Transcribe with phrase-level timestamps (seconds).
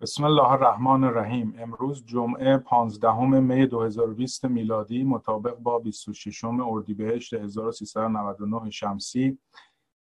[0.00, 1.54] بسم الله الرحمن الرحیم.
[1.58, 9.38] امروز جمعه 15 می 2020 میلادی مطابق با 26 اردیبهشت 1399 شمسی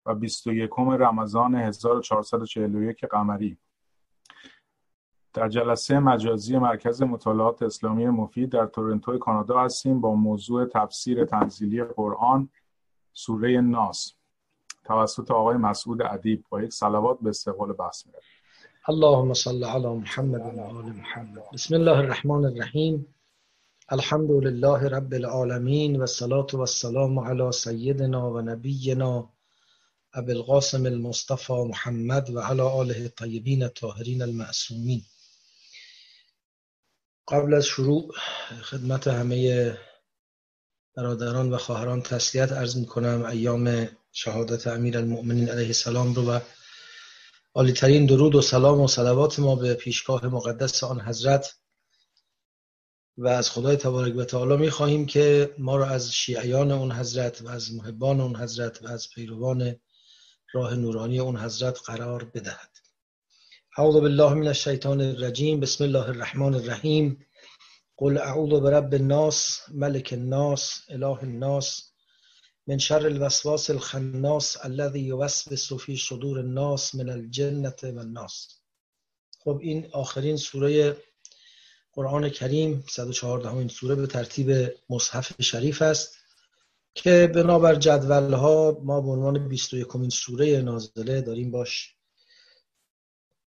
[0.05, 3.57] و 21 رمضان 1441 قمری.
[5.33, 11.83] در جلسه مجازی مرکز مطالعات اسلامی مفید در تورنتو کانادا هستیم با موضوع تفسیر تنزیلی
[11.83, 12.49] قرآن
[13.13, 14.13] سوره ناس.
[14.83, 18.23] توسط آقای مسعود ادیب با یک صلوات به استقبال بحث میرد
[18.89, 23.15] اللهم صل على محمد و آل محمد بسم الله الرحمن الرحیم
[23.91, 29.29] الحمد لله رب العالمین و صلاة و السلام على سیدنا و نبینا
[30.13, 35.01] ابو القاسم المصطفى محمد و على آله الطیبین الطاهرین المعصومین
[37.27, 38.13] قبل از شروع
[38.61, 39.77] خدمت همه
[40.97, 46.39] برادران و خواهران تسلیت عرض می کنم ایام شهادت امیر المؤمنین علیه السلام رو و
[47.57, 51.55] عالیترین درود و سلام و صلوات ما به پیشگاه مقدس آن حضرت.
[53.17, 57.41] و از خدای تبارک و تعالی می خواهیم که ما را از شیعیان اون حضرت
[57.41, 59.75] و از محبان اون حضرت و از پیروان
[60.53, 62.69] راه نورانی اون حضرت قرار بدهد.
[63.77, 65.59] اعوذ بالله من الشیطان الرجیم.
[65.59, 67.25] بسم الله الرحمن الرحیم.
[67.97, 71.91] قل اعوذ برب الناس ملك الناس اله الناس
[72.67, 78.61] من شر الوسواس الخناس الذي يوسوس في صدور الناس من الجنة والناس.
[79.39, 80.97] خب این آخرین سوره
[81.93, 86.17] قرآن کریم 114 این سوره به ترتیب مصحف شریف است
[86.93, 91.95] که بنابر جدول ها ما به عنوان 21 کمین سوره نازله داریم باش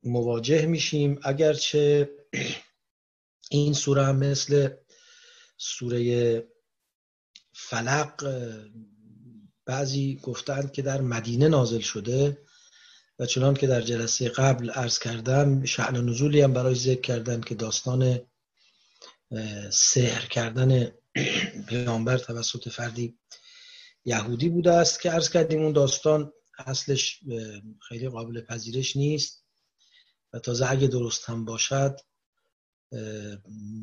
[0.04, 1.20] مواجه میشیم.
[1.24, 2.10] اگرچه
[3.52, 4.70] این سوره مثل
[5.58, 6.48] سوره
[7.54, 8.24] فلق
[9.70, 12.38] بعضی گفتند که در مدینه نازل شده
[13.20, 17.56] و چنان که در جلسه قبل عرض کردم شعن نزولی هم برای ذکر کردن که
[17.56, 18.20] داستان
[19.72, 20.92] سحر کردن
[21.68, 23.20] پیامبر توسط فردی
[24.06, 27.20] یهودی بوده است که عرض کردیم اون داستان اصلش
[27.88, 29.46] خیلی قابل پذیرش نیست
[30.34, 32.00] و تازه اگه درست هم باشد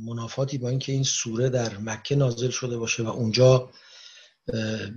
[0.05, 3.71] منافاتی با اینکه این سوره در مکه نازل شده باشه و اونجا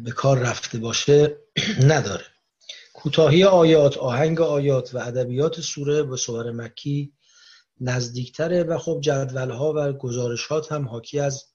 [0.03, 1.37] به کار رفته باشه
[1.91, 2.25] نداره.
[2.93, 7.13] کوتاهی آیات آهنگ آیات و ادبیات سوره به سور مکی
[7.81, 11.45] نزدیکتره و خب جدول ها و گزارشات هم حاکی از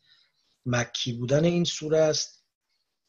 [0.67, 2.45] مکی بودن این سوره است.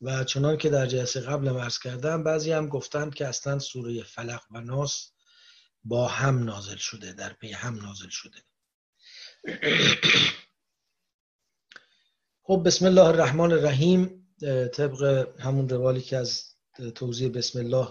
[0.02, 4.42] و چنان که در جلسه قبل عرض کردم بعضی هم گفتند که اصلا سوره فلق
[4.52, 5.12] و ناس
[5.84, 8.38] با هم نازل شده در پی هم نازل شده.
[12.48, 14.25] خب بسم الله الرحمن الرحیم.
[14.74, 16.44] طبق همون روالی که از
[16.96, 17.88] توضیح بسم الله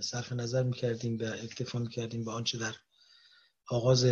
[0.00, 2.74] صرف نظر می‌کردیم و اکتفا می‌کردیم به آنچه در
[3.68, 4.06] آغاز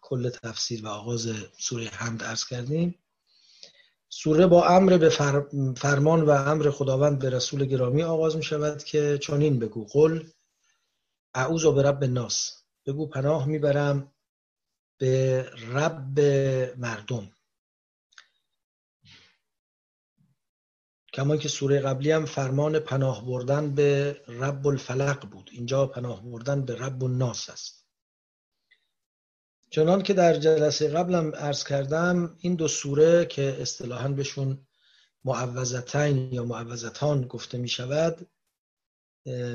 [0.00, 1.28] کل تفسیر و آغاز
[1.58, 2.98] سوره حمد ارز کردیم.
[4.08, 5.08] سوره با امر به
[5.76, 9.86] فرمان و امر خداوند به رسول گرامی آغاز می شود که چنین بگو.
[9.86, 10.24] قل
[11.34, 12.52] اعوذ به رب الناس.
[12.86, 14.12] بگو پناه می‌برم
[14.98, 16.20] به رب
[16.78, 17.30] مردم.
[21.14, 25.50] کما که سوره قبلی هم فرمان پناه بردن به رب الفلق بود.
[25.52, 27.86] اینجا پناه بردن به رب الناس است.
[29.70, 34.66] چنان که در جلسه قبلم عرض کردم این دو سوره که اصطلاحا بهشون
[35.24, 38.30] معوضتین یا معوضتان گفته می شود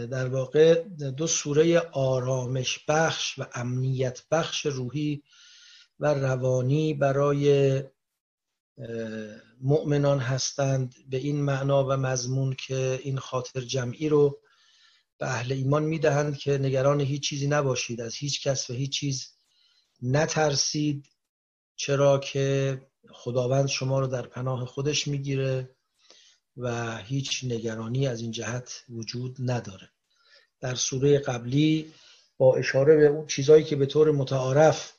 [0.10, 0.84] در واقع
[1.18, 5.24] دو سوره آرامش بخش و امنیت بخش روحی
[6.00, 7.84] و روانی برای
[9.62, 14.42] مؤمنان هستند به این معنا و مضمون که این خاطر جمعی رو
[15.18, 19.28] به اهل ایمان می‌دهند که نگران هیچ چیزی نباشید از هیچ کس و هیچ چیز
[20.02, 21.10] نترسید
[21.76, 22.78] چرا که
[23.12, 25.76] خداوند شما رو در پناه خودش می‌گیره
[26.58, 29.90] و هیچ نگرانی از این جهت وجود نداره.
[30.60, 31.94] در سوره قبلی
[32.38, 34.94] با اشاره به اون چیزایی که به طور متعارف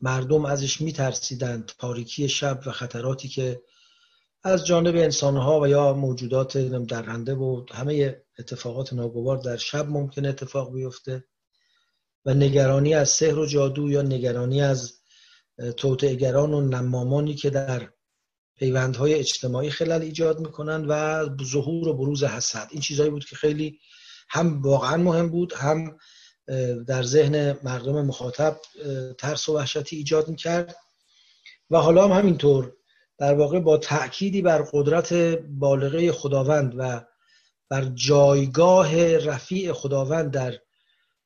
[0.00, 3.62] مردم ازش میترسیدند تاریکی شب و خطراتی که
[4.42, 10.72] از جانب انسانها و یا موجودات درنده و همه اتفاقات ناگوار در شب ممکن اتفاق
[10.72, 11.24] بیفته
[12.24, 15.00] و نگرانی از سحر و جادو یا نگرانی از
[15.76, 17.90] توطئهگران و نمامانی که در
[18.56, 22.68] پیوندهای اجتماعی خلل ایجاد می‌کنند و ظهور و بروز حسد.
[22.70, 23.78] این چیزهایی بود که خیلی
[24.28, 25.96] هم واقعا مهم بود هم
[26.86, 28.56] در ذهن مردم مخاطب
[29.18, 30.76] ترس و وحشتی ایجاد می‌کرد.
[31.70, 32.72] و حالا هم همینطور
[33.18, 35.12] در واقع با تأکیدی بر قدرت
[35.48, 37.04] بالغه خداوند و
[37.68, 40.60] بر جایگاه رفیع خداوند در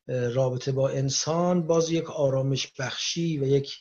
[0.06, 3.76] رابطه با انسان باز یک آرامش بخشی و یک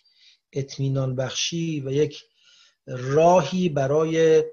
[0.53, 2.23] اطمینان بخشی و یک
[2.87, 4.43] راهی برای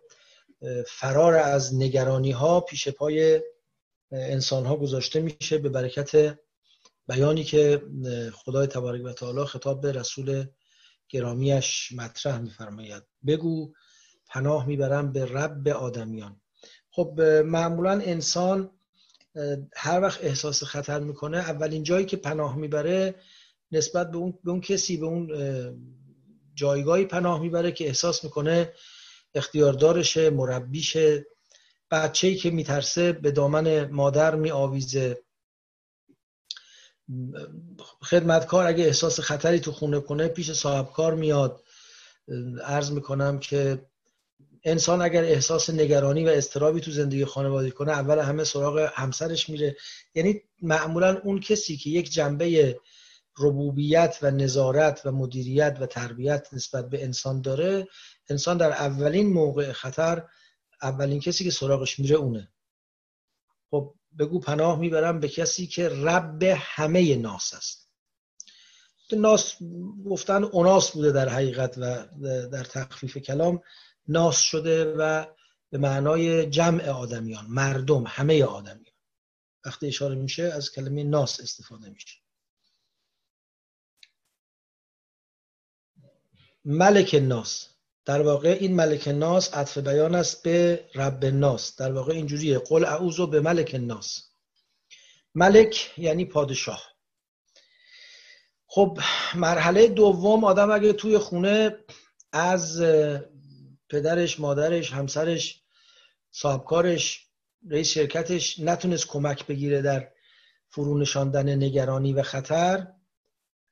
[0.87, 3.41] فرار از نگرانی ها پیش پای
[4.13, 5.59] انسان ها گذاشته میشه.
[5.59, 6.39] به برکت
[7.11, 7.83] بیانی که
[8.35, 10.45] خدای تبارک و تعالی خطاب به رسول
[11.09, 13.03] گرامیش مطرح میفرماید.
[13.27, 13.73] بگو
[14.27, 16.41] پناه می‌برم به رب آدمیان.
[16.91, 18.71] خب معمولا انسان
[19.77, 23.15] هر وقت احساس خطر می‌کنه اولین جایی که پناه می‌بره
[23.73, 25.29] نسبت به اون, به اون کسی به اون
[26.55, 28.73] جایگاهی پناه می‌بره که احساس می‌کنه
[29.35, 31.27] اختیاردارشه مربیشه
[31.91, 35.23] بچه‌ای که میترسه به دامن مادر میآویزه.
[38.03, 41.65] خدمتکار اگه احساس خطری تو خونه کنه پیش صاحب کار میاد.
[42.65, 43.87] عرض می‌کنم که
[44.65, 49.77] انسان اگر احساس نگرانی و استرابی تو زندگی خانوادگی کنه اول همه سراغ همسرش میره.
[50.15, 52.81] یعنی معمولا اون کسی که یک جنبه
[53.39, 57.89] ربوبیت و نظارت و مدیریت و تربیت نسبت به انسان داره
[58.31, 60.23] انسان در اولین موقع خطر
[60.83, 62.49] اولین کسی که سراغش میره اونه.
[63.71, 67.91] خب بگو پناه می‌برم به کسی که رب همه ناس است.
[69.13, 69.57] ناس
[70.07, 72.07] گفتن اوناس بوده در حقیقت و
[72.49, 73.63] در تخفیف کلام.
[74.09, 75.27] ناس شده و
[75.71, 78.95] به معنای جمع آدمیان مردم همه آدمیان.
[79.65, 82.21] وقتی اشاره میشه از کلمه ناس استفاده میشه.
[86.65, 87.69] ملک ناس.
[88.05, 91.77] در واقع این ملک ناس عطف بیان است به رب ناس.
[91.77, 92.59] در واقع اینجوریه.
[92.59, 94.31] قل اعوذ به ملک ناس.
[95.35, 96.83] ملک یعنی پادشاه.
[98.67, 98.99] خب
[99.35, 101.77] مرحله دوم آدم اگه توی خونه
[102.33, 102.83] از
[103.89, 105.63] پدرش مادرش همسرش
[106.31, 107.27] صاحبکارش
[107.71, 110.09] رئیس شرکتش نتونست کمک بگیره در
[110.71, 112.87] فرو نشاندن نگرانی و خطر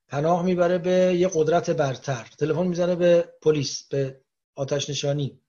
[0.09, 2.29] پناه می‌بره به یه قدرت برتر.
[2.39, 4.21] تلفن می‌زنه به پلیس به
[4.55, 5.41] آتش نشانی.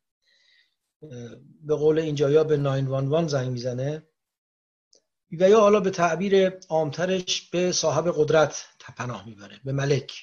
[1.62, 4.08] به قول اینجا یا به 911 زنگ می‌زنه.
[5.40, 8.66] و یا حالا به تعبیر عامترش به صاحب قدرت
[8.98, 10.14] پناه می‌بره به ملک.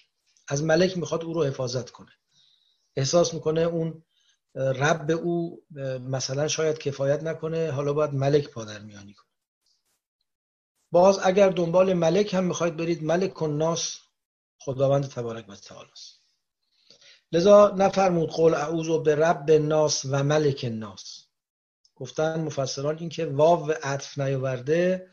[0.49, 2.13] از ملک می‌خواد او رو حفاظت کنه.
[2.97, 4.03] احساس می‌کنه اون
[4.55, 5.63] رب او
[6.01, 9.27] مثلا شاید کفایت نکنه حالا باید ملک پادر میانی کنه.
[10.93, 13.99] باز اگر دنبال ملک هم می‌خواید برید ملک و ناس
[14.59, 16.23] خداوند تبارک و تعالی است.
[17.33, 21.27] لذا نفرمود قول اعوذ به رب ناس و ملک ناس
[21.95, 25.11] گفتن مفسران این که واو عطف نیاورده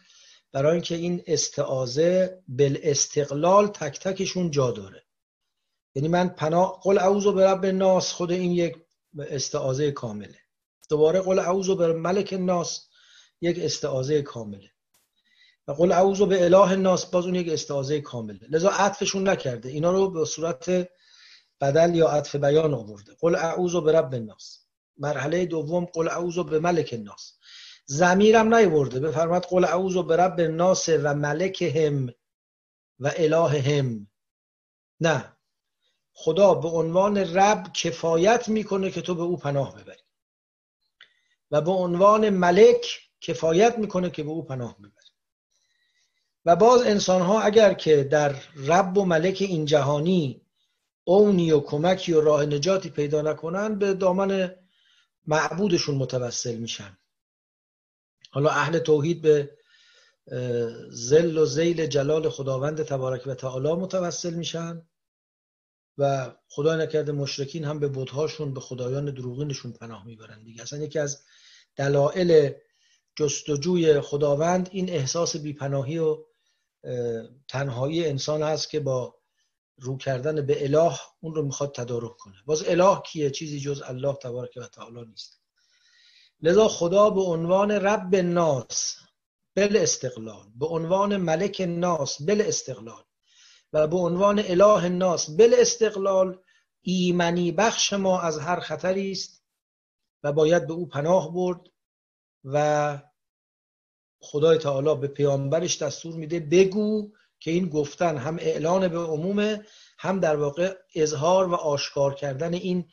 [0.52, 5.04] برای اینکه این استعازه بل استقلال تک تکشون جا داره.
[5.96, 8.78] یعنی من پناه قل اعوذ به رب ناس خود این یک
[9.20, 10.40] استعازه کامله.
[10.90, 12.88] دوباره قل اعوذ به ملک ناس
[13.42, 14.73] یک استعازه کامله.
[15.68, 19.70] و قل اعوذ به اله ناس باز اون یک استعازه کامله لذا عطفشون نکرده.
[19.70, 20.90] اینا رو به صورت
[21.62, 23.16] بدل یا عطف بیان آورده.
[23.20, 24.60] قل اعوذ به رب الناس.
[24.98, 27.38] مرحله دوم قل اعوذ به ملک الناس.
[27.86, 29.00] زمیرم نیورده.
[29.00, 32.08] بفرماد قل اعوذ به رب الناس و ملکهم
[33.00, 34.08] و الههم.
[35.00, 35.38] نه.
[36.14, 40.04] خدا به عنوان رب کفایت می‌کنه که تو به او پناه ببری.
[41.52, 45.03] و به عنوان ملک کفایت می‌کنه که به او پناه ببری.
[46.46, 50.42] و باز انسان ها اگر که در رب و ملک این جهانی
[51.04, 54.56] اونی و کمکی و راه نجاتی پیدا نکنن به دامن
[55.28, 56.98] معبودشون متوسل میشن.
[58.32, 59.58] حالا اهل توحید به
[60.90, 64.82] زل و زیل جلال خداوند تبارک و تعالی متوسل میشن
[65.98, 70.62] و خدا نکرده مشرکین هم به بودهاشون به خدایان دروغینشون پناه می‌برن دیگه.
[70.62, 71.24] اصلا یکی از
[71.76, 72.54] دلایل
[73.16, 76.18] جستجوی خداوند این احساس بیپناهی و
[77.48, 79.16] تنهایی انسان هست که با
[79.78, 82.36] رو کردن به اله اون رو می‌خواد تدارک کنه.
[82.46, 85.42] باز اله کیه؟ چیزی جز الله تبارک و تعالی نیست.
[86.42, 88.96] لذا خدا به عنوان رب ناس
[89.56, 93.04] بل استقلال به عنوان ملک ناس بل استقلال
[93.74, 96.40] و به عنوان اله ناس بل استقلال
[96.82, 99.44] ایمنی بخش ما از هر خطری است
[100.24, 101.60] و باید به او پناه برد
[102.44, 103.00] و
[104.24, 109.60] خدای تعالی به پیامبرش دستور میده بگو که این گفتن هم اعلان به عموم
[109.98, 112.86] هم در واقع اظهار و آشکار کردن این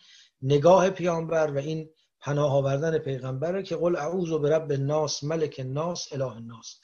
[0.43, 6.13] نگاه پیامبر و این پناه آوردن پیغمبره که قل اعوذ به رب الناس ملک الناس
[6.13, 6.77] اله الناس.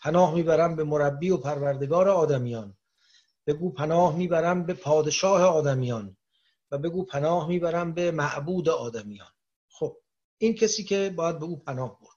[0.00, 2.76] پناه می‌برم به مربی و پروردگار آدمیان.
[3.46, 6.16] بگو پناه می‌برم به پادشاه آدمیان
[6.70, 9.32] و بگو پناه می‌برم به معبود آدمیان.
[9.68, 9.96] خب
[10.38, 12.13] این کسی که باید به او پناه برد.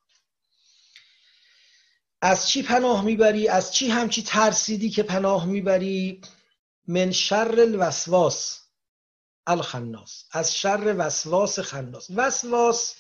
[2.22, 6.22] از چی پناه می‌بری؟ از چی همچی ترسیدی که پناه می‌بری؟
[6.88, 8.60] من شر الوسواس
[9.48, 10.26] الخناس.
[10.32, 12.08] از شر وسواس خناس.
[12.16, 12.96] وسواس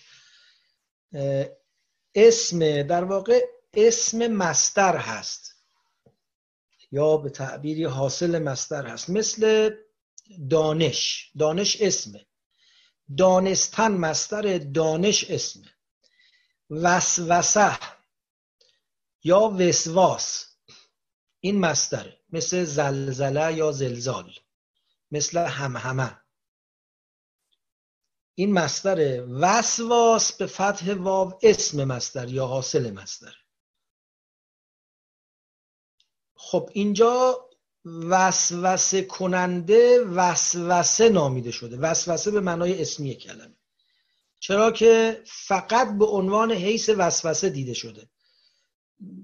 [2.15, 5.55] اسم در واقع اسم مستر هست.
[6.91, 9.09] یا به تعبیری حاصل مستر هست.
[9.09, 9.69] مثل
[10.50, 11.31] دانش.
[11.39, 12.25] دانش اسمه
[13.17, 15.74] دانستن مستر دانش اسمه
[16.69, 17.97] وسوسه.
[19.27, 20.46] یا وسواس.
[21.39, 24.34] این مستره مثل زلزله یا زلزال
[25.12, 26.22] مثل همهمه.
[28.36, 33.36] این مستر وسواس به فتح واو اسم مستر یا حاصل مستر
[36.36, 37.50] خب اینجا
[37.86, 41.77] وسوسه کننده وسوسه نامیده شده.
[41.77, 43.57] وسوسه به معنای اسمی کلمه.
[44.39, 48.10] چرا که فقط به عنوان حیث وسوسه دیده شده.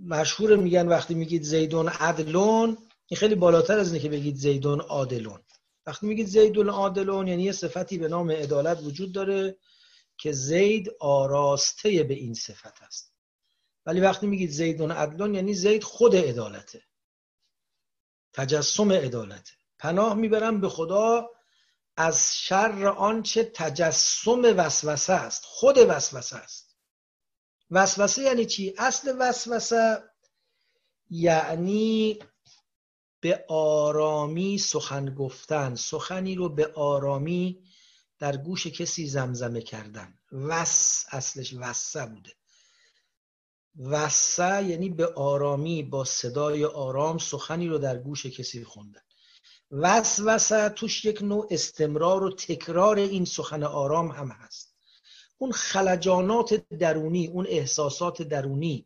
[0.06, 2.77] مشهور میگن وقتی میگید زیدون عدلون
[3.08, 5.39] این خیلی بالاتر از اینه که بگید زیدون عادلون.
[5.86, 9.58] وقتی میگید زیدون عادلون یعنی یه صفتی به نام عدالت وجود داره
[10.18, 13.13] که زید آراسته به این صفت است.
[13.86, 16.82] ولی وقتی میگید زیدون عدلون یعنی زید خود عدالته.
[18.34, 19.51] تجسم عدالته.
[19.80, 21.30] پناه می‌برم به خدا
[21.98, 25.44] از شر آنچه تجسم وسوسه است.
[25.46, 26.62] خود وسوسه است.
[27.72, 30.03] وسوسه یعنی چی؟ اصل وسوسه
[31.10, 32.20] یعنی
[33.20, 35.75] به آرامی سخن گفتن.
[35.75, 37.63] سخنی رو به آرامی
[38.20, 40.20] در گوش کسی زمزمه کردن.
[40.32, 42.32] وس اصلش وسه بوده.
[43.79, 49.01] وسه یعنی به آرامی با صدای آرام سخنی رو در گوش کسی خوندن.
[49.72, 54.73] وسوسه توش یک نوع استمرار و تکرار این سخن آرام هم هست.
[55.43, 58.85] اون خلجانات درونی اون احساسات درونی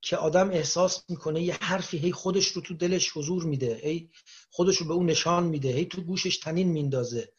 [0.00, 4.10] که آدم احساس می‌کنه یه حرفی هی خودش رو تو دلش حضور میده هی
[4.50, 7.32] خودش رو به اون نشان میده هی تو گوشش تنین میندازه.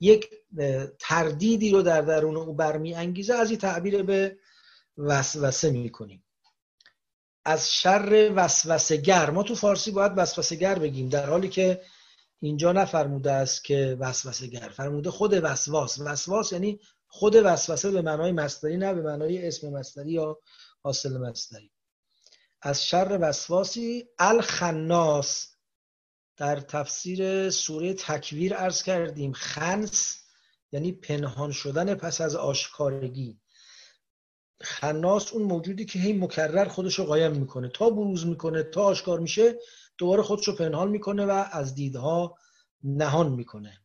[0.00, 0.30] یک
[0.98, 4.36] تردیدی رو در درون او برمی انگیزه از این تعبیر به
[4.98, 6.24] وسوسه می‌کنیم.
[7.44, 11.82] از شر وسوسه گر ما تو فارسی باید وسوسه گر بگیم در حالی که
[12.40, 15.98] اینجا نفرموده است که وسوسه گر فرموده خود وسواس.
[16.00, 20.38] وسواس یعنی خود وسوسه به معنای مصدری نه به معنای اسم مصدری یا
[20.82, 21.70] حاصل مصدری.
[22.62, 25.54] از شر وسواسی الخناس
[26.36, 29.32] در تفسیر سوره تکویر ارز کردیم.
[29.32, 30.24] خنس
[30.72, 33.40] یعنی پنهان شدن پس از آشکارگی.
[34.60, 37.68] خناس اون موجودی که هی مکرر خودش رو قایم می‌کنه.
[37.68, 39.58] تا بروز می‌کنه تا آشکار میشه
[39.98, 42.36] دوباره خودش رو پنهان می‌کنه و از دیدها
[42.82, 43.80] نهان می‌کنه.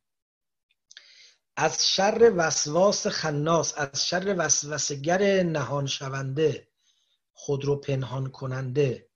[1.56, 6.68] از شر وسواس خناس از شر وسوسگر نهان شونده
[7.34, 9.10] خود رو پنهان کننده.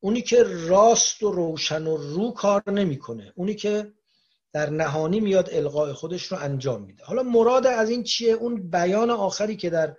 [0.00, 3.92] اونی که راست و روشن و رو کار نمی‌کنه اونی که
[4.52, 7.04] در نهانی میاد القاء خودش رو انجام میده.
[7.04, 9.96] حالا مراد از این چیه؟ اون بیان آخری که در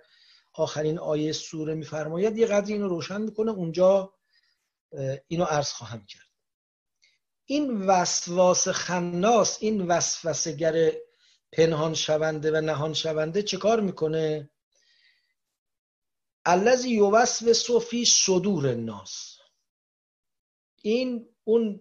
[0.54, 4.14] آخرین آیه سوره میفرماید یه قدری اینو روشن می‌کنه اونجا
[5.28, 6.26] اینو عرض خواهم کرد.
[7.44, 10.92] این وسواس خناس این وسوسگر
[11.52, 14.50] پنهان شونده و نهان شونده چه کار می‌کنه؟
[16.44, 19.38] الذی یوسوس فی صدور الناس.
[20.82, 21.80] این اون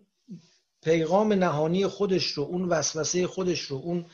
[0.82, 4.10] پیغام نهانی خودش رو اون وسوسه خودش رو اون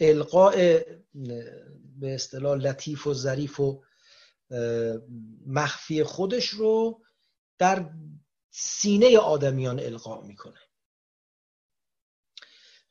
[0.00, 0.80] القاء
[2.00, 3.82] به اصطلاح لطیف و ظریف و
[5.46, 7.02] مخفی خودش رو
[7.58, 7.90] در
[8.50, 10.60] سینه آدمیان القا می‌کنه.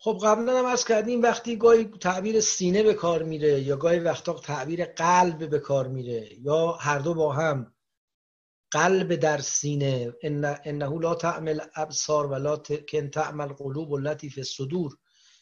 [0.05, 4.33] خب قبلا هم از کردیم وقتی گاهی تعبیر سینه به کار میره یا گاهی وقتا
[4.33, 7.73] تعبیر قلب به کار میره یا هر دو با هم
[8.71, 12.57] قلب در سینه انه لا تعمل ابصار ولا
[12.91, 14.97] کن تعمل قلوب التي في الصدور.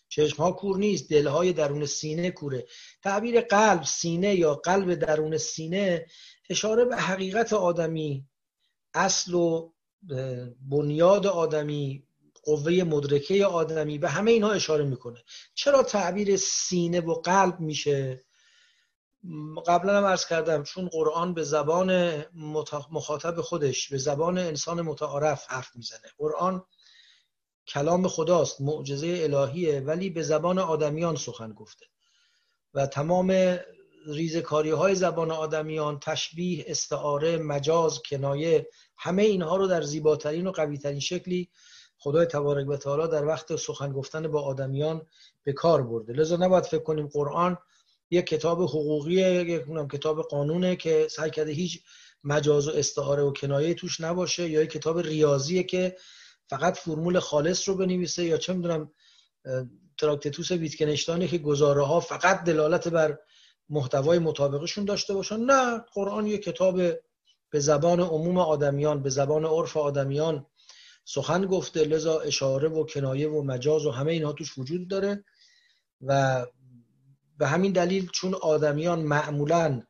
[0.10, 2.66] چشم ها کور نیست دلهای درون سینه کوره.
[3.02, 6.06] تعبیر قلب سینه یا قلب درون سینه
[6.50, 8.26] اشاره به حقیقت آدمی
[8.94, 9.72] اصل و
[10.70, 12.08] بنیاد آدمی
[12.44, 15.24] قوه مدرکه آدمی به همه اینها اشاره می‌کنه.
[15.56, 18.24] چرا تعبیر سینه و قلب میشه؟
[19.68, 22.22] قبلا هم ارز کردم چون قرآن به زبان
[22.92, 26.12] مخاطب خودش به زبان انسان متعارف حرف می‌زنه.
[26.18, 26.64] قرآن
[27.68, 31.86] کلام خداست معجزه الهیه ولی به زبان آدمیان سخن گفته.
[32.74, 33.58] و تمام
[34.08, 41.00] ریزکاری های زبان آدمیان تشبیه استعاره مجاز کنایه همه اینها رو در زیباترین و قویترین
[41.00, 41.50] شکلی
[42.04, 45.08] خدای تبارک و تعالی در وقت سخن گفتن با آدمیان
[45.44, 46.14] به کار برده.
[46.14, 47.58] لذا نباید فکر کنیم قرآن
[48.12, 51.84] یک کتاب حقوقی یک کتاب قانونه که سعی کرده هیچ
[52.24, 55.98] مجاز و استعاره و کنایه توش نباشه یا کتاب ریاضیه که
[56.50, 58.92] فقط فرمول خالص رو بنویسه یا چه می‌دونم
[59.98, 63.20] تراکتتوس ویتکنشتانی که گزاره ها فقط دلالت بر
[63.70, 65.40] محتوای مطابقشون داشته باشن.
[65.40, 66.82] نه قرآن یه کتاب
[67.50, 70.46] به زبان عموم آدمیان به زبان عرف آدمیان
[71.06, 75.26] سخن گفته لذا اشاره و کنایه و مجاز و همه اینها توش وجود داره.
[76.02, 76.46] و
[77.38, 79.82] به همین دلیل چون آدمیان معمولا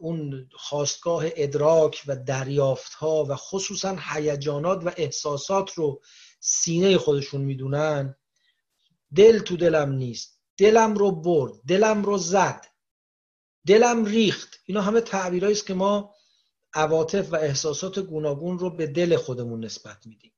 [0.00, 6.02] اون خواستگاه ادراک و دریافت ها و خصوصا هیجانات و احساسات رو
[6.40, 8.16] سینه خودشون می‌دونن
[9.14, 10.40] دل تو دلم نیست.
[10.56, 12.66] دلم رو برد دلم رو زد
[13.66, 14.60] دلم ریخت.
[14.66, 16.14] اینا همه تعبیرهایی است که ما
[16.74, 20.32] عواطف و احساسات گوناگون رو به دل خودمون نسبت میدیم.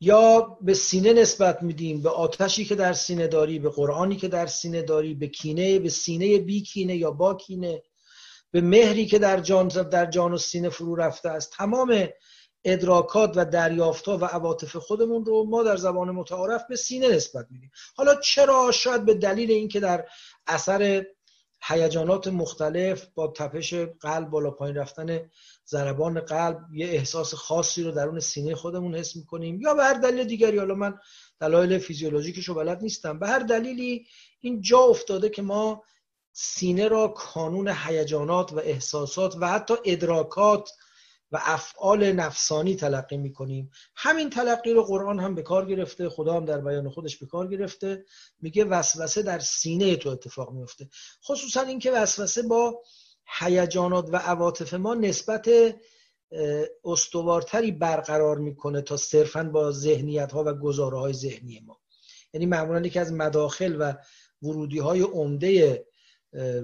[0.00, 4.46] یا به سینه نسبت میدیم به آتشی که در سینه داری به قرآنی که در
[4.46, 7.82] سینه داری به کینه به سینه بی کینه یا با کینه
[8.50, 11.52] به مهری که در جان در جان و سینه فرو رفته است.
[11.52, 12.08] تمام
[12.64, 17.70] ادراکات و دریافتها و عواطف خودمون رو ما در زبان متعارف به سینه نسبت میدیم.
[17.96, 20.04] حالا چرا؟ شاید به دلیل اینکه در
[20.46, 21.06] اثر
[21.68, 25.30] هیجانات مختلف با تپش قلب بالا پایین رفتن
[25.68, 29.60] ضربان قلب یه احساس خاصی رو درون سینه خودمون حس می‌کنیم.
[29.60, 30.94] یا به هر دلیل دیگری حالا من
[31.40, 33.18] دلایل فیزیولوژیکشو بلد نیستم.
[33.18, 34.06] به هر دلیلی
[34.40, 35.82] این جا افتاده که ما
[36.32, 40.70] سینه را کانون هیجانات و احساسات و حتی ادراکات
[41.32, 43.70] و افعال نفسانی تلقی می‌کنیم.
[43.96, 47.46] همین تلقی رو قرآن هم به کار گرفته خدا هم در بیان خودش به کار
[47.46, 48.04] گرفته.
[48.40, 50.88] میگه وسوسه در سینه تو اتفاق میفته
[51.24, 52.82] خصوصا اینکه وسوسه با
[53.38, 55.50] هیجانات و عواطف ما نسبت
[56.84, 61.80] استوارتری برقرار می‌کنه تا صرفا با ذهنیت ها و گزاره های ذهنی ما.
[62.32, 63.94] یعنی معمولا یکی از مداخل و
[64.42, 65.86] ورودی های عمده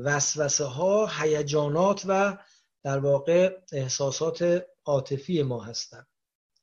[0.04, 2.38] وسوسه ها هیجانات و
[2.85, 6.07] در واقع احساسات عاطفی ما هستند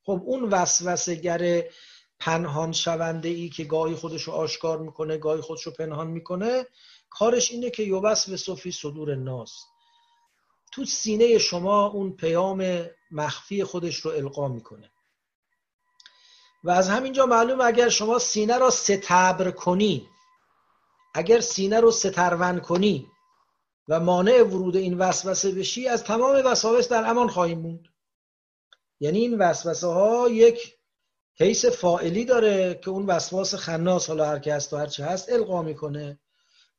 [0.03, 1.63] خب اون وسوسهگر
[2.19, 6.67] پنهان شونده ای که گاهی خودش رو آشکار می‌کنه گاهی خودش رو پنهان می‌کنه
[7.09, 9.53] کارش اینه که یوبس به صفی صدور ناس
[10.71, 14.91] تو سینه شما اون پیام مخفی خودش رو القا می‌کنه.
[16.63, 20.07] و از همینجا معلوم اگر شما سینه را ستبر کنی
[21.13, 23.07] اگر سینه رو سترون کنی
[23.89, 27.87] و مانع ورود این وسوسه بشی از تمام وساوس در امان خواهیم موند.
[28.99, 30.75] یعنی این وسوسه ها یک
[31.39, 35.31] حیث فائلی داره که اون وسواس خناس حالا هر که هست و هر چه هست
[35.31, 36.19] القا می‌کنه.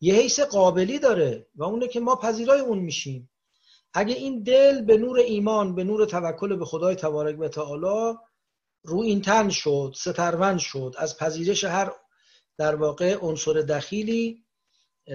[0.00, 3.30] یه حیث قابلی داره و اونه که ما پذیرای اون میشیم.
[3.94, 8.18] اگه این دل به نور ایمان به نور توکل به خدای تبارک و تعالی
[8.82, 11.92] رو این تن شد سترون شد از پذیرش هر
[12.58, 14.44] در واقع عنصر دخیلی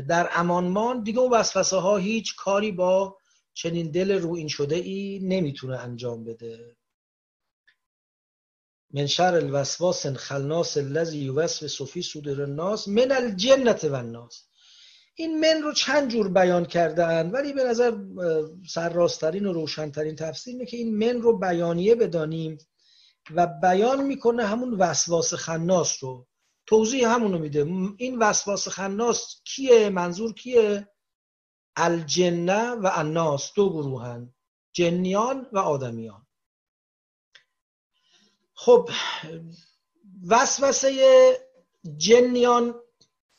[0.08, 3.18] در امانمان دیگه اون وسوسه ها هیچ کاری با
[3.54, 6.76] چنین دل رو این شده ای نمی‌تونه انجام بده.
[8.94, 14.48] من شر الوسواس خلناس الذی یوسوس فی صدور الناس من الجنت و الناس.
[15.16, 17.98] این من رو چند جور بیان کردن ولی به نظر
[18.68, 22.58] سرراسترین و روشنترین تفسیر اینه که این من رو بیانیه بدانیم
[23.36, 26.28] و بیان می‌کنه همون وسواس خناس رو.
[26.68, 27.60] توضیح همونو میده.
[27.98, 30.90] این وسواس خناس کیه؟ منظور کیه؟
[31.76, 34.34] الجنه و الناس دو گروهن.
[34.74, 36.28] جنیان و آدمیان.
[38.54, 38.90] خب
[40.30, 40.92] وسوسه
[41.98, 42.76] جنیان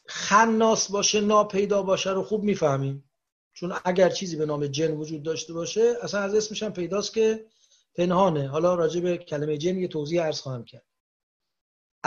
[0.07, 3.11] خناس باشه ناپیدا باشه رو خوب می‌فهمیم.
[3.53, 7.47] چون اگر چیزی به نام جن وجود داشته باشه اصلا از اسمش هم پیداست که
[7.95, 8.49] پنهانه.
[8.49, 10.86] حالا راجع به کلمه جن یه توضیح عرض خواهم کرد.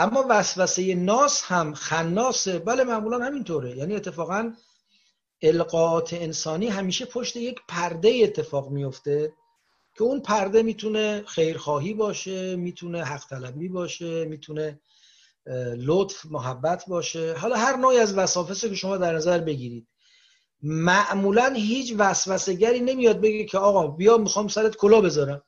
[0.00, 2.58] اما وسوسه ناس هم خناسه.
[2.58, 3.76] بله معمولا همینطوره.
[3.76, 4.52] یعنی اتفاقا
[5.42, 9.32] القاعات انسانی همیشه پشت یک پرده اتفاق میفته
[9.96, 14.80] که اون پرده می‌تونه خیرخواهی باشه می‌تونه حق طلبی باشه می‌تونه
[15.76, 17.34] لطف محبت باشه.
[17.34, 19.88] حالا هر نوعی از وسافسه که شما در نظر بگیرید
[20.62, 25.42] معمولا هیچ وسوسهگری نمیاد بگه که آقا بیا می‌خوام سرت کلا بذارم.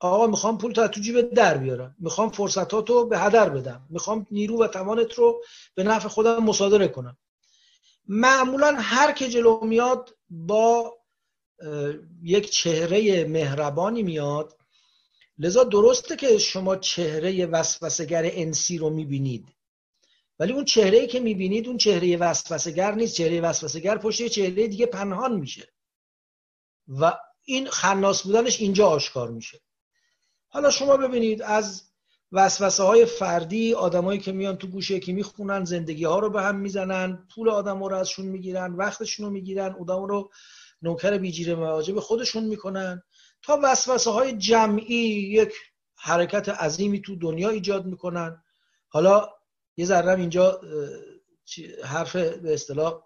[0.00, 1.96] آقا می‌خوام پول تو جیبت در بیارم.
[1.98, 3.86] می‌خوام فرصتاتو به هدر بدم.
[3.90, 5.42] می‌خوام نیرو و توانت رو
[5.74, 7.18] به نفع خودم مصادره کنم.
[8.08, 10.96] معمولا هر که جلو میاد با
[12.22, 14.56] یک چهره مهربانی میاد.
[15.38, 19.48] لذا درسته که شما چهره وسوسگر انسی رو می‌بینید.
[20.38, 23.14] ولی اون چهره ای که می‌بینید اون چهره وسوسگر نیست.
[23.14, 25.72] چهره وسوسگر پشت چهره دیگه پنهان میشه.
[26.88, 27.12] و
[27.44, 29.60] این خناس بودنش اینجا آشکار میشه.
[30.52, 31.82] حالا شما ببینید از
[32.32, 36.56] وسوسه های فردی آدمایی که میان تو گوشه که می‌خونن زندگی ها رو به هم
[36.56, 40.30] می‌زنن پول آدم رو ازشون می‌گیرن وقتشون رو می‌گیرن آدم رو
[40.82, 43.02] نوکر بیجیر مواجب خودشون می‌کنن.
[43.42, 44.94] تا وسوسه های جمعی
[45.32, 45.52] یک
[45.96, 48.42] حرکت عظیمی تو دنیا ایجاد می‌کنن.
[48.88, 49.28] حالا
[49.76, 50.60] یه ذره اینجا
[51.84, 53.02] حرف به اصطلاح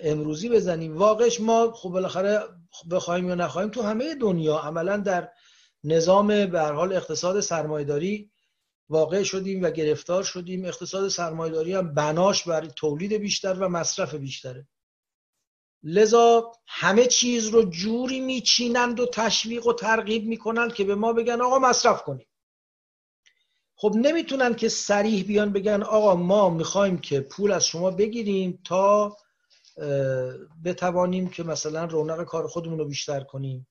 [0.00, 0.96] امروزی بزنیم.
[0.96, 2.40] واقعش ما خب بالاخره
[2.90, 5.28] بخوایم یا نخواهیم تو همه دنیا عملا در
[5.84, 8.30] نظام به حال اقتصاد سرمایداری
[8.88, 10.64] واقع شدیم و گرفتار شدیم.
[10.64, 14.68] اقتصاد سرمایداری هم بناش بر تولید بیشتر و مصرف بیشتره.
[15.82, 21.40] لذا همه چیز رو جوری میچینند و تشویق و ترغیب می‌کنند که به ما بگن
[21.40, 22.26] آقا مصرف کنیم.
[23.76, 29.16] خب نمی‌تونن که سریح بیان بگن آقا ما می‌خوایم که پول از شما بگیریم تا
[30.64, 33.66] بتوانیم که مثلا رونق کار خودمون رو بیشتر کنیم.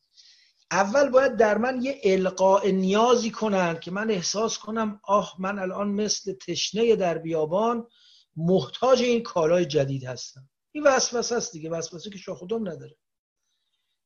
[0.72, 5.88] اول باید در من یه القاء نیازی کنن که من احساس کنم آه من الان
[5.88, 7.88] مثل تشنه در بیابان
[8.36, 10.50] محتاج این کالای جدید هستم.
[10.72, 12.96] این وسوسه است دیگه وسوسه که شاخودم نداره.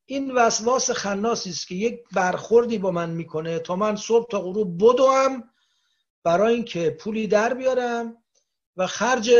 [0.05, 3.59] این وسواس خناسی است که یک برخوردی با من می‌کنه.
[3.59, 5.43] تا من صبح تا غروب بدوم
[6.23, 8.23] برای اینکه پولی در بیارم
[8.77, 9.31] و خرج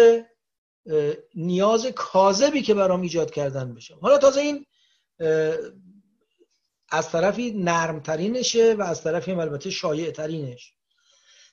[1.36, 4.66] نیاز کاذبی که برام ایجاد کردن بشم حالا تازه این
[6.92, 10.74] از طرفی نرمترینشه و از طرفی هم البته شایع ترینش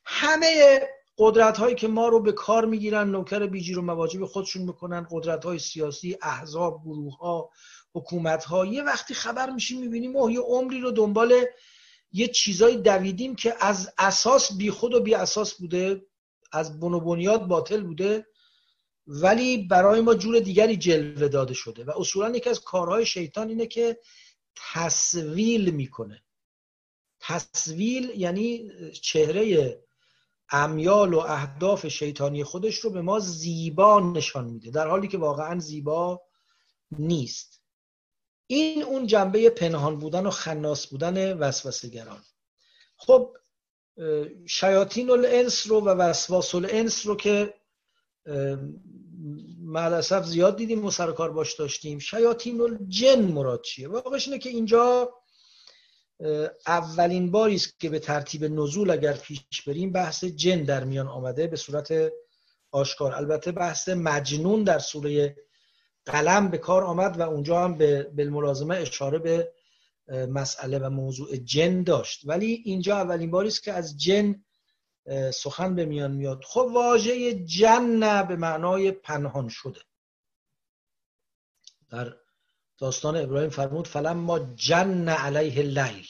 [0.05, 0.81] همه
[1.19, 5.45] قدرت هایی که ما رو به کار می‌گیرن نوکر بیجیر و مواجب خودشون می‌کنن قدرت
[5.45, 7.51] های سیاسی احزاب گروه ها
[7.95, 11.45] حکومت ها یه وقتی خبر میشیم می‌بینیم ما یه عمری رو دنبال
[12.13, 16.07] یه چیزایی دویدیم که از اساس بی خود و بی اساس بوده
[16.53, 18.27] از بن و بنیاد باطل بوده
[19.07, 21.85] ولی برای ما جور دیگری جلوه داده شده.
[21.85, 23.99] و اصولا یکی از کارهای شیطان اینه که
[24.73, 26.23] تصویل می‌کنه.
[27.21, 29.79] تصویل یعنی چهره
[30.51, 35.59] امیال و اهداف شیطانی خودش رو به ما زیبا نشان میده در حالی که واقعا
[35.59, 36.23] زیبا
[36.91, 37.63] نیست.
[38.47, 42.23] این اون جنبه پنهان بودن و خناس بودن وسوسگران
[42.97, 43.37] خب
[44.47, 47.55] شیاطین الانس رو و وسواس الانس رو که
[49.67, 51.99] معلصف زیاد دیدیم و سرکار باش داشتیم.
[51.99, 55.15] شیاطین الجن مراد چیه؟ واقعش اینه که اینجا
[56.67, 61.47] اولین باری است که به ترتیب نزول اگر پیش بریم بحث جن در میان آمده
[61.47, 62.13] به صورت
[62.71, 63.15] آشکار.
[63.15, 65.37] البته بحث مجنون در سوره
[66.07, 69.53] قلم به کار آمد و اونجا هم به بالملازمه اشاره به
[70.29, 72.21] مسئله و موضوع جن داشت.
[72.25, 74.45] ولی اینجا اولین باری است که از جن
[75.35, 76.45] سخن به میان میاد.
[76.45, 79.81] خب واژه جن به معنای پنهان شده.
[81.89, 82.17] در
[82.79, 86.09] داستان ابراهیم فرمود فلم ما جن علیه اللیل.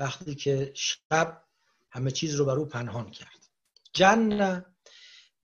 [0.00, 1.42] وقتی که شب
[1.90, 3.46] همه چیز رو بر او پنهان کرد.
[3.92, 4.64] جن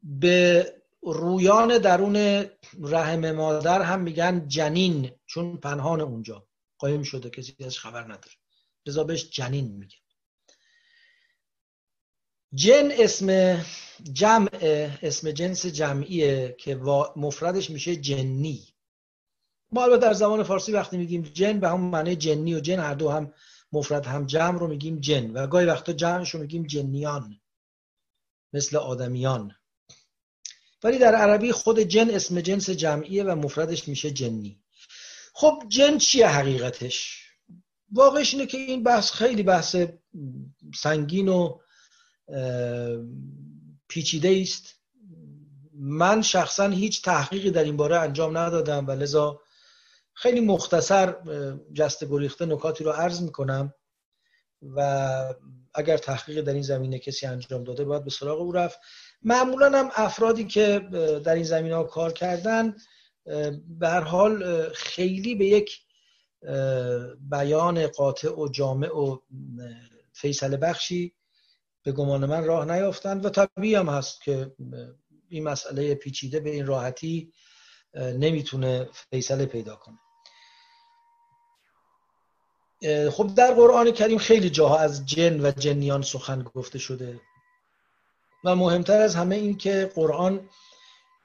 [0.03, 0.67] به
[1.03, 2.47] رویان درون
[2.81, 8.35] رحم مادر هم میگن جنین چون پنهان اونجا قایم شده کسی ازش خبر نداره.
[8.87, 9.97] لذا بهش جنین میگه
[12.55, 13.59] جن اسم
[14.13, 14.49] جمع
[15.03, 16.75] اسم جنس جمعیه که
[17.17, 18.67] مفردش میشه جنی.
[19.73, 22.95] ما البته در زمان فارسی وقتی میگیم جن به همون معنی جنی و جن هر
[22.95, 23.33] دو هم
[23.73, 25.31] مفرد هم جمع رو میگیم جن.
[25.31, 27.41] و گاهی وقتا جمعش رو میگیم جنیان
[28.53, 29.57] مثل آدمیان.
[30.83, 34.63] ولی در عربی خود جن اسم جنس جمعیه و مفردش میشه جنی.
[35.35, 37.23] خب جن چیه حقیقتش؟
[37.93, 39.77] واقعش اینه که این بحث خیلی بحث
[40.75, 41.59] سنگین و
[43.89, 44.75] پیچیده است
[45.75, 49.41] من شخصا هیچ تحقیقی در این باره انجام ندادم و لذا
[50.15, 51.17] خیلی مختصر
[51.75, 53.75] جست گریخته نکاتی رو عرض می‌کنم
[54.63, 55.35] و
[55.75, 58.79] اگر تحقیق در این زمینه کسی انجام داده باید به سراغ او رفت.
[59.23, 60.79] معمولا هم افرادی که
[61.25, 62.77] در این زمینه کار کردن
[63.79, 65.81] به هر حال خیلی به یک
[67.21, 69.19] بیان قاطع و جامع و
[70.13, 71.15] فیصله بخشی
[71.83, 74.53] به گمان من راه نیافتند و طبیعی هم هست که
[75.29, 77.33] این مسئله پیچیده به این راحتی
[77.95, 79.99] نمی‌تونه فیصله پیدا کنه.
[83.11, 87.21] خب در قرآن کریم خیلی جاها از جن و جنیان سخن گفته شده
[88.45, 90.49] و مهمتر از همه این که قرآن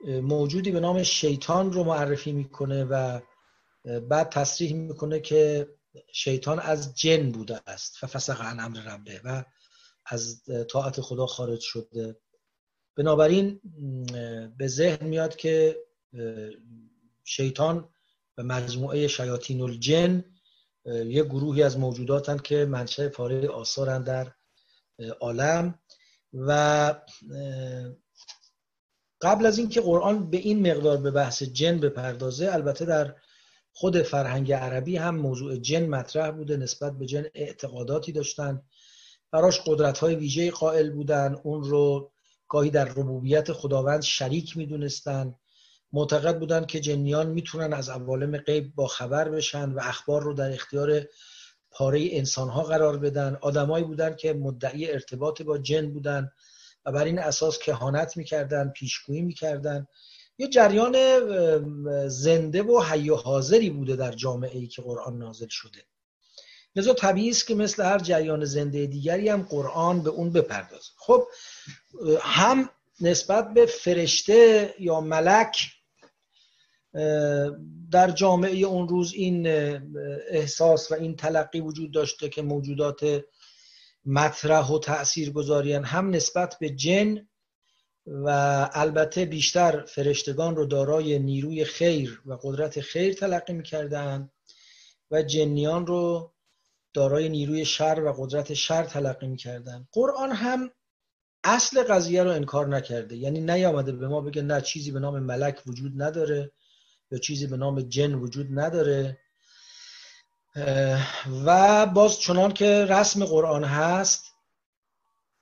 [0.07, 3.19] موجودی به نام شیطان رو معرفی می‌کنه و
[4.09, 5.67] بعد تصریح می‌کنه که
[6.13, 8.03] شیطان از جن بوده است.
[8.03, 9.43] و فسق عن امر ربه و
[10.07, 12.19] از طاعت خدا خارج شده.
[12.95, 13.61] بنابراین
[14.57, 15.77] به ذهن میاد که
[17.23, 17.89] شیطان
[18.37, 20.23] و مجموعه شیاطین الجن
[20.85, 24.33] یه گروهی از موجوداتن که منشأ پاره آثارن در
[25.19, 25.79] عالم
[26.33, 26.93] و
[29.21, 33.15] قبل از اینکه قرآن به این مقدار به بحث جن بپردازه البته در
[33.71, 38.61] خود فرهنگ عربی هم موضوع جن مطرح بوده نسبت به جن اعتقاداتی داشتن.
[39.31, 41.35] براش قدرت های ویژه قائل بودن.
[41.43, 42.11] اون رو
[42.49, 45.35] گاهی در ربوبیت خداوند شریک می‌دونستن.
[45.93, 50.51] معتقد بودن که جنیان می‌تونن از عوالم غیب با خبر بشن و اخبار رو در
[50.51, 51.03] اختیار
[51.71, 53.37] پاره انسان ها قرار بدن.
[53.41, 56.31] آدمایی بودن که مدعی ارتباط با جن بودن
[56.85, 59.87] و بر این اساس کهانت می‌کردن پیشگویی می‌کردن.
[60.37, 60.95] یه جریان
[62.07, 65.79] زنده و حی و حاضری بوده در جامعه ای که قرآن نازل شده.
[66.77, 70.91] لذا طبیعی است که مثل هر جریان زنده دیگری هم قرآن به اون بپردازه.
[70.97, 71.27] خب
[72.21, 72.69] هم
[73.01, 75.57] نسبت به فرشته یا ملک
[77.91, 79.47] در جامعه اون روز این
[80.29, 83.23] احساس و این تلقی وجود داشته که موجودات
[84.05, 87.27] مطرح و تأثیر گذارین هم نسبت به جن
[88.05, 88.29] و
[88.73, 94.29] البته بیشتر فرشتگان رو دارای نیروی خیر و قدرت خیر تلقی می‌کردن
[95.11, 96.33] و جنیان رو
[96.93, 99.87] دارای نیروی شر و قدرت شر تلقی می‌کردن.
[99.91, 100.71] قرآن هم
[101.43, 103.15] اصل قضیه رو انکار نکرده.
[103.15, 106.51] یعنی نیامده به ما بگه نه چیزی به نام ملک وجود نداره
[107.11, 109.17] یا چیزی به نام جن وجود نداره.
[111.45, 114.25] و باز چنان که رسم قرآن هست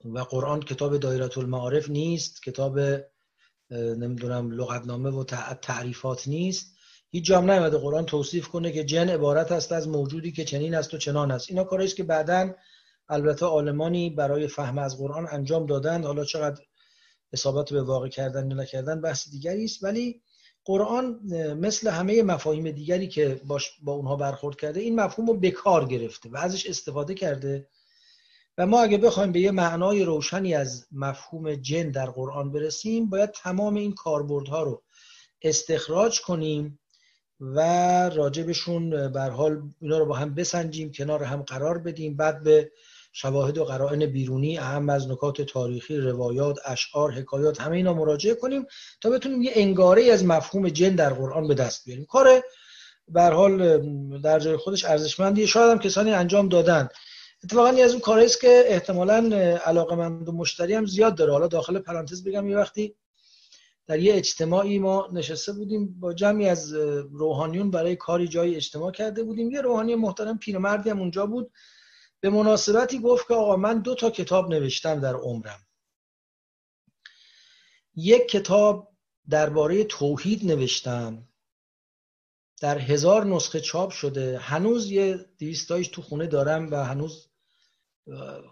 [0.04, 2.80] و قرآن کتاب دایرت المعارف نیست کتاب
[3.70, 5.24] نمی‌دونم لغتنامه و
[5.62, 6.75] تعریفات نیست
[7.10, 10.94] هیچ جام نیامده قرآن توصیف کنه که جن عبارت است از موجودی که چنین است
[10.94, 11.50] و چنان است.
[11.50, 12.54] اینا کاری است که بعدا
[13.08, 16.04] البته عالمانی برای فهم از قرآن انجام دادند.
[16.04, 16.62] حالا چقدر
[17.32, 19.84] اصابت به واقع کردن یا نکردن بحث دیگری است.
[19.84, 20.22] ولی
[20.64, 21.20] قرآن
[21.60, 25.84] مثل همه مفاهیم دیگری که باش با اونها برخورد کرده این مفهوم رو به کار
[25.84, 27.68] گرفته و ازش استفاده کرده.
[28.58, 33.30] و ما اگه بخوایم به یه معنای روشنی از مفهوم جن در قرآن برسیم باید
[33.30, 34.82] تمام این کاربردها رو
[35.42, 36.78] استخراج کنیم
[37.40, 37.60] و
[38.08, 42.16] راجبشون بر حال اینا رو با هم بسنجیم کنار هم قرار بدیم.
[42.16, 42.70] بعد به
[43.12, 48.66] شواهد و قرائن بیرونی اهم از نکات تاریخی روایات اشعار حکایات همه اینا مراجعه کنیم
[49.00, 52.04] تا بتونیم یه انگاره از مفهوم جن در قرآن به دست بیاریم.
[52.04, 52.42] کار
[53.08, 53.78] بر حال
[54.20, 55.46] در جای خودش ارزشمندیه.
[55.46, 56.88] شاید هم کسانی انجام دادن.
[57.44, 61.32] اتفاقا از اون کاری است که احتمالا علاقه مند و مشتری هم زیاد داره.
[61.32, 62.94] حالا داخل پرانتز بگم یه وقتی
[63.86, 66.74] در یه اجتماعی ما نشسته بودیم با جمعی از
[67.12, 69.50] روحانیون برای کاری جایی اجتماع کرده بودیم.
[69.50, 71.52] یه روحانی محترم پیرمردی هم اونجا بود.
[72.20, 75.66] به مناسبتی گفت که آقا من دو تا کتاب نوشتم در عمرم.
[77.94, 78.92] یک کتاب
[79.28, 81.28] درباره توحید نوشتم.
[82.60, 84.38] در هزار نسخه چاپ شده.
[84.38, 87.28] هنوز یه دیویستایش تو خونه دارم و هنوز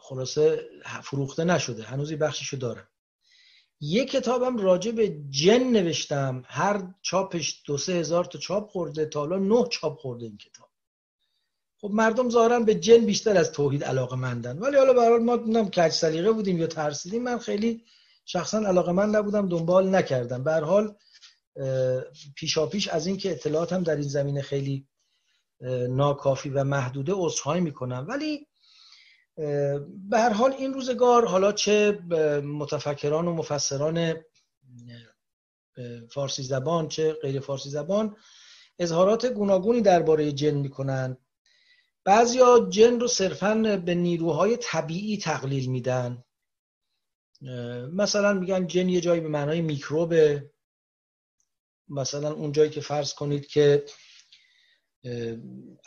[0.00, 0.68] خلاصه
[1.02, 1.82] فروخته نشده.
[1.82, 2.88] هنوز یه بخشیشو دارم.
[3.84, 6.42] یه کتابم راجع به جن نوشتم.
[6.46, 10.68] هر چاپش دو سه هزار تا چاپ خورده تا حالا نه چاپ خورده این کتاب.
[11.80, 15.68] خب مردم ظاهرا به جن بیشتر از توحید علاقه مندن ولی حالا برای ما نم
[15.70, 17.22] کج سلیقه بودیم یا ترسیدیم.
[17.22, 17.84] من خیلی
[18.24, 20.44] شخصا علاقه من نبودم دنبال نکردم.
[20.44, 20.96] به حال
[22.36, 24.86] پیشا پیش از اینکه اطلاعاتم در این زمینه خیلی
[25.88, 28.06] ناکافی و محدوده عذرخواهی می‌کنم.
[28.08, 28.46] ولی
[29.36, 31.92] به هر حال این روزگار حالا چه
[32.44, 34.14] متفکران و مفسران
[36.10, 38.16] فارسی زبان چه غیر فارسی زبان
[38.78, 41.16] اظهارات گوناگونی درباره جن می‌کنن.
[42.04, 46.24] بعضیا جن رو صرفا به نیروهای طبیعی تقلیل میدن.
[47.92, 50.50] مثلا میگن جن یه جایی به معنای میکروبه.
[51.88, 53.84] مثلا اون جایی که فرض کنید که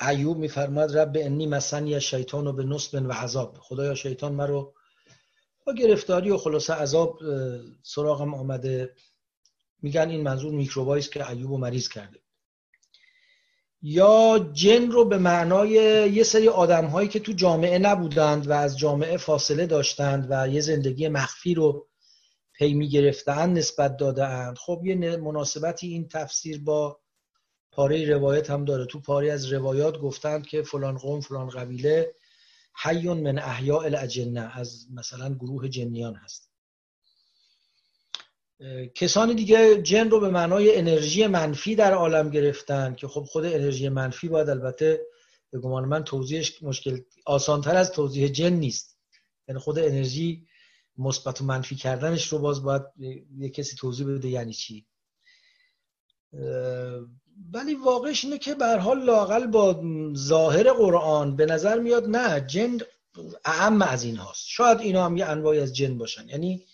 [0.10, 3.58] ایوب میفرماد رب انی مسنی از شیطان و به نصب و عذاب.
[3.60, 4.74] خدایا شیطان مرا
[5.66, 7.20] با گرفتاری و خلاصه عذاب
[7.84, 8.94] سراغم آمده.
[9.82, 12.20] میگن این منظور میکروبایی که ایوب و مریض کرده.
[13.82, 15.70] یا جن رو به معنای
[16.14, 20.62] یه سری آدم هایی که تو جامعه نبودند و از جامعه فاصله داشتند و یه
[20.62, 21.88] زندگی مخفی رو
[22.54, 27.00] پی می گرفتن نسبت دادند خب یه مناسبتی این تفسیر با
[27.78, 28.86] پاره روایت هم داره.
[28.86, 32.16] تو پاره از روایات گفتند که فلان قوم فلان قبیله
[32.84, 36.52] حیون من احیاء الاجنه از مثلا گروه جنیان هست.
[38.96, 43.90] کسانی دیگه جن رو به معنای انرژی منفی در عالم گرفتن که خب خود انرژی
[43.90, 45.02] منفی باید البته
[45.52, 48.98] به گمان من توضیحش مشکل آسانتر از توضیح جن نیست.
[49.48, 50.48] یعنی خود انرژی
[50.98, 52.82] مثبت و منفی کردنش رو باز باید
[53.38, 54.86] یه کسی توضیح بده یعنی چی.
[57.54, 59.84] ولی واقعش اینه که به حال لاقل با
[60.16, 62.78] ظاهر قرآن به نظر میاد نه جن
[63.46, 66.30] اهم از این هاست شاید اینا هم یه انواعی از جن باشن.
[66.30, 66.66] یعنی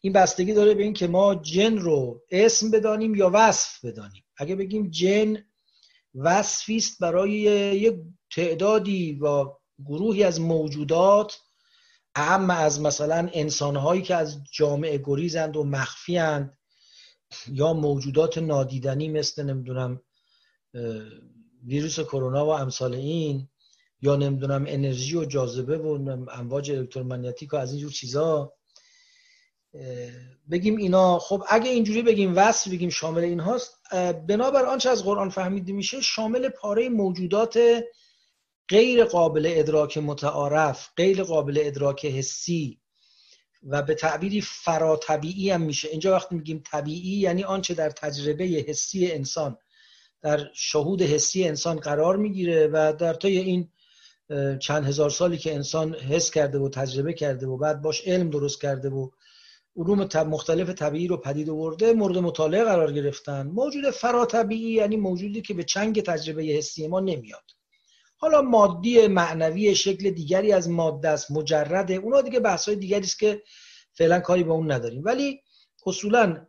[0.00, 4.24] این بستگی داره به این که ما جن رو اسم بدانیم یا وصف بدانیم.
[4.36, 5.44] اگه بگیم جن
[6.14, 7.94] وصفی است برای یک
[8.30, 9.44] تعدادی و
[9.84, 11.38] گروهی از موجودات
[12.14, 16.55] اهم از مثلا انسانهایی که از جامعه گریزند و مخفیند
[17.48, 20.00] یا موجودات نادیدنی مثل نمی‌دونم
[21.66, 23.48] ویروس کرونا و امثال این
[24.02, 28.52] یا نمی‌دونم انرژی و جاذبه و امواج الکترومغناطیک و از اینجور چیزا.
[30.50, 33.74] بگیم اینا خب اگه اینجوری بگیم وصف بگیم شامل این هاست
[34.28, 37.58] بنابر آنچه از قرآن فهمیده میشه شامل پاره موجودات
[38.68, 42.80] غیر قابل ادراک متعارف غیر قابل ادراک حسی
[43.66, 45.88] و به تعبیری فراتبیعی هم میشه.
[45.88, 49.58] اینجا وقتی میگیم طبیعی یعنی آنچه در تجربه حسی انسان
[50.22, 53.68] در شهود حسی انسان قرار می‌گیره و در طی این
[54.58, 58.60] چند هزار سالی که انسان حس کرده و تجربه کرده و بعد باش علم درست
[58.60, 59.10] کرده و
[59.76, 63.46] علوم مختلف طبیعی رو پدید آورده مورد مطالعه قرار گرفتن.
[63.46, 67.44] موجود فراتبیعی یعنی موجودی که به چنگ تجربه حسی ما نمیاد.
[68.16, 71.94] حالا مادی معنوی شکل دیگری از ماده است مجرده.
[71.94, 73.42] اونا دیگه بحث‌های دیگری است که
[73.92, 75.02] فعلا کاری با اون نداریم.
[75.04, 75.40] ولی
[75.86, 76.46] اصولا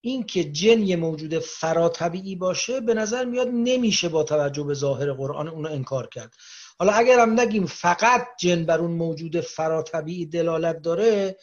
[0.00, 5.12] این که جن یه موجود فراتبیعی باشه به نظر میاد نمیشه با توجه به ظاهر
[5.12, 6.34] قرآن اونو انکار کرد.
[6.78, 11.36] حالا اگر هم نگیم فقط جن بر اون موجود فراتبیعی دلالت داره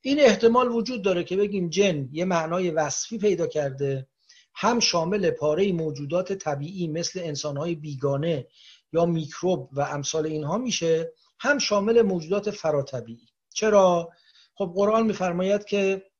[0.00, 4.06] این احتمال وجود داره که بگیم جن یه معنای وصفی پیدا کرده
[4.54, 8.46] هم شامل پاره موجودات طبیعی مثل انسانهای بیگانه
[8.92, 13.28] یا میکروب و امثال اینها میشه هم شامل موجودات فراتبیعی.
[13.54, 14.12] چرا؟
[14.54, 16.10] خب قرآن میفرماید که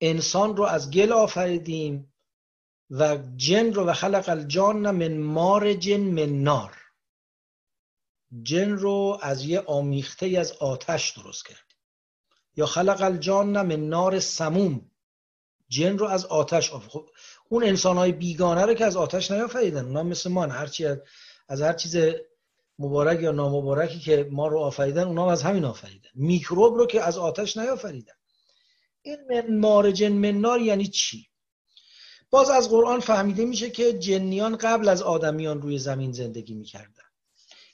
[0.00, 2.12] انسان رو از گل آفریدیم
[2.90, 6.76] و جن رو و خلق الجان من مار جن من نار.
[8.42, 11.74] جن رو از یه آمیخته از آتش درست کرد
[12.56, 14.90] یا خلق الجان من نار سموم.
[15.68, 16.72] جن رو از آتش
[17.52, 19.84] اون انسان های بیگانه رو که از آتش نیافریدن.
[19.84, 20.98] اونا مثل ما هرچی از,
[21.48, 21.96] از هر چیز
[22.78, 26.10] مبارک یا نامبارکی که ما رو آفریدن اونا از همین آفریدن.
[26.14, 28.12] میکروب رو که از آتش نیافریدن.
[29.02, 31.26] این من مار جن من نار یعنی چی؟
[32.30, 37.02] باز از قرآن فهمیده میشه که جنیان قبل از آدمیان روی زمین زندگی می‌کردن.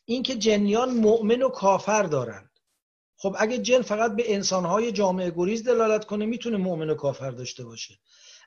[0.05, 2.51] اینکه جنیان مؤمن و کافر دارند.
[3.17, 7.65] خب اگه جن فقط به انسانهای جامعه گریز دلالت کنه می‌تونه مؤمن و کافر داشته
[7.65, 7.99] باشه.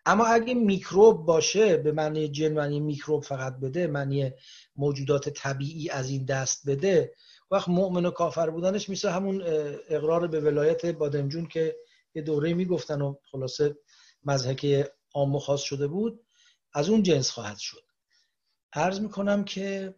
[0.06, 4.32] اما اگه میکروب باشه به معنی جن معنی میکروب فقط بده معنی
[4.76, 7.14] موجودات طبیعی از این دست بده
[7.52, 9.44] وقت مؤمن و کافر بودنش میشه همون
[9.90, 11.76] اقرار به ولایت بادمجون که
[12.16, 13.76] یه دوره می‌گفتن و خلاصه
[14.24, 16.26] مزهک عام خاص شده بود
[16.74, 17.84] از اون جنس خواهد شد.
[18.74, 19.96] عرض می‌کنم که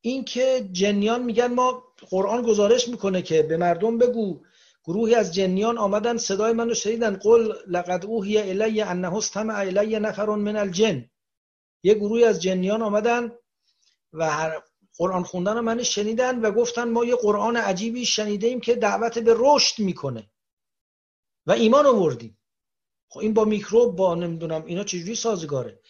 [0.00, 4.44] اینکه جنیان میگن ما قرآن گزارش می‌کنه که به مردم بگو
[4.84, 7.16] گروهی از جنیان آمدن صدای منو شنیدن.
[7.16, 11.10] قل لقد اوحی الی انه استمع الی نفر من الجن.
[11.82, 13.32] یه گروهی از جنیان آمدن
[14.12, 14.50] و
[14.98, 19.34] قرآن خوندن من شنیدن و گفتن ما یه قرآن عجیبی شنیده ایم که دعوت به
[19.38, 20.30] رشد می‌کنه.
[21.46, 22.38] و ایمان آوردیم.
[23.08, 25.80] خب این با میکروب با نمی‌دونم اینا چجوری سازگاره؟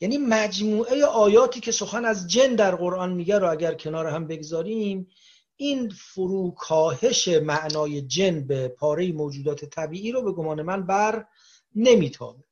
[0.00, 5.08] یعنی مجموعه آیاتی که سخن از جن در قرآن میگه رو اگر کنار هم بگذاریم
[5.62, 11.26] این فروکاهش معنای جن به پاره موجودات طبیعی رو به گمان من بر
[11.74, 12.44] نمیتابه.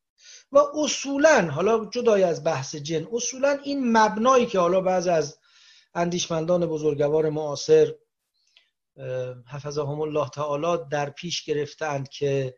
[0.52, 5.38] و اصولا حالا جدای از بحث جن اصولا این مبنایی که حالا بعض از
[5.94, 7.94] اندیشمندان بزرگوار معاصر
[9.46, 12.54] حفظهم الله تعالی در پیش گرفتند که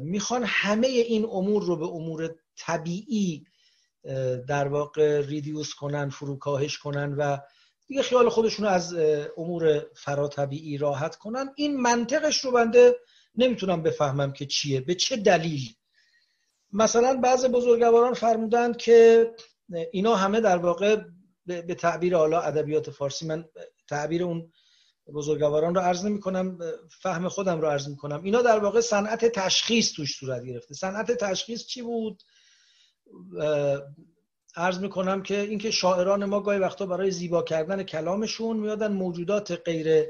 [0.00, 3.44] می‌خوان همه این امور رو به امور طبیعی
[4.48, 7.38] در واقع ریدیوس کنن فروکاهش کنن و
[7.86, 8.94] دیگه خیال خودشون از
[9.36, 11.52] امور فراتبیعی راحت کنن.
[11.56, 12.96] این منطقش رو بنده
[13.34, 14.80] نمی‌تونم بفهمم که چیه.
[14.80, 15.74] به چه دلیل؟
[16.72, 19.30] مثلا بعض بزرگواران فرمودند که
[19.92, 21.00] اینا همه در واقع
[21.46, 23.44] به تعبیر حالا ادبیات فارسی من
[23.88, 24.52] تعبیر اون
[25.14, 26.58] بزرگواران رو عرض نمی کنم
[27.02, 30.74] فهم خودم رو عرض می کنم اینا در واقع صنعت تشخیص توش صورت گرفته.
[30.74, 32.22] صنعت تشخیص چی بود؟
[34.56, 40.06] عرض می‌کنم که اینکه شاعران ما گاهی وقتا برای زیبا کردن کلامشون میادن موجودات غیر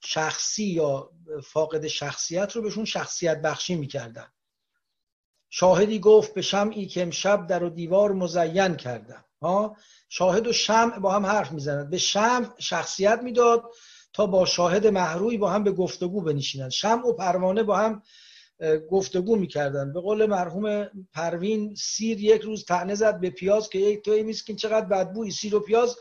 [0.00, 1.10] شخصی یا
[1.44, 4.26] فاقد شخصیت رو بهشون شخصیت بخشی می‌کردن.
[5.50, 9.24] شاهدی گفت به شمعی که امشب در و دیوار مزین کردم.
[9.42, 9.76] ها؟
[10.08, 11.90] شاهد و شمع با هم حرف می‌زنند.
[11.90, 13.64] به شمع شخصیت می‌داد
[14.12, 16.70] تا با شاهد محروی با هم به گفتگو بنشینند.
[16.70, 18.02] شمع و پروانه با هم
[18.90, 19.92] گفتگو می‌کردن.
[19.92, 24.56] به قول مرحوم پروین سیر یک روز تعنه زد به پیاز که یک توی میسکین
[24.56, 25.96] چقدر بدبوی سیر و پیاز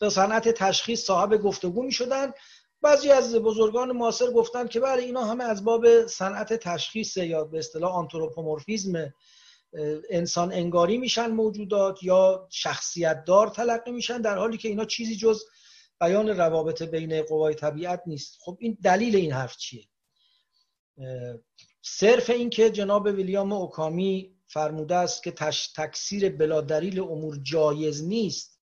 [0.00, 2.32] به صنعت تشخیص صاحب گفتگو می‌شدن.
[2.82, 7.58] بعضی از بزرگان معاصر گفتن که بله اینا همه از باب صنعت تشخیص یا به
[7.58, 9.12] اصطلاح آنتروپومورفیزم
[10.10, 15.42] انسان انگاری میشن موجودات یا شخصیت دار تلقی میشن در حالی که اینا چیزی جز
[16.00, 18.36] بیان روابط بین قوای طبیعت نیست.
[18.40, 19.84] خب این دلیل این حرف چیه؟
[21.88, 25.30] صرف این که جناب ویلیام اوکامی فرموده است که
[25.76, 28.60] تکثیر بلا دلیل امور جایز نیست.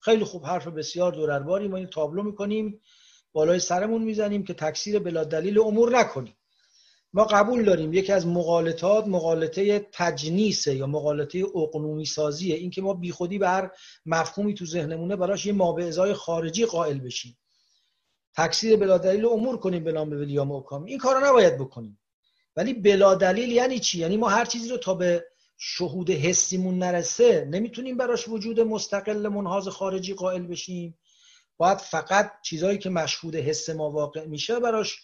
[0.00, 2.80] خیلی خوب حرف بسیار دوررباری ما این تابلو می‌کنیم
[3.32, 6.36] بالای سرمون می‌زنیم که تکثیر بلا دلیل امور نکنیم.
[7.12, 12.94] ما قبول داریم یکی از مقالطات مقالطه تجنیسه یا مقالطه اقنومی سازیه این که ما
[12.94, 13.70] بیخودی به هر
[14.06, 17.38] مفهومی تو ذهنمونه براش یه مابعضای خارجی قائل بشیم.
[18.36, 20.90] تکثیر بلا دلیل امور کنیم به نام ویلیام اوکامی.
[20.90, 21.98] این کارو نباید بکنیم.
[22.56, 25.24] ولی بلا دلیل یعنی چی؟ یعنی ما هر چیزی رو تا به
[25.58, 30.98] شهود حسیمون نرسه نمی‌تونیم براش وجود مستقل منحاز خارجی قائل بشیم.
[31.56, 34.96] باید فقط چیزهایی که مشهود حس ما واقع میشه براش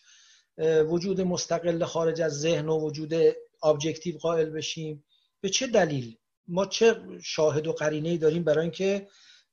[0.89, 3.15] وجود مستقل خارج از ذهن و وجود
[3.63, 5.05] objective قائل بشیم.
[5.41, 6.17] به چه دلیل؟
[6.49, 9.09] ما چه شاهد و قرینه داریم برای اینکه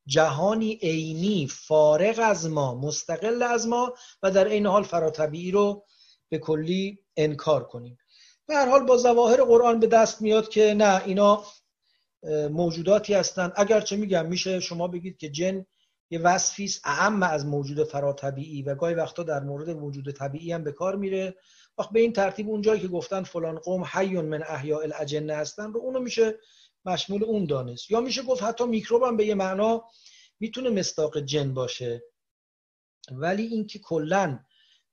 [0.06, 3.94] جهانی عینی فارغ از ما مستقل از ما
[4.24, 5.86] و در عین حال فراطبیعی رو
[6.30, 7.98] به کلی انکار کنیم.
[8.48, 11.44] به هر حال با ظواهر قرآن به دست میاد که نه اینا
[12.50, 15.66] موجوداتی هستند اگرچه میگم میشه شما بگید که جن
[16.10, 20.64] یه وصفی است اعم از موجود فراطبیعی و گاهی وقتا در مورد موجود طبیعی هم
[20.64, 21.36] به کار میره.
[21.78, 25.80] وقت به این ترتیب اونجایی که گفتن فلان قوم حیون من احیاء الاجنه هستن رو
[25.80, 26.40] اونو میشه
[26.86, 27.92] مشمول اون دانست.
[27.92, 29.84] یا میشه گفت حتی میکروب هم به یه معنا
[30.40, 32.04] می‌تونه مستاق جن باشه.
[33.12, 34.40] ولی اینکه کلا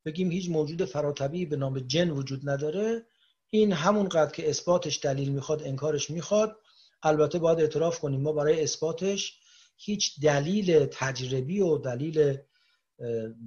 [0.06, 3.06] بگیم هیچ موجود فراتبیعی به نام جن وجود نداره.
[3.50, 6.56] این همون قدر که اثباتش دلیل می‌خواد انکارش می‌خواد.
[7.02, 9.38] البته باید اعتراف کنیم ما برای اثباتش
[9.76, 12.36] هیچ دلیل تجربی و دلیل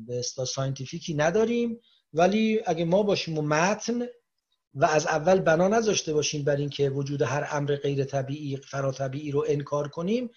[0.07, 1.79] به اصطلاح ساینتیفیکی نداریم.
[2.13, 4.01] ولی اگه ما باشیم و متن
[4.73, 9.45] و از اول بنا نذاشته باشیم بر اینکه وجود هر امر غیر طبیعی فراتبیعی رو
[9.47, 10.29] انکار کنیم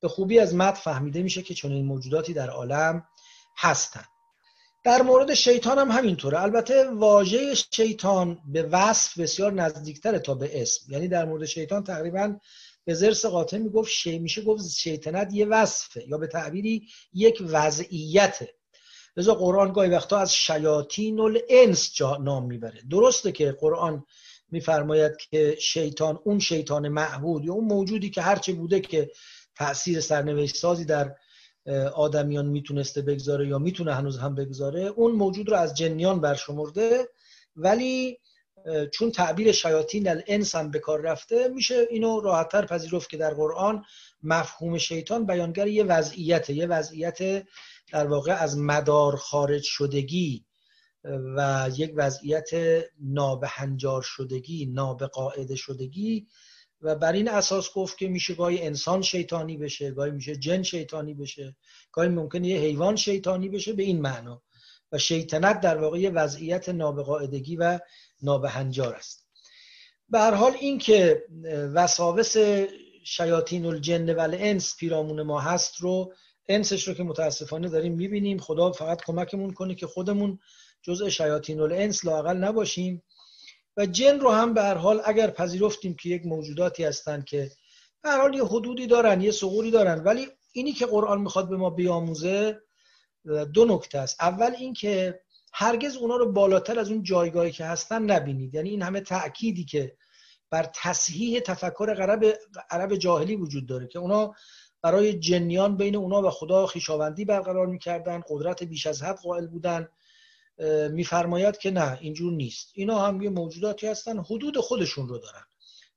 [0.00, 3.04] به خوبی از متن فهمیده میشه که چنین موجوداتی در عالم
[3.56, 4.04] هستن.
[4.84, 6.42] در مورد شیطان هم همینطوره.
[6.42, 10.92] البته واژه شیطان به وصف بسیار نزدیکتره تا به اسم.
[10.92, 12.36] یعنی در مورد شیطان تقریبا
[12.84, 18.54] به زرس قاطع می‌گفت شی میشه گفت شیطنت یه وصفه یا به تعبیری یک وضعیته.
[19.16, 22.82] لذا قرآن گاهی وقتا از شیاطین الانس جا نام می‌بره.
[22.90, 24.04] درسته که قرآن
[24.50, 29.10] میفرماید که شیطان اون شیطان معبود یا اون موجودی که هرچه بوده که
[29.56, 31.14] تاثیر سرنوشت سازی در
[31.94, 37.08] آدمیان می‌تونسته بگذاره یا می‌تونه هنوز هم بگذاره اون موجود رو از جنیان برشمرده.
[37.56, 38.18] ولی
[38.92, 43.84] چون تعبیر شیاطین الانس هم به کار رفته میشه اینو راحتتر پذیرفت که در قرآن
[44.22, 47.46] مفهوم شیطان بیانگر یه وضعیت یه وضعیت
[47.92, 50.44] در واقع از مدار خارج شدگی
[51.36, 52.50] و یک وضعیت
[53.00, 56.26] نابهنجار شدگی نابقاعده شدگی.
[56.80, 61.14] و بر این اساس گفت که میشه گاهی انسان شیطانی بشه گاهی میشه جن شیطانی
[61.14, 61.56] بشه
[61.92, 64.42] گاهی ممکنه یه حیوان شیطانی بشه به این معنا.
[64.92, 67.78] و شیطنت در واقع یه وضعیت نابقاعدگی و
[68.22, 69.26] نابهنجار است.
[70.08, 71.24] به هر حال این که
[71.74, 72.36] وساوس
[73.04, 76.14] شیاطین الجن و الانس پیرامون ما هست رو
[76.48, 80.38] انسش رو که متاسفانه داریم می‌بینیم خدا فقط کمکمون کنه که خودمون
[80.82, 83.02] جزء شیاطین الانس لاقل نباشیم.
[83.78, 87.50] و جن رو هم به هر حال اگر پذیرفتیم که یک موجوداتی هستند که
[88.02, 91.56] به هر حال یه حدودی دارن یه سغوری دارن ولی اینی که قرآن می‌خواد به
[91.56, 92.60] ما بیاموزه
[93.54, 94.16] دو نکته است.
[94.20, 95.20] اول اینکه
[95.52, 98.54] هرگز اونا رو بالاتر از اون جایگاهی که هستن نبینید.
[98.54, 99.96] یعنی این همه تأکیدی که
[100.50, 102.24] بر تصحیح تفکر عرب
[102.70, 104.34] عرب جاهلی وجود داره که اونا
[104.82, 109.88] برای جنیان بین اونا و خدا خیشاوندی برقرار می‌کردن قدرت بیش از حد قائل بودن.
[110.90, 112.70] میفرماید که نه اینجور نیست.
[112.74, 115.44] اینا هم یه موجوداتی هستن حدود خودشون رو دارن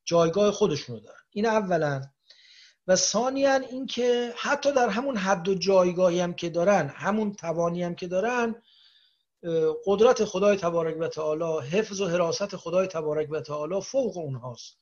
[0.04, 1.18] جایگاه خودشون رو دارن.
[1.30, 2.02] این اولا.
[2.86, 7.94] و ثانیا اینکه حتی در همون حد و جایگاهی هم که دارن همون توانی هم
[7.94, 8.62] که دارن
[9.86, 14.81] قدرت خدای تبارک و تعالی حفظ و حراست خدای تبارک و تعالی فوق اونهاست.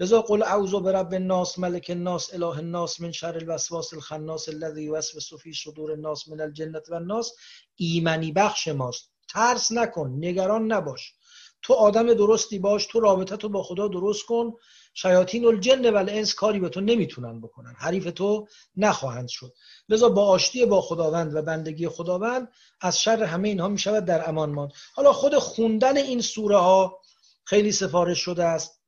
[0.00, 5.34] لذا قل اعوذ برب الناس ملک الناس اله الناس من شر الوسواس الخناس الذي يوسوس
[5.34, 7.32] في صدور الناس من الجنه والناس.
[7.76, 9.10] ایمنی بخش ماست.
[9.28, 11.14] ترس نکن نگران نباش.
[11.62, 14.52] تو آدم درستی باش تو رابطه تو با خدا درست کن.
[14.94, 17.74] شیاطین الجن و الانس کاری به تو نمی‌تونن بکنن.
[17.78, 18.46] حریف تو
[18.76, 19.54] نخواهند شد.
[19.88, 22.48] لذا با آشتی با خداوند و بندگی خداوند
[22.80, 24.72] از شر همه اینها می‌شود در امان ماند.
[24.94, 27.00] حالا خود خوندن این سوره ها
[27.44, 28.82] خیلی سفارش شده است.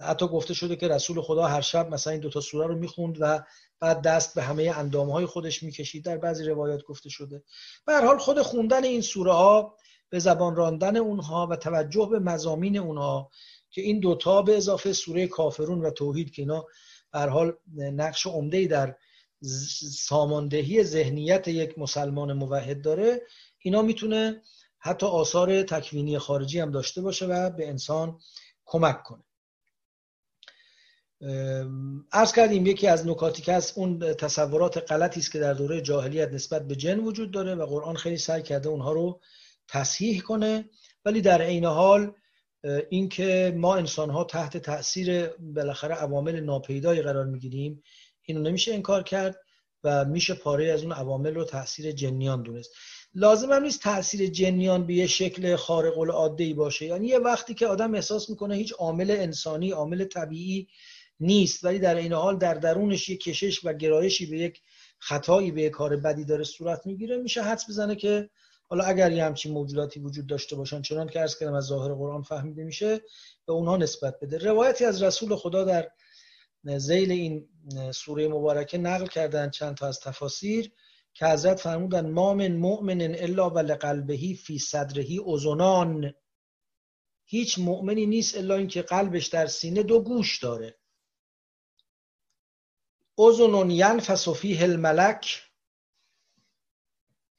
[0.00, 3.42] حتی گفته شده که رسول خدا هر شب مثلا این دوتا سوره رو می‌خوند و
[3.80, 6.04] بعد دست به همه اندام های خودش می‌کشید.
[6.04, 7.42] در بعضی روایات گفته شده.
[7.86, 9.76] به حال خود خوندن این سوره ها
[10.10, 13.30] به زبان راندن اونها و توجه به مزامین اونها
[13.70, 16.66] که این دوتا به اضافه سوره کافرون و توحید که اینا
[17.12, 18.96] بر حال نقش عمده در
[19.92, 23.22] ساماندهی ذهنیت یک مسلمان موحد داره
[23.58, 24.42] اینا می‌تونه
[24.78, 28.18] حتی آثار تکوینی خارجی هم داشته باشه و به انسان
[28.64, 29.27] کمک کنه.
[32.12, 36.32] ارز کردیم یکی از نکاتی که از اون تصورات غلطی است که در دوره جاهلیت
[36.32, 39.20] نسبت به جن وجود داره و قرآن خیلی سعی کرده اونها رو
[39.68, 40.64] تصحیح کنه.
[41.04, 42.12] ولی در عین حال
[42.90, 47.82] اینکه ما انسان ها تحت تاثیر بالاخره عوامل ناپیدایی قرار می‌گیریم
[48.22, 49.36] اینو نمیشه انکار کرد
[49.84, 52.70] و میشه پاره از اون عوامل رو تاثیر جنیان دونست.
[53.14, 56.86] لازم هم نیست تاثیر جنیان به یه شکل خارق العاده ای باشه.
[56.86, 60.68] یعنی یه وقتی که آدم احساس می‌کنه هیچ عامل انسانی عامل طبیعی
[61.20, 61.64] نیست.
[61.64, 64.62] ولی در این حال در درونش یه کشش و گرایشی به یک
[64.98, 67.16] خطایی به یک کار بدی داره صورت می‌گیره.
[67.16, 68.30] میشه حدس بزنه که
[68.68, 72.22] حالا اگر یه همچین موجوداتی وجود داشته باشن چنان که ارز کردم از ظاهر قرآن
[72.22, 73.00] فهمیده میشه
[73.46, 74.38] به اونها نسبت بده.
[74.38, 75.90] روایتی از رسول خدا در
[76.64, 77.48] زیل این
[77.92, 80.72] سوره مبارکه نقل کردن چند تا از تفاسیر
[81.14, 86.14] که حضرت فرمودن ما من مؤمن الا و لقلبهی فی صدرهی ازنان
[87.24, 90.78] هیچ مؤمنی نیست الا اینکه قلبش در سینه دو گوش داره.
[93.18, 95.42] ازنون ینفس فیه الملک.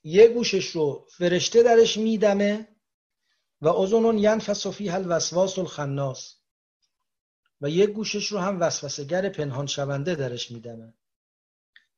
[0.03, 2.67] یه گوشش رو فرشته درش میدمه
[3.61, 6.35] و ازنون ینفس فیه الوسواس الخناس.
[7.61, 10.93] و یک گوشش رو هم وسوسهگر پنهان شونده درش میدمه.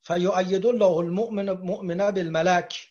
[0.02, 2.88] فیعید الله المؤمن مؤمنه بالملک.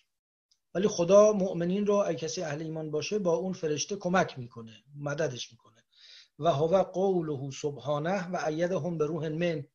[0.74, 5.52] ولی خدا مؤمنین رو اگه کسی اهل ایمان باشه با اون فرشته کمک می‌کنه مددش
[5.52, 5.84] می‌کنه.
[6.38, 9.66] و هو قوله سبحانه و ایدهم به روح من.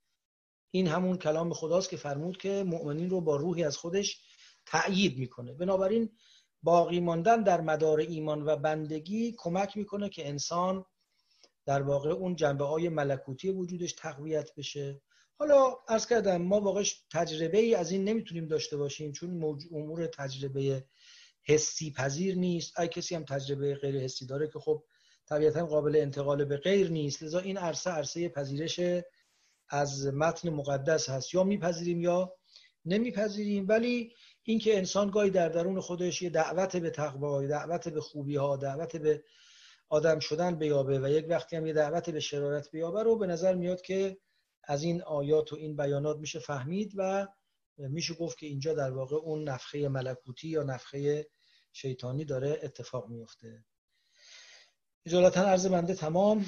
[0.75, 4.21] این همون کلام خداست که فرمود که مؤمنین رو با روحی از خودش
[4.65, 5.53] تأیید می‌کنه.
[5.53, 6.09] بنابراین
[6.63, 10.85] باقی ماندن در مدار ایمان و بندگی کمک می‌کنه که انسان
[11.65, 15.01] در واقع اون جنبه های ملکوتی وجودش تقویت بشه.
[15.39, 20.85] حالا ارز کردم ما واقعش تجربه ای از این نمی‌تونیم داشته باشیم چون امور تجربه
[21.43, 22.73] حسی پذیر نیست.
[22.75, 24.83] اگه کسی هم تجربه غیر حسی داره که خب
[25.25, 27.23] طبیعتا قابل انتقال به غیر نیست.
[27.23, 28.79] لذا این عرصه عرصه پذیرش
[29.69, 31.33] از متن مقدس هست.
[31.33, 32.33] یا میپذیریم یا
[32.85, 33.65] نمیپذیریم.
[33.67, 34.13] ولی
[34.43, 38.95] اینکه انسان گاهی در درون خودش یه دعوت به تقوا دعوت به خوبی ها دعوت
[38.95, 39.23] به
[39.89, 43.55] آدم شدن بیابه و یک وقتی هم یه دعوت به شرارت بیابه رو به نظر
[43.55, 44.17] میاد که
[44.63, 47.27] از این آیات و این بیانات میشه فهمید و
[47.77, 51.27] میشه گفت که اینجا در واقع اون نفخه ملکوتی یا نفخه
[51.73, 53.65] شیطانی داره اتفاق میفته.
[55.07, 56.45] اجالتا عرض بنده تمام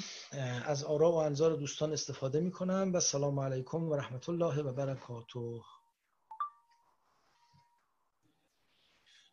[0.66, 5.60] از آراء و انظار دوستان استفاده می‌کنم و سلام علیکم و رحمت الله و برکاته.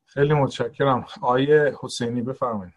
[0.05, 1.05] خیلی متشکرم.
[1.21, 2.73] آیه حسینی بفرمایید.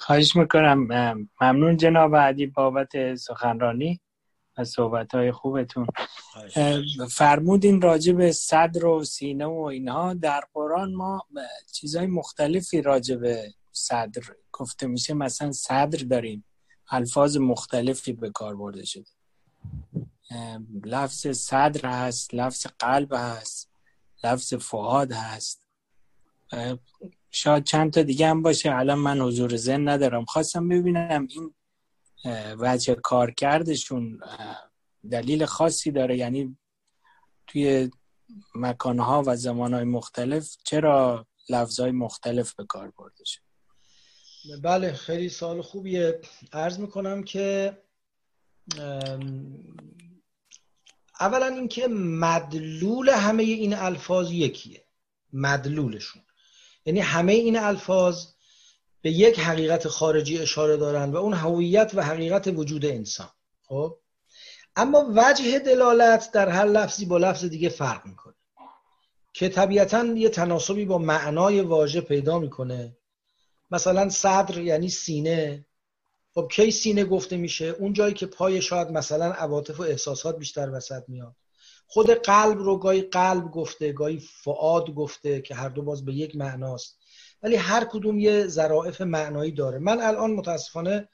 [0.00, 0.78] خواهش می‌کنم
[1.40, 4.00] ممنون جناب عدی بابت سخنرانی.
[4.58, 5.86] و صحبت های خوبتون
[7.10, 10.14] فرمودین راجع به صدر و سینه و اینها.
[10.14, 11.26] در قرآن ما
[11.72, 14.22] چیزهای مختلفی راجع به صدر
[14.52, 15.14] گفته میشه.
[15.14, 16.44] مثلا صدر داریم.
[16.90, 19.10] الفاظ مختلفی به کار برده شده.
[20.84, 23.70] لفظ صدر هست لفظ قلب هست
[24.24, 25.62] لفظ فعاد هست.
[27.30, 28.76] شاید چند تا دیگه هم باشه.
[28.76, 30.24] الان من حضور ذهن ندارم.
[30.24, 31.54] خواستم ببینم این
[32.58, 34.20] وجه کارکردشون
[35.10, 36.16] دلیل خاصی داره.
[36.16, 36.56] یعنی
[37.46, 37.90] توی
[38.54, 43.40] مکانها و زمانهای مختلف چرا لفظهای مختلف به کار برده شد؟
[44.62, 46.20] بله خیلی سال خوبیه.
[46.52, 47.78] عرض می‌کنم که
[51.20, 54.84] اولا اینکه مدلول همه این الفاظ یکیه.
[55.32, 56.22] مدلولشون.
[56.84, 58.26] یعنی همه این الفاظ
[59.02, 63.30] به یک حقیقت خارجی اشاره دارن و اون هویت و حقیقت وجود انسان.
[63.62, 63.96] خب؟
[64.76, 68.34] اما وجه دلالت در هر لفظی با لفظ دیگه فرق می‌کنه.
[69.32, 72.96] که طبیعتا یه تناسبی با معنای واژه پیدا می‌کنه.
[73.70, 75.66] مثلا صدر یعنی سینه.
[76.34, 80.70] خب کی سینه گفته میشه؟ اون جایی که پای شاید مثلا عواطف و احساسات بیشتر
[80.72, 81.36] وسط میاد.
[81.86, 86.36] خود قلب رو گاهی قلب گفته گاهی فعاد گفته که هر دو باز به یک
[86.36, 86.99] معناست.
[87.42, 89.78] ولی هر کدوم یه ظرافت معنایی داره.
[89.78, 91.08] من الان متاسفانه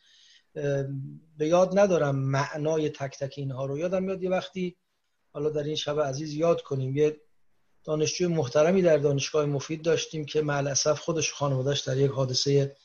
[1.39, 3.79] به یاد ندارم معنای تک تک اینها رو.
[3.79, 4.77] یادم میاد یه وقتی
[5.33, 7.17] حالا در این شب عزیز یاد کنیم یه
[7.85, 12.77] دانشجوی محترمی در دانشگاه مفید داشتیم که معلصف خودش خانوادش در یک حادثه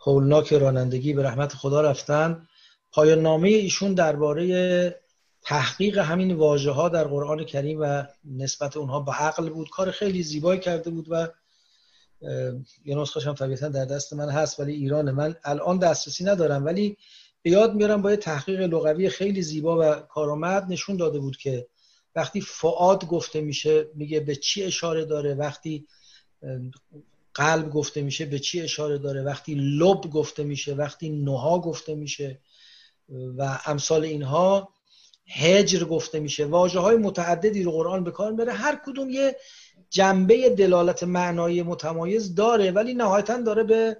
[0.00, 2.48] هولناک رانندگی به رحمت خدا رفتن.
[2.92, 5.00] پایان نامه ایشون درباره
[5.42, 9.70] تحقیق همین واژه ها در قرآن کریم و نسبت اونها به عقل بود.
[9.70, 11.28] کار خیلی زیبایی کرده بود و
[12.84, 16.64] یه نسخه هم طبیعتا در دست من هست ولی ایران من الان دسترسی ندارم.
[16.64, 16.96] ولی
[17.42, 21.66] به یاد میارم با یه تحقیق لغوی خیلی زیبا و کارآمد نشون داده بود که
[22.16, 25.86] وقتی فعاد گفته میشه میگه به چی اشاره داره وقتی
[27.34, 32.40] قلب گفته میشه به چی اشاره داره وقتی لب گفته میشه وقتی نوها گفته میشه
[33.08, 34.68] و امثال اینها
[35.28, 36.44] هجر گفته میشه.
[36.44, 38.52] واجه های متعددی رو قرآن به کار می‌بره.
[38.52, 39.36] هر کدوم یه
[39.90, 43.96] جنبه دلالت معنایی متمایز داره ولی نهایتا داره به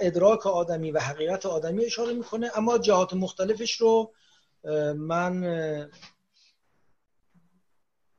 [0.00, 2.50] ادراک آدمی و حقیقت آدمی اشاره می‌کنه.
[2.54, 4.12] اما جهات مختلفش رو
[4.96, 5.32] من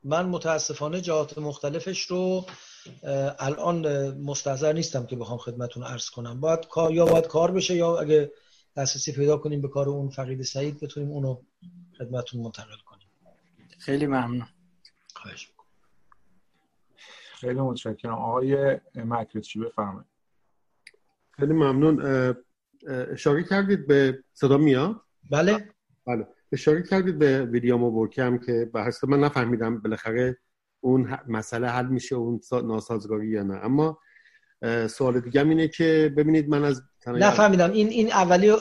[0.04, 2.46] من متاسفانه جهات مختلفش رو
[3.38, 6.40] الان مستحضر نیستم که بخوام خدمتون عرض کنم.
[6.40, 8.32] باید کار یا باید کار بشه یا اگه
[8.76, 11.40] دسترسی پیدا کنیم به کار اون فقید سعید بتونیم اونو
[11.98, 13.08] خدمتون منتقل کنیم.
[13.78, 14.48] خیلی ممنون.
[15.14, 15.48] خواهش
[17.44, 18.14] خیلی متشکرم.
[18.14, 20.06] آقای مکرچی بفرمایید؟
[21.30, 22.02] خیلی ممنون.
[22.88, 25.68] اشاره کردید به صدا میاد؟ بله.
[26.06, 26.26] بله.
[26.52, 30.38] اشاره کردید به ویلیام ورکم که به حسب من نفهمیدم بالاخره
[30.80, 33.54] اون مسئله حل میشه اون ناسازگاری یا نه.
[33.54, 33.98] اما
[34.88, 37.72] سوال دیگه اینه که ببینید من از نفهمیدم.
[37.72, 38.52] این این اولی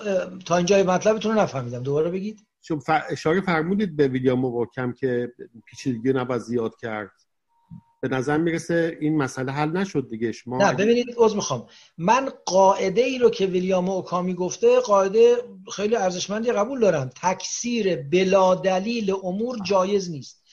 [0.45, 1.84] تا اینجای مطلبتون رو نفهمیدم.
[1.84, 2.47] دوباره بگید.
[2.61, 5.34] چون اشاره فرمودید به ویلیام ورکم که
[5.65, 7.11] پیچیدگی نباید زیاد کرد.
[8.04, 10.32] به نظر می‌رسه این مسئله حل نشد دیگه.
[10.32, 11.66] شما نه ببینید عذر می‌خوام.
[11.97, 15.36] من قاعده ای رو که ویلیام اوکامی گفته قاعده
[15.76, 17.10] خیلی ارزشمندی قبول دارم.
[17.22, 20.43] تکثیر بلا دلیل امور جایز نیست.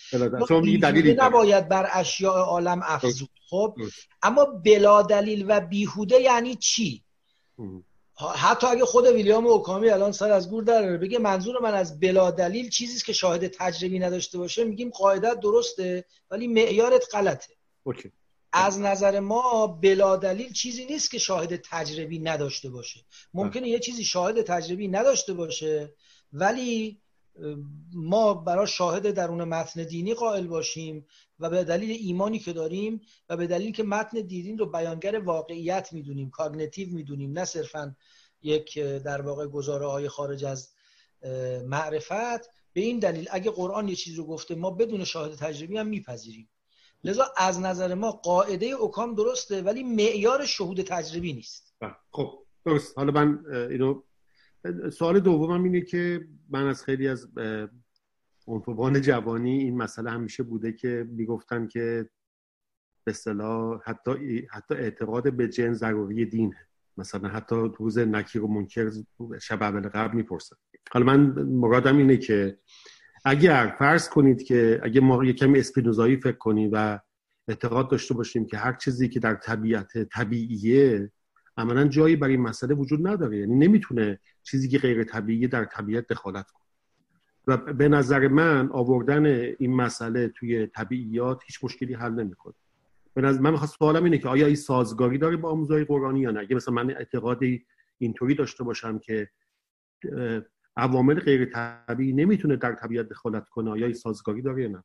[0.49, 3.31] شما دلیلی نباید بر اشیاء عالم افزود.
[3.51, 3.77] خب؟
[4.23, 7.03] اما بلا دلیل و بیهوده یعنی چی؟
[8.29, 12.31] حتی اگه خود ویلیام اوکامی الان سر از گور در بگه منظور من از بلا
[12.31, 17.55] دلیل چیزی که شاهد تجربی نداشته باشه میگیم قاعده درسته ولی معیارت غلطه.
[17.83, 18.13] okay.
[18.53, 23.01] از نظر ما بلا دلیل چیزی نیست که شاهد تجربی نداشته باشه.
[23.35, 25.95] ممکنه یه چیزی شاهد تجربی نداشته باشه
[26.33, 27.01] ولی
[27.93, 31.07] ما برای شاهد درون متن دینی قائل باشیم.
[31.41, 35.93] و به دلیل ایمانی که داریم و به دلیل که متن دینی رو بیانگر واقعیت
[35.93, 37.97] می‌دونیم cognitive می‌دونیم نه صرفا
[38.43, 40.69] یک در واقع گزاره های خارج از
[41.67, 45.87] معرفت به این دلیل اگه قرآن یه چیز رو گفته ما بدون شاهد تجربی هم
[45.87, 46.49] میپذیریم.
[47.05, 51.75] لذا از نظر ما قاعده اوکام درسته ولی معیار شهود تجربی نیست.
[52.13, 52.99] خب درست.
[52.99, 54.03] حالا من اینو
[54.93, 57.29] سوال دومم اینه که من از خیلی از
[58.51, 62.09] عنفوان جوانی این مسئله همیشه بوده که می‌گفتن که
[63.05, 66.67] به اصطلاح حتی حتی اعتقاد به جن ضروری دینه.
[66.97, 68.91] مثلا حتی روز نکیر و منکر
[69.41, 70.57] شب اول قبل می‌پرسن.
[70.93, 72.59] حالا من مرادم اینه که
[73.25, 76.99] اگر فرض کنید که اگه ما یه کمی اسپینوزایی فکر کنیم و
[77.49, 81.13] اعتقاد داشته باشیم که هر چیزی که در طبیعت طبیعیه
[81.57, 83.39] عملا جایی برای این مسئله وجود نداره.
[83.39, 86.70] یعنی نمی‌تونه چیزی که غیر طبیعی در طبیعت دخالت کنه.
[87.51, 89.27] و به نظر من آوردن
[89.59, 92.55] این مسئله توی طبیعیات هیچ مشکلی حل نمی‌کنه.
[93.15, 96.31] به نظر من می‌خواست سوالم اینه که آیا این سازگاری داره با آموزهای قرآنی یا
[96.31, 97.65] نه؟ اگه مثلا من اعتقادی
[97.99, 99.31] اینطوری داشته باشم که
[100.77, 104.85] عوامل غیر طبیعی نمی‌تونه در طبیعت دخالت کنه آیا این سازگاری داره یا نه؟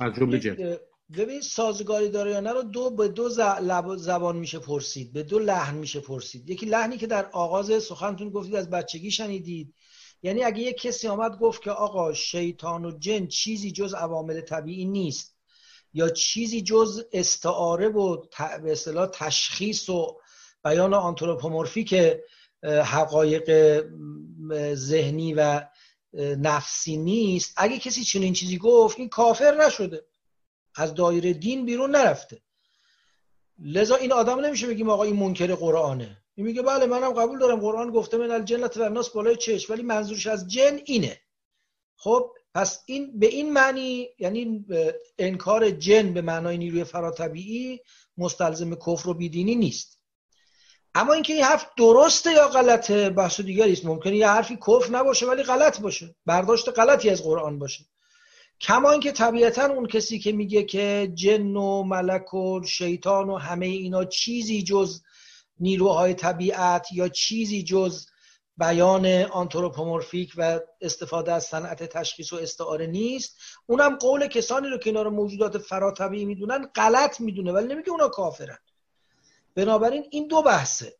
[0.00, 0.76] از جمله جن
[1.18, 3.28] ببین سازگاری داره یا نه رو دو به دو
[3.96, 6.50] زبان میشه پرسید به دو لحن میشه پرسید.
[6.50, 9.74] یکی لحنی که در آغاز سخنتون گفتید از بچگی شنیدید.
[10.22, 14.84] یعنی اگه یک کسی آمد گفت که آقا شیطان و جن چیزی جز عوامل طبیعی
[14.84, 15.36] نیست
[15.94, 18.26] یا چیزی جز استعاره و
[18.62, 18.74] به
[19.12, 20.20] تشخیص و
[20.64, 21.94] بیان آنتروپومورفیک
[22.64, 23.80] حقایق
[24.74, 25.66] ذهنی و
[26.38, 30.04] نفسی نیست اگه کسی چنین چیزی گفت این کافر نشده.
[30.74, 32.42] از دایره دین بیرون نرفته.
[33.58, 36.21] لذا این آدم نمیشه بگیم آقا این منکر قرآنه.
[36.34, 37.60] این میگه بله منم قبول دارم.
[37.60, 41.20] قرآن گفته من الجنت و الناس بالای چش ولی منظورش از جن اینه.
[41.96, 44.64] خب پس این به این معنی یعنی
[45.18, 47.80] انکار جن به معنای نیروی فراتبیعی
[48.18, 49.98] مستلزم کفر و بیدینی نیست.
[50.94, 53.84] اما اینکه این حرف درسته یا غلطه بحث دیگری است.
[53.86, 56.14] ممکنه یه حرفی کفر نباشه ولی غلط باشه.
[56.26, 57.84] برداشت غلطی از قرآن باشه.
[58.60, 63.66] کما اینکه طبیعتا اون کسی که میگه که جن و ملک و شیطان و همه
[63.66, 65.00] اینا چیزی جز
[65.62, 68.06] نیروهای طبیعت یا چیزی جز
[68.56, 73.36] بیان آنتروپومورفیک و استفاده از صنعت تشخیص و استعاره نیست.
[73.66, 78.08] اونم قول کسانی رو که اینا رو موجودات فراتبیعی می‌دونن غلط می‌دونه ولی نمیگه اونا
[78.08, 78.58] کافرن.
[79.54, 80.96] بنابراین این دو بحثه.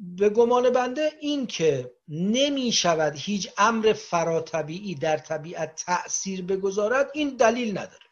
[0.00, 7.36] به گمان بنده این که نمی شود هیچ امر فراتبیعی در طبیعت تأثیر بگذارد این
[7.36, 8.06] دلیل نداره.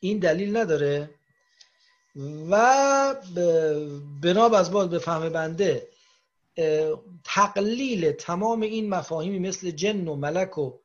[0.00, 1.17] این دلیل نداره.
[2.50, 3.14] و
[4.22, 5.88] بناب از باز به فهم بنده
[7.24, 10.78] تقلیل تمام این مفاهیمی مثل جن و ملک و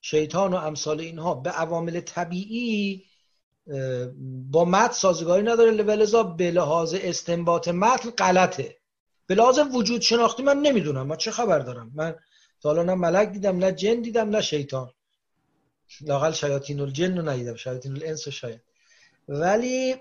[0.00, 3.04] شیطان و امثال اینها به عوامل طبیعی
[4.50, 5.82] با متن سازگاری نداره.
[5.82, 8.76] ولذا به لحاظ استنباط متن غلطه.
[9.26, 11.06] به لحاظ وجود شناختی من نمی‌دونم.
[11.06, 12.14] ما چه خبر دارم؟ من
[12.60, 14.90] تا حالا نه ملک دیدم نه جن دیدم نه شیطان.
[16.00, 17.56] لاقل شیاطین الجن رو ندیدم.
[17.56, 18.60] شیاطین الانس شاید
[19.28, 19.96] ولی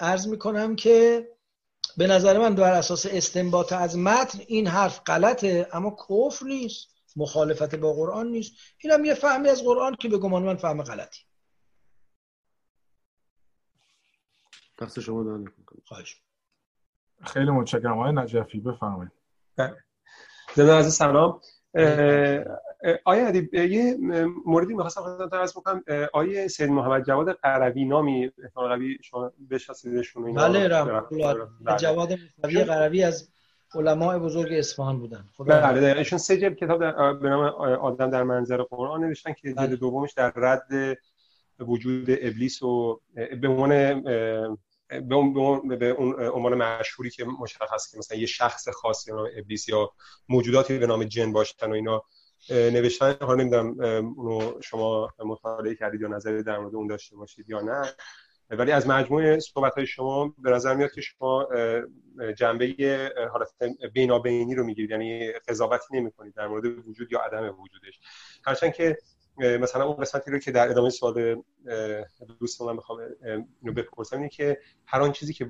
[0.00, 1.28] عرض می‌کنم که
[1.96, 7.74] به نظر من بر اساس استنباط از متن این حرف غلطه اما کفر نیست مخالفت
[7.74, 8.52] با قرآن نیست.
[8.78, 11.20] اینم یه فهمی از قرآن که به گمان من فهم غلطی.
[14.78, 15.44] دست شما
[15.84, 16.22] خواهش.
[17.22, 17.98] خیلی متشکرم.
[17.98, 19.12] آقای نجفی بفرمایید.
[19.56, 19.76] بله.
[20.54, 21.40] زنده عزیز سلام.
[23.04, 23.96] آیا ادیب یه
[24.46, 25.82] موردی می‌خواستم خدمتتون عرض بکنم.
[26.12, 31.04] آیه سید محمد جواد قروی نامی احتمال قوی شما بشناسیدشون بله رحمت
[31.78, 33.28] جواد موسوی قروی از
[33.74, 35.24] علماء بزرگ اصفهان بودن.
[35.38, 36.78] بله ایشون سه جلد کتاب
[37.20, 39.76] به نام آدم در منظر قرآن نوشتن که جلد بله.
[39.76, 40.98] دومش در رد
[41.58, 44.02] وجود ابلیس و به عنوان
[44.88, 49.28] به اون به اون عنوان مشهوری که مشخص که مثلا یه شخص خاصی به نام
[49.38, 49.90] ابلیس یا
[50.28, 52.02] موجوداتی به نام جن باشن و اینا
[52.50, 53.80] نوشتن حالا نمی‌دونم
[54.16, 57.92] اونو شما مطالعه کردید یا نظری در مورد اون داشته باشید یا نه.
[58.50, 61.48] ولی از مجموع صحبت های شما به نظر میاد که شما
[62.36, 62.74] جنبه
[63.32, 63.48] حالت
[63.92, 68.00] بینابینی رو می‌گیرید یعنی قضاوتی نمی کنید در مورد وجود یا عدم وجودش.
[68.44, 68.98] هرچند که
[69.38, 71.42] مثلا اون قسمتی رو که در ادامه سوال
[72.40, 73.00] دوست من می‌خوام
[73.62, 75.48] اینو بپرسم اینه که هر آن چیزی که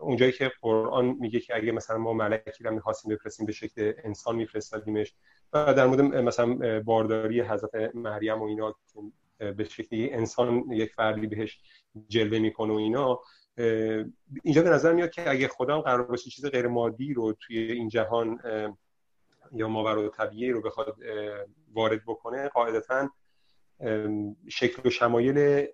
[0.00, 4.36] اونجایی که قرآن میگه که اگه مثلا ما ملکی رو می‌خواستیم بفرستیم به شکل انسان
[4.36, 5.14] میفرستادیمش
[5.52, 8.76] در مورد مثلا بارداری حضرت مریم و اینا
[9.38, 11.60] به شکلی انسان یک فردی بهش
[12.08, 13.20] جلوه می‌کنه و اینا
[14.44, 17.88] اینجا به نظر میاد که اگه خدا قرار باشه چیز غیر مادی رو توی این
[17.88, 18.38] جهان
[19.52, 20.96] یا ماورا طبیعی رو بخواد
[21.72, 23.10] وارد بکنه قاعدتا
[24.48, 25.66] شکل و شمایل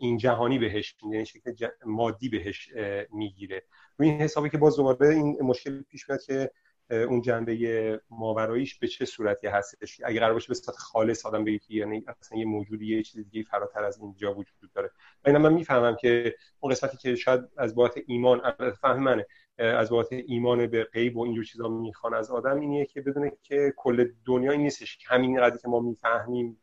[0.00, 2.68] این, جهانی بهش یعنی شکل مادی بهش
[3.12, 3.62] می‌گیره.
[3.98, 6.50] روی این حسابی که باز دوباره این مشکل پیش میاد که
[6.90, 11.58] اون جنبه ماوراییش به چه صورتی هستش؟ اگه قرار باشه به صورت خالص آدم بگه
[11.58, 14.90] که یعنی اصلا یه موجودی یه چیز دیگه فراتر از اینجا وجود داره.
[15.24, 18.40] و اینا من می‌فهمم که اون قسمتی که شاید از بابت ایمان
[18.80, 19.26] فهم منه
[19.58, 23.72] از بابت ایمان به غیب و اینجور چیزا می‌خوان از آدم اینیه که بدونه که
[23.76, 26.60] کل دنیا این نیستش همین قضیه که ما می‌فهمیم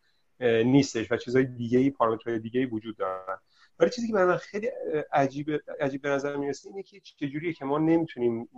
[0.65, 3.37] نیستش و چیزهای دیگه ای پارامترهای دیگه ای وجود دارن.
[3.81, 4.69] ولی چیزی که برای من خیلی
[5.13, 8.49] عجیب عجیب به نظر می‌رسه اینه که چجوریه که ما نمی‌تونیم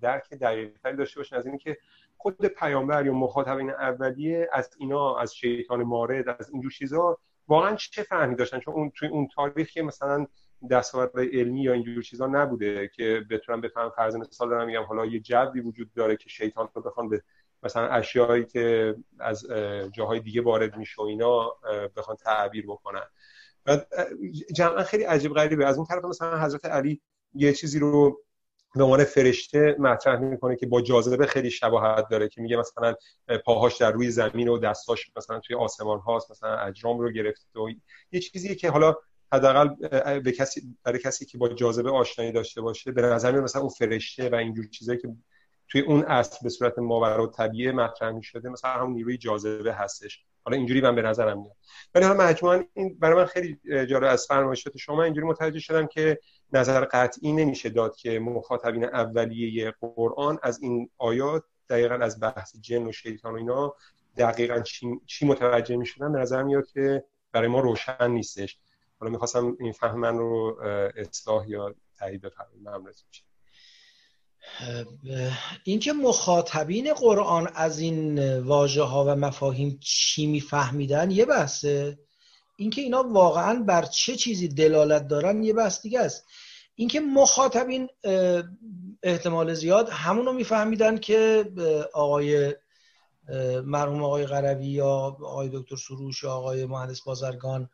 [0.00, 1.76] درک دقیقتری داشته باشیم از اینکه
[2.16, 8.02] خود پیامبر یا مخاطبین اولیه از اینا از شیطان مارد از اینجور چیزا واقعا چه
[8.02, 10.26] فهمی داشتن؟ چون اون توی اون تاریخ که مثلا
[10.70, 15.20] دستاورد علمی یا اینجور چیزا نبوده که بتونم بفهم فرض مثال دارم میگم حالا یه
[15.20, 17.22] جوی وجود داره که شیطان رو بخوان به
[17.62, 19.46] مثلا اشیایی که از
[19.92, 21.52] جاهای دیگه وارد میشه و اینا
[21.96, 23.06] بخوان تعبیر بکنن.
[23.68, 23.78] و
[24.54, 25.66] جمعا خیلی عجیب غریبه.
[25.66, 27.00] از اون طرف مثلا حضرت علی
[27.34, 28.22] یه چیزی رو
[28.74, 32.94] به عنوان فرشته مطرح می‌کنه که با جاذبه خیلی شباهت داره که میگه مثلا
[33.44, 37.70] پاهاش در روی زمین و دستاش مثلا توی آسمان هاست مثلا اجرام رو گرفته و
[38.12, 38.94] یه چیزیه که حالا
[39.32, 39.68] حداقل
[40.18, 43.70] به کسی برای کسی که با جاذبه آشنایی داشته باشه به نظر میاد مثلا اون
[43.70, 45.08] فرشته و اینجور چیزایی که
[45.68, 49.74] توی اون اصل به صورت ماورا و طبیعه مطرح می شده مثلا همون نیروی جاذبه
[49.74, 50.24] هستش.
[50.48, 51.56] حالا اینجوری من به نظرم میاد.
[51.94, 56.18] ولی حالا مجموعا این برای من خیلی جالب از فرمایشات شما اینجوری متوجه شدم که
[56.52, 62.86] نظر قطعی نمیشه داد که مخاطبین اولیه قرآن از این آیات دقیقا از بحث جن
[62.86, 63.74] و شیطان و اینا
[64.16, 68.58] دقیقا چی, چی متوجه می شدن به نظر میاد که برای ما روشن نیستش.
[69.00, 70.60] حالا می‌خواستم این فهم من رو
[70.96, 72.68] اصلاح یا تایید بفرمایید.
[72.68, 72.92] ممنون
[75.64, 81.98] اینکه مخاطبین قرآن از این واژه ها و مفاهیم چی میفهمیدن یه بحثه.
[82.56, 86.24] اینکه اینا واقعا بر چه چیزی دلالت دارن یه بحث دیگه است.
[86.74, 87.88] اینکه مخاطبین
[89.02, 91.44] احتمال زیاد همونو میفهمیدن که
[91.92, 92.54] آقای
[93.64, 97.70] مرحوم آقای غربی یا آقای دکتر سروش یا آقای مهندس بازرگان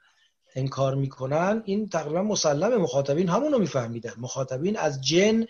[0.55, 1.63] انکار می‌کنن.
[1.65, 4.15] این تقریبا مسلم مخاطبین همونو میفهمیدن.
[4.19, 5.47] مخاطبین از جن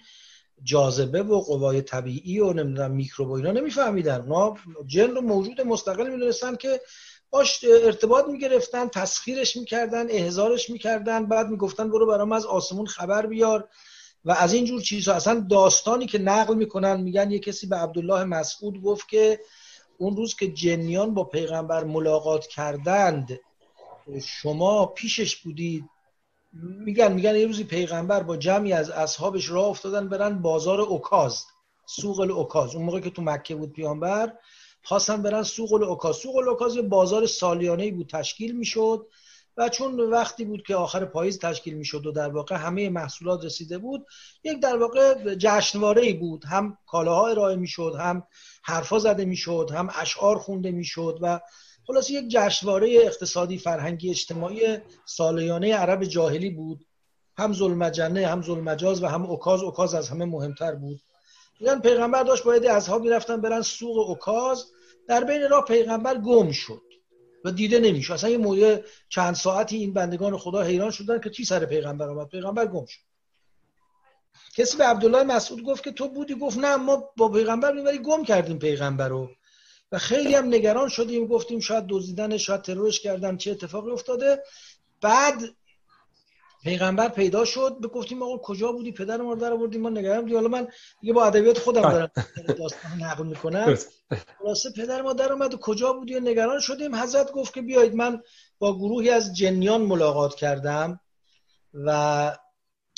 [0.63, 4.21] جاذبه و قوای طبیعی و نمی‌دونم میکروب و اینا نمیفهمیدن.
[4.21, 6.81] اونا جن رو موجود مستقل می‌دونستن که
[7.31, 13.69] باش ارتباط می‌گرفتن تسخیرش می‌کردن احزارش می‌کردن بعد می‌گفتن برو برام از آسمون خبر بیار.
[14.25, 18.25] و از این جور چیزها اصلا داستانی که نقل می‌کنن میگن یه کسی به عبدالله
[18.25, 19.41] مسعود گفت که
[19.99, 23.41] اون روز که جنیان با پیغمبر ملاقات کردند
[24.27, 25.85] شما پیشش بودید.
[26.63, 31.45] میگن میگن یه روزی پیغمبر با جمعی از اصحابش راه افتادن برن بازار اوکاز
[31.87, 32.75] سوق الاوکاز.
[32.75, 34.33] اون موقع که تو مکه بود پیامبر
[34.83, 36.17] خواستن برن سوق الاوکاز.
[36.17, 39.07] سوق الاوکاز یه بازار سالیانه بود تشکیل می‌شد
[39.57, 43.79] و چون وقتی بود که آخر پاییز تشکیل می‌شد و در واقع همه محصولات رسیده
[43.79, 44.07] بود
[44.45, 46.45] یک در واقع جشنواره بود.
[46.45, 48.23] هم کالاها ارائه می‌شد هم
[48.63, 51.41] حرفا زده می‌شد هم اشعار خونده می‌شد و
[51.87, 56.87] خلاص یک جشنواره اقتصادی فرهنگی اجتماعی سالیانه عرب جاهلی بود.
[57.37, 59.63] هم ظلمجنه هم ظلمجاز و هم اوکاز.
[59.63, 61.01] اوکاز از همه مهمتر بود.
[61.61, 64.65] میگن پیغمبر داشت باید اصحاب می‌رفتن برن سوق اوکاز.
[65.09, 66.83] در بین راه پیغمبر گم شد
[67.45, 71.45] و دیده نمیشه اصلا یه موقع چند ساعتی این بندگان خدا حیران شدن که چی
[71.45, 73.01] سر پیغمبر آمد؟ پیغمبر گم شد.
[74.57, 78.25] کسی به عبدالله مسعود گفت که تو بودی؟ گفت نه ما با پیغمبر می‌بری گم
[78.25, 79.31] کردیم پیغمبر رو.
[79.93, 84.43] و خیلی هم نگران شدیم گفتیم شاید دزدیدن شاید ترورش کردن چه اتفاقی افتاده.
[85.01, 85.43] بعد
[86.63, 90.37] پیغمبر پیدا شد گفتیم آقا کجا بودی؟ پدر ما رو در آوردیم ما نگران بودیم.
[90.37, 90.69] حالا من
[91.01, 92.11] دیگه با ادبیات خودم دارم
[92.59, 93.79] داستان نقل می‌کنم.
[94.39, 96.95] خلاصه پدر ما در اومد و کجا بودی و نگران شدیم.
[96.95, 98.23] حضرت گفت که بیایید من
[98.59, 101.01] با گروهی از جنیان ملاقات کردم
[101.75, 102.31] و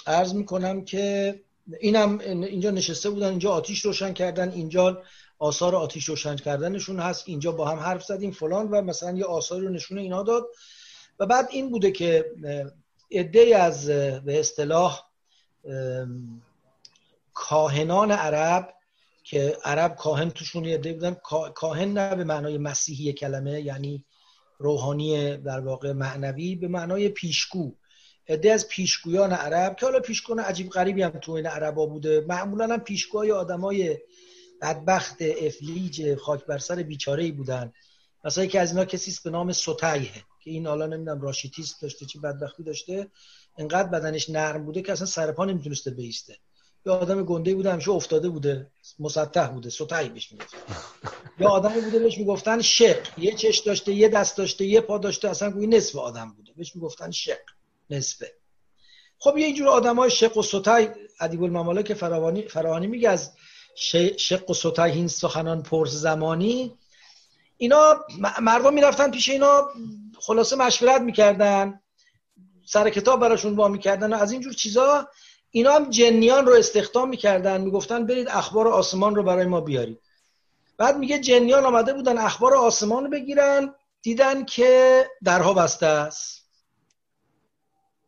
[0.06, 1.34] عرض می‌کنم که
[1.80, 5.02] اینم اینجا نشسته بودن اینجا آتیش روشن کردن اینجا
[5.38, 7.24] آثار آتیش روشن کردنشون هست.
[7.26, 10.46] اینجا با هم حرف زدیم فلان و مثلا یه آثاری رو نشونه اینا داد.
[11.18, 12.24] و بعد این بوده که
[13.12, 13.86] عده از
[14.24, 15.02] به اصطلاح
[17.34, 18.74] کاهنان عرب
[19.24, 21.16] که عرب کاهن توشون عده بودن
[21.54, 24.04] کاهن نه به معنای مسیحی کلمه یعنی
[24.58, 27.74] روحانی در واقع معنوی به معنای پیشگو.
[28.28, 32.24] عده از پیشگویان عرب که حالا پیشگویان عجیب غریبی هم تو این عربا بوده.
[32.28, 33.98] معمولا هم پیشگوهای آدمای
[34.62, 37.72] بدبخت افلیج خاک بر سر بیچاره ای بودن.
[38.24, 40.12] مثلا که از اینا کسی به نام ستایه
[40.44, 43.10] که این حالا نمی‌دونم راشیتیست داشته چی بدبختی داشته
[43.58, 46.36] انقدر بدنش نرم بوده که اصلا سر پا نمی‌تونسته بیسته.
[46.86, 50.58] یا آدم گنده بوده همیشه افتاده بوده مسطح بوده ستایی بهش می‌گفتن
[51.40, 53.18] یا آدمی بوده بهش می‌گفتن شق.
[53.18, 56.52] یه چش داشته یه دست داشته یه پا داشته اصلا گویی نصف آدم بوده.
[56.56, 57.38] بهش می‌گفتن شق
[57.90, 58.32] نصفه.
[59.18, 60.88] خب یه اینجور آدمای شق و ستای
[61.20, 63.32] ادیب الممالک فراوانی فراوانی میگه از
[64.16, 66.78] شق و ستای این سخنان پرس زمانی
[67.56, 68.04] اینا
[68.40, 69.68] مردم می‌رفتن پیش اینا
[70.18, 71.80] خلاصه مشورت می‌کردن
[72.66, 75.08] سر کتاب براشون با می‌کردن و از اینجور چیزا
[75.50, 77.60] اینا هم جنیان رو استخدام می‌کردن.
[77.60, 80.00] می‌گفتن برید اخبار آسمان رو برای ما بیارید.
[80.78, 86.35] بعد میگه جنیان آمده بودن اخبار آسمان رو بگیرن دیدن که درها بسته است.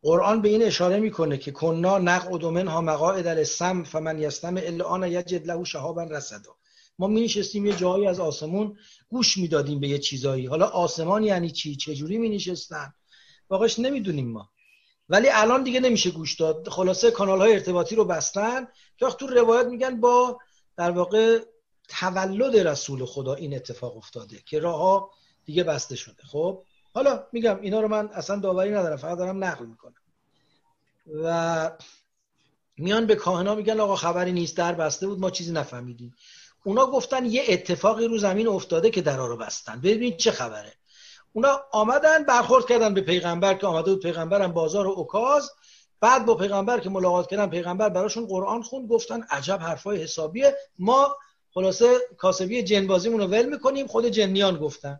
[0.01, 5.03] قرآن به این اشاره می‌کنه که کنا نقعد منها مقاعد السم فمن یستمع الا آن
[5.03, 6.55] یجد له شهابا رصدا
[6.99, 8.77] ما می نشستیم یه جایی از آسمون
[9.09, 10.45] گوش می‌دادیم به یه چیزایی.
[10.45, 12.93] حالا آسمان یعنی چی؟ چجوری می نشستن
[13.49, 14.49] واقعش نمی‌دونیم ما.
[15.09, 16.69] ولی الان دیگه نمیشه گوش داد.
[16.69, 20.39] خلاصه کانال های ارتباطی رو بستن که تو روایت میگن با
[20.77, 21.39] در واقع
[21.89, 25.09] تولد رسول خدا این اتفاق افتاده که راه
[25.45, 26.23] دیگه بسته شده.
[26.23, 26.63] خب؟
[26.99, 29.93] حالا میگم اینا رو من اصلا داوری ندارم فقط دارم نقل می‌کنم.
[31.23, 31.71] و
[32.77, 36.15] میان به کاهنا میگن آقا خبری نیست در بسته بود ما چیزی نفهمیدیم.
[36.63, 39.79] اونا گفتن یه اتفاقی رو زمین افتاده که درا رو بستن.
[39.79, 40.73] ببینید چه خبره.
[41.33, 45.51] اونا آمدن برخورد کردن به پیغمبر که آمده بود پیغمبرم بازار و اوکاز.
[46.01, 50.55] بعد با پیغمبر که ملاقات کردن پیغمبر براشون قرآن خوند گفتن عجب حرفای حسابیه.
[50.79, 51.15] ما
[51.53, 54.99] خلاصه کاسبی جنبازیمون رو ول می‌کنیم خود جنیان گفتن.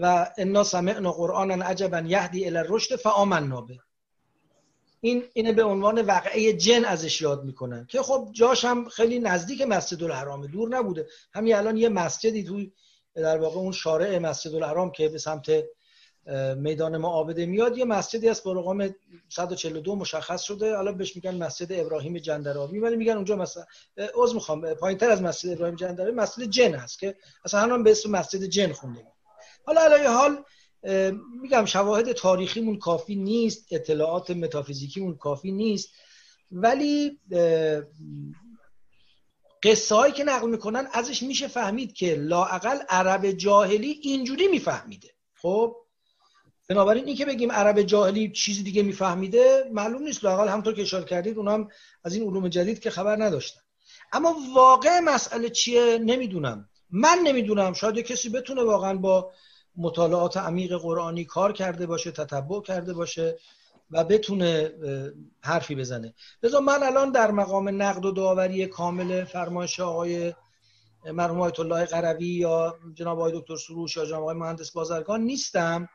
[0.00, 3.78] و انا سمعنا قرآنا عجبا یهدی الی الرشد فآمنا به.
[5.00, 9.62] این اینه به عنوان واقعه جن ازش یاد می‌کنن که خب جاش هم خیلی نزدیک
[9.62, 11.06] مسجد الحرام دور نبوده.
[11.32, 12.72] همین الان یه مسجدی توی
[13.14, 15.50] در واقع اون شارع مسجد الحرام که به سمت
[16.56, 18.94] میدان معابده میاد یه مسجدی است با رقم
[19.28, 20.76] 142 مشخص شده.
[20.76, 22.78] حالا بهش میگن مسجد ابراهیم جندرابی.
[22.78, 23.64] ولی میگن اونجا مثلا
[24.14, 28.10] عذر می‌خوام پایینتر از مسجد ابراهیم جندرابی مسجد جن هست که اصلا هم به اسم
[28.10, 29.11] مسجد جن خونده.
[29.64, 30.44] حالا علی حال
[31.42, 35.90] میگم شواهد تاریخیمون کافی نیست اطلاعات متافیزیکیمون کافی نیست
[36.50, 37.20] ولی
[39.62, 45.08] قصه هایی که نقل می‌کنن ازش میشه فهمید که لاعقل عرب جاهلی اینجوری میفهمیده.
[45.34, 45.76] خب؟
[46.68, 50.24] بنابراین این که بگیم عرب جاهلی چیزی دیگه میفهمیده معلوم نیست.
[50.24, 51.68] لاقل همطور که اشاره کردید اونم
[52.04, 53.60] از این علوم جدید که خبر نداشتن.
[54.12, 56.68] اما واقع مسئله چیه؟ نمی‌دونم.
[56.90, 57.72] من نمی‌دونم.
[57.72, 59.32] شاید کسی بتونه واقعا با
[59.76, 63.38] مطالعات عمیق قرآنی کار کرده باشه تتبع کرده باشه
[63.90, 64.72] و بتونه
[65.40, 66.14] حرفی بزنه.
[66.42, 70.34] لذا من الان در مقام نقد و داوری کامل فرمایش آقای
[71.12, 75.88] مرحوم آیت الله قروی یا جناب آقای دکتر سروش یا جناب آقای مهندس بازرگان نیستم.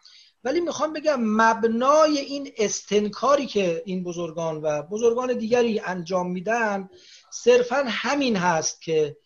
[0.44, 6.90] ولی می‌خوام بگم مبنای این استنکاری که این بزرگان و بزرگان دیگری انجام میدن
[7.30, 9.18] صرفا همین هست که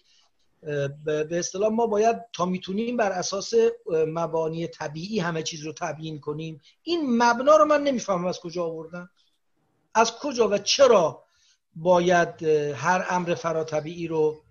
[1.06, 3.54] به اصطلاح ما باید تا می‌تونیم بر اساس
[4.08, 6.62] مبانی طبیعی همه چیز رو تبیین کنیم.
[6.84, 9.10] این مبنا رو من نمی‌فهمم از کجا آوردن.
[9.96, 11.24] از کجا و چرا
[11.76, 12.44] باید
[12.74, 14.42] هر امر فراتبیعی رو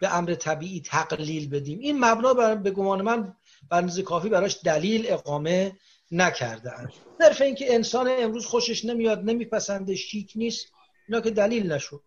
[0.00, 3.36] به امر طبیعی تقلیل بدیم؟ این مبنا به گمان من
[3.70, 5.76] بنز کافی براش دلیل اقامه
[6.10, 6.90] نکردن.
[7.18, 10.66] صرف اینکه انسان امروز خوشش نمیاد نمیپسنده شیک نیست
[11.08, 12.00] اینا که دلیل نشد.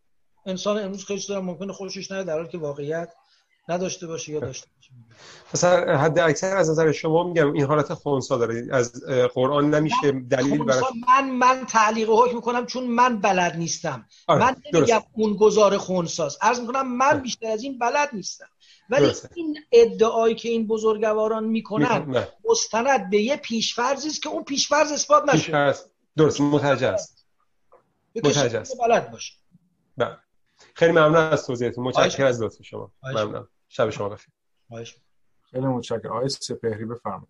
[0.45, 3.13] انسان امروز خیلی داره ممکنه خوشش نیاد در حالی که واقعیت
[3.69, 4.91] نداشته باشه یا داشته باشه.
[5.53, 8.67] مثلا حد اکثر از نظر شما میگم این حالت خونسا داره.
[8.71, 9.03] از
[9.33, 14.05] قرآن نمیشه دلیل براش من من تعلیق حکم کنم چون من بلد نیستم.
[14.27, 14.39] آره.
[14.41, 17.17] من نمیگم اون گزار خونساز عرض می‌کنم من آره.
[17.19, 18.47] بیشتر از این بلد نیستم.
[18.89, 19.29] ولی درسته.
[19.33, 25.33] این ادعایی که این بزرگواران می‌کنن مستند به یه پیشفرضی است که اون پیشفرض اثبات
[25.33, 25.75] نشده
[26.17, 27.25] درست متوجه است
[28.15, 29.33] متوجه است بلد باشه.
[29.97, 30.17] بله.
[30.73, 31.83] خیلی ممنون از توضیحتون.
[31.83, 32.91] متشکرم از لطف شما.
[33.03, 33.47] ممنون.
[33.69, 34.33] شب شما بخیر.
[35.51, 36.11] خیلی متشکرم.
[36.11, 37.29] آقای سپهری بفرمایید.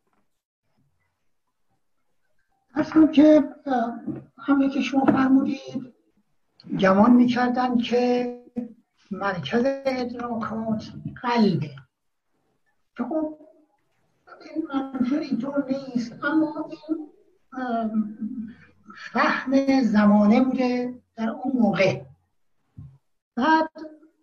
[2.73, 3.43] اصلا که
[4.37, 5.93] همه که شما فرمودید
[6.79, 8.35] گمان می‌کردن که
[9.11, 11.75] مرکز ادراکات قلبه.
[12.97, 13.37] که خب
[14.55, 17.09] این منظور اینطور نیست اما این
[18.95, 22.01] فهم زمانه بوده در اون موقع.
[23.35, 23.69] بعد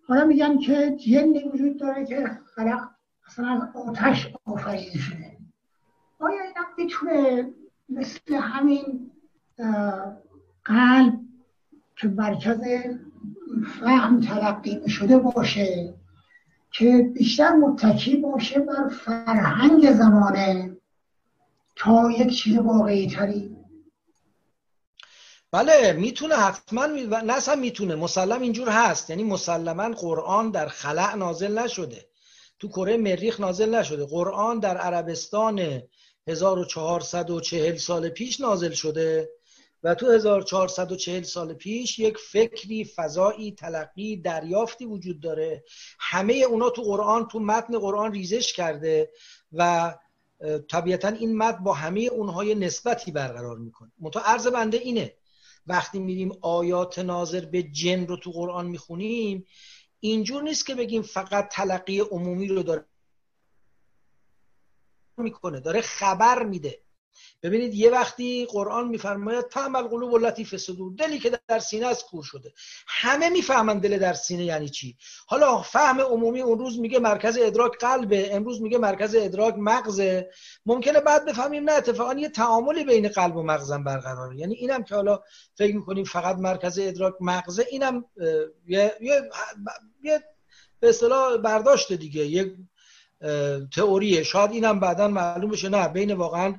[0.09, 2.89] حالا میگن که جنی وجود داره که خلق
[3.27, 5.37] اصلا از آتش آفریده شده.
[6.19, 7.51] آیا این می‌تونه
[7.89, 9.11] مثل همین
[10.65, 11.21] قلب
[11.97, 12.61] که مرکز
[13.81, 15.95] فهم تلقی شده باشه
[16.71, 20.77] که بیشتر متکی باشه بر فرهنگ زمانه
[21.77, 23.56] تا یک چیز واقعی تری
[25.57, 29.11] بله می‌تونه حتما نه می‌تونه مسلم اینجور هست.
[29.11, 32.07] یعنی مسلما قرآن در خلع نازل نشده.
[32.59, 34.05] تو کره مریخ نازل نشده.
[34.05, 35.83] قرآن در عربستان
[36.27, 39.31] 1440 سال پیش نازل شده
[39.83, 45.65] و تو 1440 سال پیش یک فکری فضایی تلقی دریافتی وجود داره.
[45.99, 49.11] همه اونا تو قرآن تو متن قرآن ریزش کرده
[49.53, 49.95] و
[50.71, 53.93] طبیعتا این متن با همه اونها نسبتی برقرار می‌کنه.
[53.99, 55.13] منتها عرض بنده اینه.
[55.67, 59.47] وقتی میریم آیات ناظر به جن رو تو قرآن می‌خونیم
[60.01, 62.87] اینجور نیست که بگیم فقط تلقی عمومی رو داره
[65.19, 66.86] می‌کنه داره خبر میده.
[67.43, 70.93] ببینید یه وقتی قرآن میفرماید تعمل قلوب التي فی صدور.
[70.99, 72.53] دلی که در سینه از کور شده.
[72.87, 74.97] همه می‌فهمن دل در سینه یعنی چی.
[75.27, 80.31] حالا فهم عمومی اون روز میگه مرکز ادراک قلبه امروز میگه مرکز ادراک مغزه.
[80.67, 84.37] ممکنه بعد بفهمیم نه اتفاقا یه تعاملی بین قلب و مغزم برقراره.
[84.37, 85.21] یعنی اینم که حالا
[85.55, 88.05] فکر می‌کنیم فقط مرکز ادراک مغزه اینم
[88.67, 89.23] یه یه,
[90.03, 90.25] یه
[90.81, 92.53] به اصطلاح برداشت دیگه یک
[93.77, 94.23] تئوریه.
[94.23, 95.69] شاید اینم بعدا معلوم بشه.
[95.69, 96.55] نه بین واقعا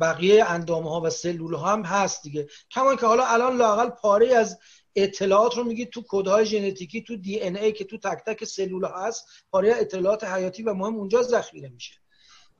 [0.00, 2.48] بقیه اندامه ها و سلول ها هم هست دیگه.
[2.70, 4.58] کمان که حالا الان لاقل پاره از
[4.96, 9.06] اطلاعات رو میگید تو کدهای ژنتیکی تو دی ای که تو تک تک سلول ها
[9.06, 11.94] هست پاره اطلاعات حیاتی و مهم اونجا ذخیره میشه.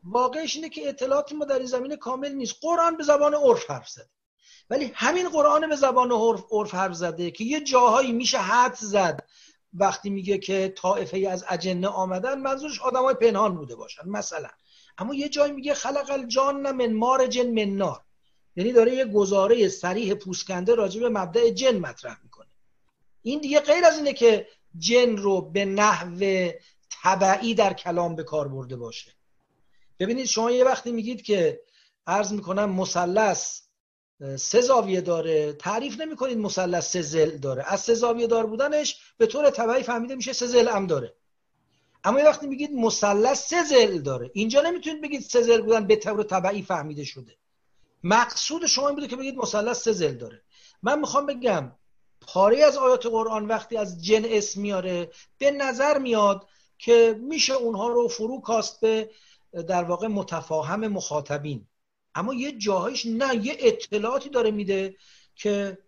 [0.05, 2.55] واقعش اینه که اطلاعات ما در این زمینه کامل نیست.
[2.61, 4.11] قرآن به زبان عرف حرف زده.
[4.70, 6.12] ولی همین قرآن به زبان
[6.51, 9.24] عرف حرف زده که یه جاهایی میشه حد زد.
[9.72, 14.49] وقتی میگه که طائفه از اجنه آمدن منظورش آدمای پنهان بوده باشن مثلا.
[14.99, 18.01] اما یه جای میگه خلق الجان من مارج من نار.
[18.57, 22.49] یعنی داره یه گزاره سریح پوسکنده راجع به مبدع جن مطرح می‌کنه.
[23.22, 26.51] این دیگه غیر از اینه که جن رو به نحو
[27.03, 29.12] طبعی در کلام به کار برده باشه.
[29.99, 31.61] ببینید شما یه وقتی میگید که
[32.07, 33.61] عرض می‌کنم مثلث
[34.36, 37.64] سه زاویه داره تعریف نمی‌کنید مثلث سه زل داره.
[37.66, 41.14] از سه زاویه دار بودنش به طور طبعی فهمیده میشه سه زل هم داره.
[42.09, 44.31] اما وقتی میگید مثلث سه زل داره.
[44.35, 47.37] اینجا نمی‌تونید بگید سه زل بودن به طور طبعی فهمیده شده.
[48.05, 50.43] مقصود شما این بوده که بگید مثلث سه زل داره.
[50.83, 51.73] من می‌خوام بگم
[52.21, 56.47] پاره از آیات قرآن وقتی از جن اسم میاره به نظر میاد
[56.79, 59.11] که میشه اونها رو فرو کاست به
[59.69, 61.67] در واقع متفاهم مخاطبین.
[62.15, 64.97] اما یه جاهایش نه یه اطلاعاتی داره میده
[65.37, 65.79] که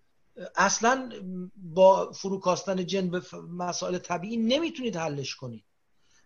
[0.57, 1.13] اصلا
[1.57, 3.23] با فروکاستن جن به
[3.59, 5.65] مسائل طبیعی نمی‌تونید حلش کنید.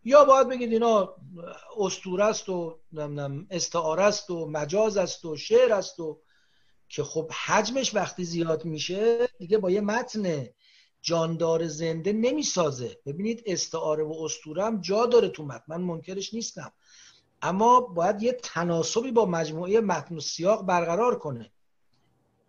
[0.04, 1.14] یا باید بگید اینا
[1.78, 2.78] استوره است و
[3.50, 6.20] استعاره است و مجاز است و شعر است و
[6.88, 10.46] که خب حجمش وقتی زیاد میشه دیگه با یه متن
[11.02, 12.98] جاندار زنده نمی‌سازه.
[13.06, 15.64] ببینید استعاره و استوره هم جا داره تو متن.
[15.68, 16.72] من منکرش نیستم.
[17.42, 21.52] اما باید یه تناسبی با مجموعه متن و سیاق برقرار کنه.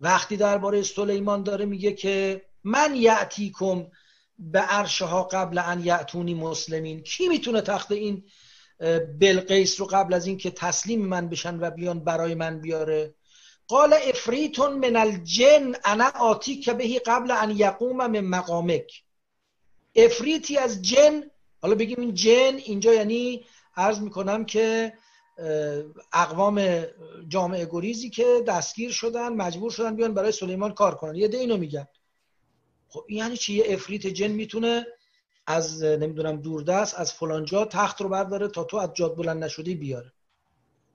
[0.02, 3.88] وقتی درباره سلیمان داره میگه که من یعتیکم
[4.40, 7.02] به عرشها قبل ان یعتونی مسلمین.
[7.02, 8.24] کی می‌تونه تخت این
[9.20, 13.16] بلقیس رو قبل از اینکه تسلیم من بشن و بیان برای من بیاره؟
[13.68, 19.04] قال افریتون من الجن انا آتی که بهی قبل ان یقوم من مقامک.
[19.96, 21.24] افریتی از جن
[21.62, 23.46] حالا بگیم این جن اینجا یعنی
[23.78, 24.94] عرض می‌کنم که
[26.14, 26.86] اقوام
[27.28, 31.16] جامعه گریزی که دستگیر شدن مجبور شدن بیان برای سلیمان کار کنن.
[31.16, 31.88] یه ده اینو میگن.
[32.96, 34.86] خب یعنی چی؟ یه افریت جن می‌تونه
[35.48, 40.12] از نمی‌دونم دوردست از فلانجا تخت رو برداره تا تو از جاد بلند نشدی بیاره.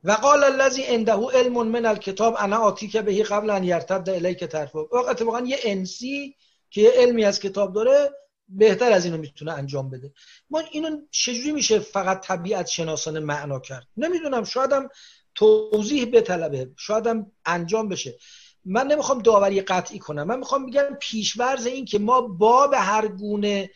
[0.04, 4.44] و قال الذي عنده علم من الكتاب انا آتی که بهی قبل ان یرتد الیک
[4.44, 6.34] طرف اتفاقا یه انسی
[6.70, 8.10] که یه علمی از کتاب داره
[8.48, 10.12] بهتر از اینو می‌تونه انجام بده.
[10.50, 14.88] ما اینو چجوری میشه فقط طبیعت شناسانه معنا کرد؟ نمی‌دونم شایدم
[15.34, 18.18] توضیح به طلبه شایدم انجام بشه.
[18.64, 20.26] من نمی‌خوام داوری قطعی کنم.
[20.26, 23.70] من می‌خوام بگم پیشورز این که ما باب هر گونه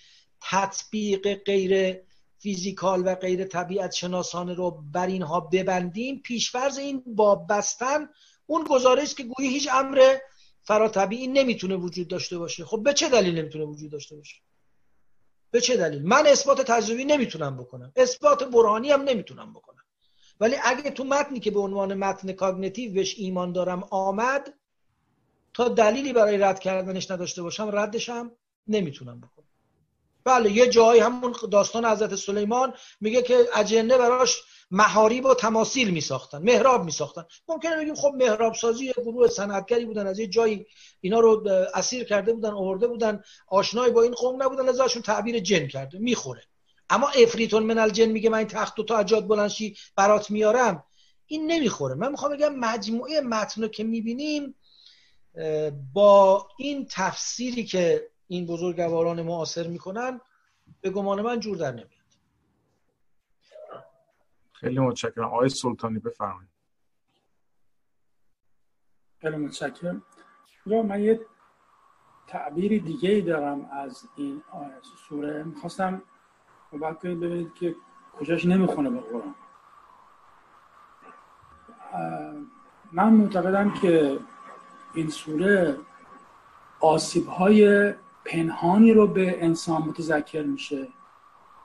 [0.51, 2.01] تطبیق غیر
[2.39, 8.09] فیزیکال و غیر طبیعت شناسانه رو بر اینها ببندیم پیشورز این باب بستن
[8.47, 10.16] اون گزارش که گویی هیچ امر
[10.62, 12.64] فراتبیعی نمی‌تونه وجود داشته باشه.
[12.64, 14.37] خب به چه دلیل نمی‌تونه وجود داشته باشه؟
[15.51, 17.93] به چه دلیل؟ من اثبات تجربی نمی‌تونم بکنم.
[17.97, 19.85] اثبات برهانی هم نمی‌تونم بکنم.
[20.41, 24.55] ولی اگه تو متنی که به عنوان متن کاگنیتیو بهش ایمان دارم آمد
[25.55, 28.32] تا دلیلی برای رد کردنش نداشته باشم ردشم
[28.68, 29.44] نمی‌تونم بکنم.
[30.24, 36.00] بله یه جایی همون داستان حضرت سلیمان میگه که اجنه براش محاریب و تماثیل می
[36.00, 40.66] ساختن محراب می ساختن ممکنه بگیم خب محراب سازی گروه صنعتگری بودن از یه جایی
[41.00, 45.68] اینا رو اسیر کرده بودن آورده بودن آشنایی با این قوم نبودن ازشون تعبیر جن
[45.68, 46.42] کرده می‌خوره.
[46.90, 50.84] اما افریتون من الجن میگه من این تخت و تا اجاد بلنشی برات میارم
[51.26, 51.94] این نمی‌خوره.
[51.94, 54.55] من می‌خوام بگم مجموعه متن که می‌بینیم
[55.93, 60.20] با این تفسیری که این بزرگواران معاصر می‌کنن
[60.80, 61.89] به گمان من جور در نمیاد.
[64.53, 65.24] خیلی متشکرم.
[65.24, 66.51] آقای سلطانی بفرمایید.
[69.20, 70.03] خیلی متشکرم.
[70.66, 71.20] من یه
[72.26, 74.43] تعبیر دیگه ای دارم از این
[75.09, 75.43] سوره.
[75.43, 76.03] می‌خواستم
[76.72, 77.74] باید کنید ببینید که
[78.12, 79.35] کجاش نمی‌خونه به قرآن.
[82.93, 84.18] من معتقدم که
[84.95, 85.76] این سوره
[86.80, 87.92] آسیب های
[88.24, 90.88] پنهانی رو به انسان متذکر میشه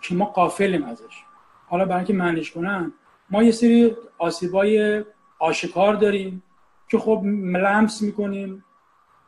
[0.01, 1.23] که ما قافلیم ازش.
[1.67, 2.93] حالا برای اینکه معنیش کنم
[3.29, 5.03] ما یه سری آسیبای
[5.39, 6.43] آشکار داریم
[6.87, 8.65] که خب لمس می‌کنیم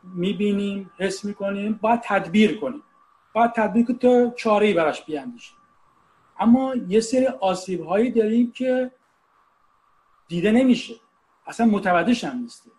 [0.02, 2.82] می‌بینیم حس می‌کنیم باید تدبیر کنیم.
[3.32, 5.56] باید تدبیر که تا چاره براش بیاندیشیم.
[6.38, 8.90] اما یه سری آسیب هایی داریم که
[10.28, 10.94] دیده نمیشه.
[11.46, 12.72] اصلا متوجهش هم نیستیم.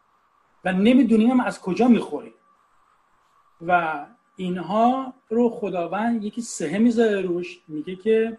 [0.65, 2.33] و نمی‌دونیم از کجا می‌خوریم
[3.61, 4.05] و
[4.35, 8.37] اینها رو خداوند یکی سهه می‌ذاره روش میگه که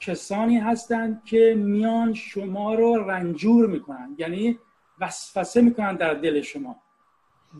[0.00, 4.58] کسانی هستند که میان شما رو رنجور می‌کنن یعنی
[5.00, 6.76] وسوسه می‌کنن در دل شما.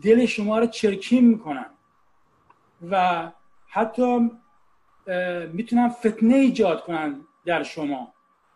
[0.01, 1.65] دل شما رو چرکین می‌کنن.
[2.89, 3.31] و
[3.67, 4.31] حتی
[5.53, 8.13] می‌تونن فتنه ایجاد کنن در شما.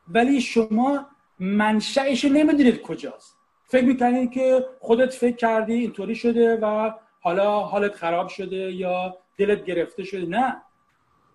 [0.08, 1.06] ولی شما
[1.40, 3.37] منشأش نمی‌دونید کجاست.
[3.68, 6.92] فکر می‌کنید که خودت فکر کردی اینطوری شده و
[7.22, 10.62] حالا حالت خراب شده یا دلت گرفته شده؟ نه.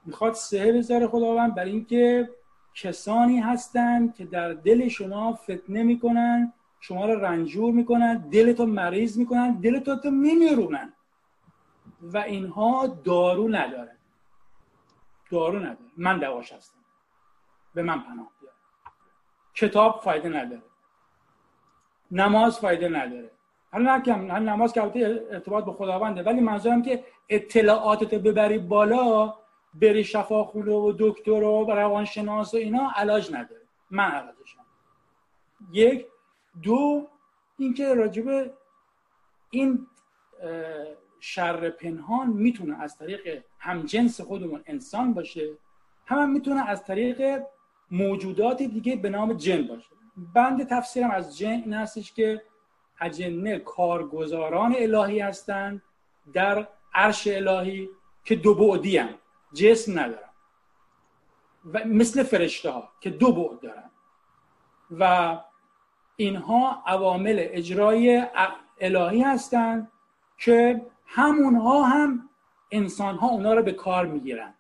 [0.05, 2.31] می‌خواد سهه بذاره خداوند برای اینکه
[2.75, 9.53] کسانی هستند که در دل شما فتنه می‌کنن شما رو رنجور می‌کنن دلتو مریض می‌کنن
[9.53, 10.93] دلتو تو میمیرونن.
[12.03, 13.97] و اینها دارو نداره.
[15.31, 15.91] دارو نداره.
[15.97, 16.79] من دواش هستم.
[17.75, 18.53] به من پناه بیار.
[19.55, 20.63] کتاب فایده نداره.
[22.13, 23.31] نماز فایده نداره.
[23.73, 24.83] حالا نکم نماز که
[25.31, 29.35] ارتباط به خداونده ولی منظورم که اطلاعاتتو ببری بالا
[29.75, 33.63] بری شفاخونه و دکتر و روانشناس و اینا علاج نداره.
[33.91, 34.65] من علاجشم
[35.73, 36.07] یک.
[36.63, 37.09] دو
[37.59, 38.51] اینکه راجب
[39.51, 39.87] این
[41.21, 45.51] شر پنهان می‌تونه از طریق همجنس خودمون انسان باشه.
[46.07, 47.43] هم, هم می‌تونه از طریق
[47.91, 50.02] موجودات دیگه به نام جن باشه.
[50.17, 52.43] بند تفسیرم از جن این هستش که
[53.01, 55.83] اجنه کارگزاران الهی هستند
[56.33, 57.89] در عرش الهی
[58.25, 59.15] که دو بعدی هم.
[59.53, 60.29] جسم ندارن.
[61.73, 63.91] و مثل فرشته ها که دو بعد دارن.
[64.91, 65.39] و
[66.17, 68.27] اینها عوامل اجرای
[68.81, 69.93] الهی هستند
[70.39, 72.29] که همونها هم
[72.71, 74.55] انسان ها اونا رو به کار می‌گیرن.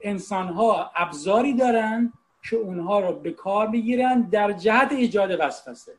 [0.00, 5.92] انسان ها ابزاری دارن که اونها رو به کار بگیرن در جهت ایجاد وسوسه.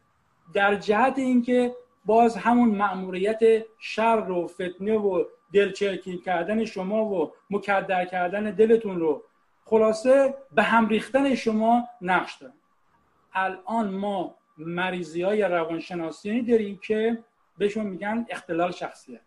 [0.53, 1.75] در جهت اینکه
[2.05, 3.39] باز همون مأموریت
[3.79, 9.23] شر و فتنه و دلچرکی کردن شما و مکدر کردن دلتون رو
[9.65, 12.53] خلاصه به هم ریختن شما نقش دارن.
[13.33, 17.23] الان ما مریضی های روانشناسی داریم که
[17.57, 19.21] بهشون میگن اختلال شخصیت.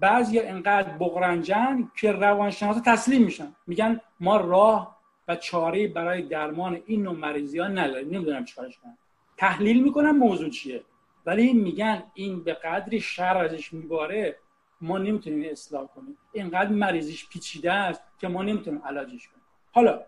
[0.00, 3.54] بعضی انقدر بغرنجن که روانشناسا تسلیم میشن.
[3.66, 4.91] میگن ما راه
[5.28, 8.98] و چاره برای درمان این نوع مریضی ها نداریم نمی‌دونم چیکارش کنم
[9.36, 10.84] تحلیل می‌کنن موضوع چیه.
[11.26, 14.38] ولی میگن این به قدری شر ازش میباره
[14.80, 16.18] ما نمی‌تونیم اصلاح کنیم.
[16.32, 19.44] اینقدر مریضیش پیچیده است که ما نمی‌تونیم علاجش کنیم.
[19.72, 20.00] حالا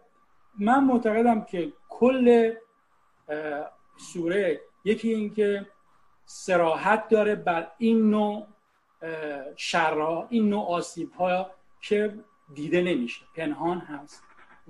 [0.58, 2.54] من معتقدم که کل
[3.96, 5.66] سوره یکی اینکه
[6.24, 8.46] سراحت داره بر این نوع
[9.56, 11.50] شرها این نوع آسیب ها
[11.80, 12.14] که
[12.54, 13.22] دیده نمیشه.
[13.36, 14.22] پنهان هست.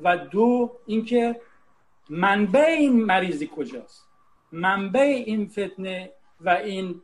[0.02, 1.40] و دو اینکه
[2.08, 4.04] منبع این مریضی کجاست؟
[4.52, 7.02] منبع این فتنه و این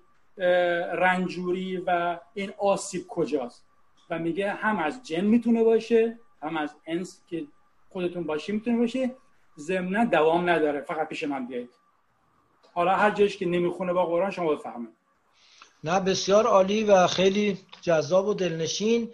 [0.92, 3.64] رنجوری و این آسیب کجاست؟
[4.10, 7.44] و میگه هم از جن می‌تونه باشه هم از انس که
[7.90, 9.10] خودتون باشی می‌تونه باشه
[9.58, 11.70] ضمنا دوام نداره فقط پیش من بیایید.
[12.74, 14.88] حالا هر جایش که نمی‌خونه با قرآن شما بفهمید.
[15.84, 19.10] نه بسیار عالی و خیلی جذاب و دلنشین.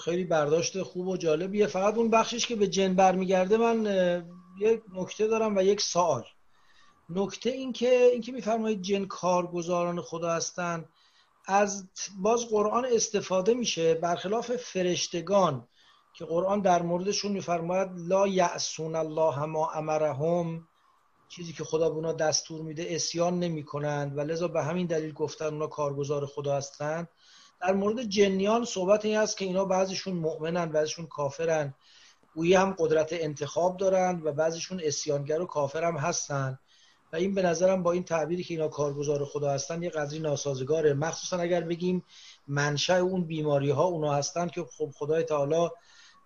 [0.00, 1.66] خیلی برداشت خوب و جالبیه.
[1.66, 3.86] فقط اون بخشش که به جن برمیگرده من
[4.60, 6.24] یک نکته دارم و یک سوال.
[7.10, 10.84] نکته این که اینکه میفرمایید جن کارگزاران خدا هستن
[11.46, 11.88] از
[12.22, 13.94] باز قرآن استفاده میشه.
[13.94, 15.68] برخلاف فرشتگان
[16.14, 20.68] که قرآن در موردشون میفرماید لا یعصون الله ما امرهم.
[21.28, 24.18] چیزی که خدا به اونا دستور میده اسیان نمی‌کنند.
[24.18, 27.08] و لذا به همین دلیل گفتن اونا کارگزار خدا هستند
[27.60, 31.74] در مورد جنیان صحبت این است که اینا بعضیشون مؤمنن بعضیشون کافرن.
[32.34, 36.58] گویی هم قدرت انتخاب دارند و بعضیشون اسیانگر و کافر هم هستن.
[37.12, 40.94] و این به نظرم با این تعبیری که اینا کارگزار خدا هستن یه قدری ناسازگاره.
[40.94, 42.04] مخصوصا اگر بگیم
[42.48, 45.68] منشأ اون بیماری ها اونا هستن که خب خدای تعالی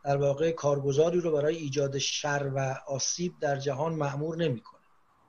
[0.04, 4.80] در واقع کارگزاری رو برای ایجاد شر و آسیب در جهان معمور نمی‌کنه.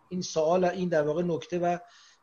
[0.10, 1.78] این سوال این در واقع نکته و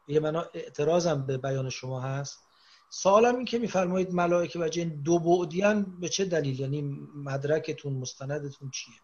[0.09, 2.48] یه منا اعتراضم به بیان شما هست.
[2.89, 8.71] سوالم این که میفرمایید ملائکه و جن دو بعدیان به چه دلیل؟ یعنی مدرکتون مستندتون
[8.71, 8.95] چیه؟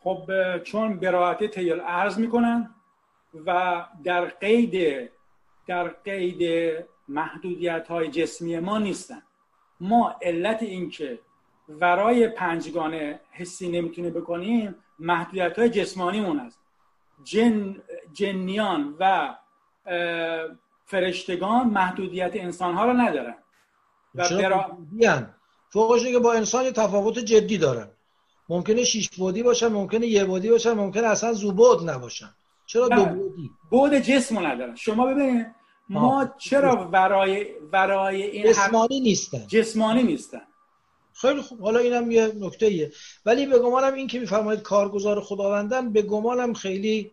[0.00, 0.30] خب
[0.62, 2.74] چون براعت تیل عرض می‌کنن
[3.46, 5.10] و در قید
[5.66, 6.74] در قید
[7.08, 9.22] محدودیت های جسمی ما نیستن.
[9.80, 11.18] ما علت این که
[11.68, 16.60] ورای پنجگانه حسی نمی‌تونه بکنیم محدودیت های جسمانیمون است.
[17.24, 17.82] جن،
[18.12, 19.34] جنیان و
[20.90, 23.34] فرشتگان محدودیت انسان ها رو ندارن.
[24.14, 24.78] و برا...
[25.72, 27.88] فوقش که با انسان یه تفاوت جدی دارن.
[28.48, 32.34] ممکنه شیش بودی باشن ممکنه یه بودی باشن ممکنه اصلا زوبود نباشن.
[32.66, 34.76] چرا دو بودی؟ بود جسم ندارن.
[34.76, 35.46] شما ببینید
[35.88, 39.46] ما چرا ورای ورای این جسمانی نیستن.
[39.46, 40.42] جسمانی نیستن.
[41.14, 41.60] خیلی خوب.
[41.60, 42.92] حالا اینم یه نکته ایه
[43.26, 47.10] ولی به گمانم این که میفرمایید کارگزار خداوندن به گمانم خیلی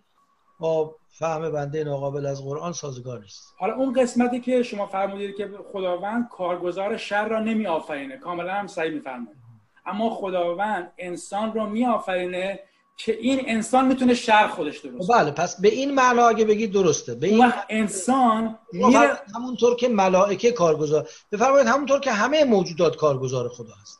[0.60, 3.53] با فهم بنده ناقابل از قرآن سازگار نیست.
[3.57, 8.68] حالا اون قسمتی که شما فرمودید که خداوند کارگزار شر را نمی آفرینه کاملا هم
[8.68, 9.38] صحیح میفرمایید.
[9.85, 12.60] اما خداوند انسان رو می آفرینه
[12.98, 17.15] که این انسان می‌تونه شر خودش درست بله پس به این معنا اگه بگید درسته.
[17.15, 23.73] به این انسان میره همونطور که ملائکه کارگزار بفرمایید همونطور که همه موجودات کارگزار خدا
[23.81, 23.99] هست.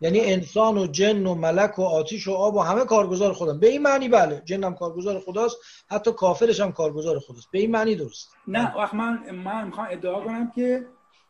[0.00, 3.68] یعنی انسان و جن و ملک و آتیش و آب و همه کارگزار خدا به
[3.68, 5.56] این معنی بله جن هم کارگزار خداست
[5.90, 7.50] حتی کافرش هم کارگزار خداست.
[7.50, 8.36] به این معنی درست.
[8.48, 10.86] نه وقت من من می‌خوام ادعا کنم که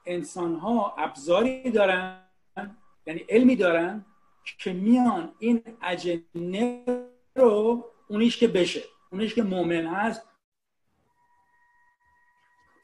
[0.07, 2.23] انسان ها ابزاری دارن
[3.07, 4.05] یعنی علمی دارن
[4.59, 6.85] که میان این اجنه
[7.35, 8.83] رو اونیش که بشه
[9.13, 10.23] اونیش که مؤمن هست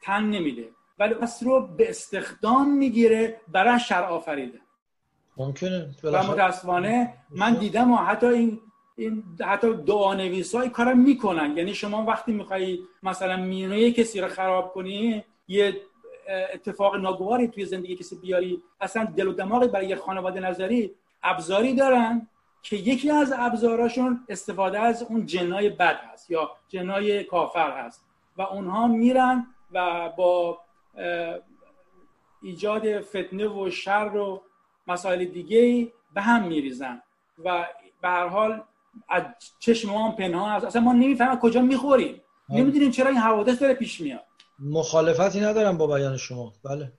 [0.01, 0.69] تن نمیده.
[0.99, 4.62] ولی پس رو به استخدام می‌گیره برای شر آفریده.
[5.37, 5.89] ممکنه.
[6.03, 8.59] و متاسفانه من دیدم و حتی این
[8.97, 11.57] این حتی دعا نویس های کارم می‌کنن.
[11.57, 15.81] یعنی شما وقتی میخوایی مثلا مینوی کسی رو خراب کنی یه
[16.53, 20.91] اتفاق ناگواری توی زندگی کسی بیاری اصلا دل و دماغی برای یه خانواده نظری
[21.23, 22.27] ابزاری دارن
[22.61, 28.05] که یکی از ابزاراشون استفاده از اون جنای بد هست یا جنای کافر هست.
[28.37, 30.59] و اونها میرن و با
[32.41, 34.41] ایجاد فتنه و شر و
[34.87, 37.01] مسائل دیگه به هم میریزن.
[37.45, 37.65] و
[38.01, 38.63] به هر حال
[39.09, 39.23] از
[39.59, 42.21] چشم ما هم پنهان هست اصلا ما نمی‌فهمیم کجا می‌خوریم.
[42.49, 44.23] نمی‌دونیم چرا این حوادث داره پیش میاد.
[44.59, 46.53] مخالفتی ندارم با بیان شما.
[46.63, 46.91] بله.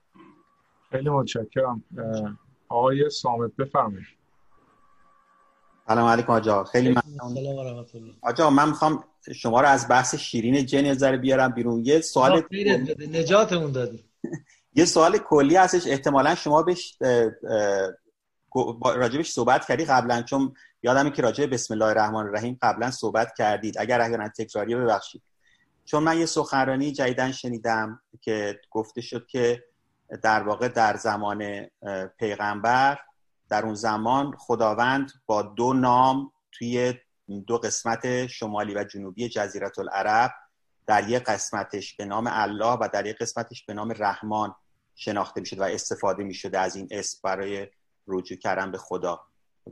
[0.91, 1.83] خیلی متشکرم.
[2.69, 4.05] آقای سامت بفرمایید.
[5.87, 8.15] سلام علیکم آجا خیلی ممنون.
[8.21, 9.03] آجا من می‌خوام
[9.35, 11.85] شما رو از بحث شیرین جن ذره بیارم بیرون.
[11.85, 12.43] یه سوال
[13.11, 14.03] نجاتمون دادی.
[14.75, 15.87] یه سوال کلی هستش.
[15.87, 16.97] احتمالا شما بهش
[18.85, 20.53] راجبش صحبت کردی قبلا چون
[20.83, 23.77] یادمه که راجع بسم الله الرحمن الرحیم قبلا صحبت کردید.
[23.79, 25.21] اگر اگر تکراری ببخشید.
[25.85, 29.63] چون من یه سخنرانی جدیدن شنیدم که گفته شد که
[30.23, 31.65] در واقع در زمان
[32.19, 32.99] پیغمبر
[33.49, 36.93] در اون زمان خداوند با دو نام توی
[37.47, 40.31] دو قسمت شمالی و جنوبی جزیرت العرب
[40.87, 44.55] در یک قسمتش به نام الله و در یک قسمتش به نام رحمان
[44.95, 47.67] شناخته می‌شد و استفاده می‌شده از این اسم برای
[48.07, 49.21] رجوع کردن به خدا.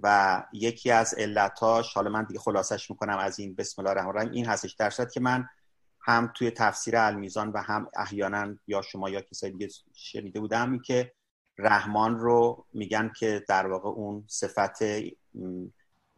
[0.04, 4.32] و یکی از علتاش حالا من دیگه خلاصش می‌کنم از این بسم الله الرحمن الرحیم
[4.32, 4.74] این هستش.
[4.74, 5.50] در که من
[6.02, 11.14] هم توی تفسیر المیزان و هم احیانا یا شما یا کسای دیگه شنیده بودم که
[11.58, 14.84] رحمان رو میگن که در واقع اون صفت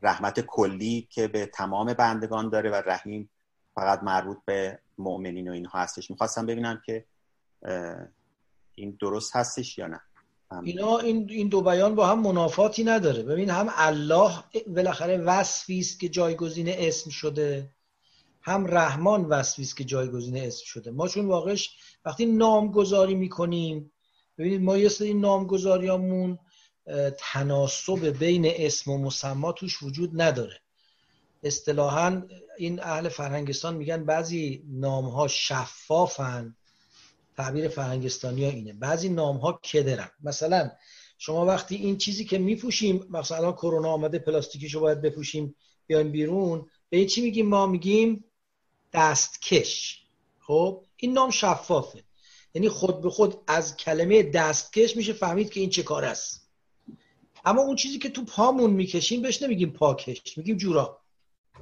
[0.02, 3.30] رحمت کلی که به تمام بندگان داره و رحیم
[3.76, 6.12] فقط مربوط به مؤمنین و اینها هستش.
[6.12, 7.06] می‌خواستم ببینم که
[8.76, 10.02] این درست هستش یا نه؟
[10.64, 13.24] اینا این این دو بیان با هم منافاتی نداره.
[13.24, 14.32] ببین هم الله
[14.68, 17.70] بالاخره وصفی است که جایگزین اسم شده
[18.42, 20.92] هم رحمان وصفی است که جایگزین اسم شده.
[20.92, 21.70] ما چون واقعش
[22.06, 23.92] وقتی نامگذاری می‌کنیم
[24.38, 26.40] ببینید ما یه سری نامگذاریامون
[27.18, 30.60] تناسب بین اسم و مسما توش وجود نداره.
[31.44, 32.22] اصطلاحا
[32.58, 36.56] این اهل فرهنگستان میگن بعضی نام ها شفافن
[37.38, 38.74] تعبیر فرهنگستانی ها اینه.
[38.74, 40.72] بعضی نام ها کدرن مثلا
[41.18, 45.56] شما وقتی این چیزی که میپوشیم مثلا کرونا آمده پلاستیکیشو باید بپوشیم
[45.88, 48.26] بیایم بیرون به چی میگیم؟ ما میگیم
[48.94, 50.02] دستکش.
[50.40, 52.04] خب؟ این نام شفافه.
[52.54, 56.50] یعنی خود به خود از کلمه دستکش میشه فهمید که این چه کار است.
[57.46, 60.38] اما اون چیزی که تو پامون می‌کشیم بهش نمیگیم پاکش.
[60.38, 61.02] میگیم جوراب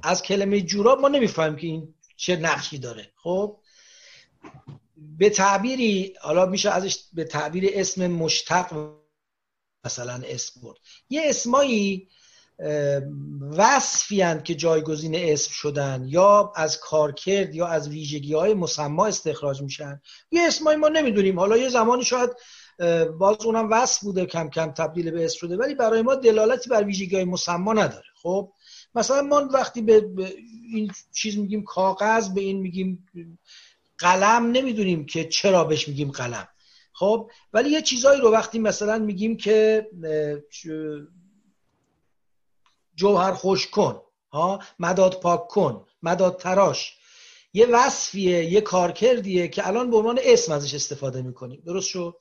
[0.02, 3.12] از کلمه جوراب ما نمی‌فهمیم که این چه نقشی داره.
[3.16, 3.60] خب؟
[5.18, 8.90] به تعبیری حالا میشه ازش به تعبیر اسم مشتق
[9.84, 10.76] مثلا اسم برد.
[11.10, 12.08] یه اسمایی
[13.50, 20.00] وصفی که جایگزین اسم شدن یا از کارکرد یا از ویژگی های مسما استخراج میشن.
[20.30, 21.38] یه اسمایی ما نمی‌دونیم.
[21.38, 22.30] حالا یه زمانی شاید
[23.18, 26.84] باز اونم وصف بوده کم کم تبدیل به اسم شده ولی برای ما دلالتی بر
[26.84, 28.06] ویژگی های مسما نداره.
[28.22, 28.52] خب؟
[28.94, 30.10] مثلا ما وقتی به
[30.72, 33.06] این چیز میگیم کاغذ به این میگیم
[33.98, 36.48] قلم نمی‌دونیم که چرا بهش میگیم قلم.
[36.92, 39.88] خب ولی یه چیزایی رو وقتی مثلا میگیم که
[42.94, 44.00] جوهر خوش کن
[44.32, 46.96] ها مداد پاک کن مداد تراش.
[47.52, 51.62] یه وصفیه یه کارکردیه که الان به عنوان اسم ازش استفاده می‌کنیم.
[51.66, 52.16] درست شد؟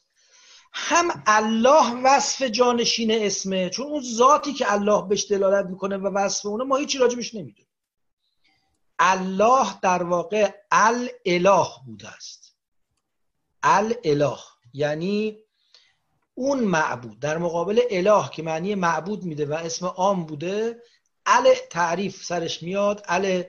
[0.73, 3.69] هم الله وصف جانشین اسمه.
[3.69, 7.72] چون اون ذاتی که الله بهش دلالت می‌کنه و وصف اونه ما هیچی راجبش نمی‌دونیم.
[8.99, 12.55] الله در واقع الاله بوده است.
[13.63, 14.37] الاله.
[14.73, 15.37] یعنی
[16.33, 17.19] اون معبود.
[17.19, 20.81] در مقابل اله که معنی معبود میده و اسم عام بوده
[21.25, 23.43] ال تعریف سرش میاد ال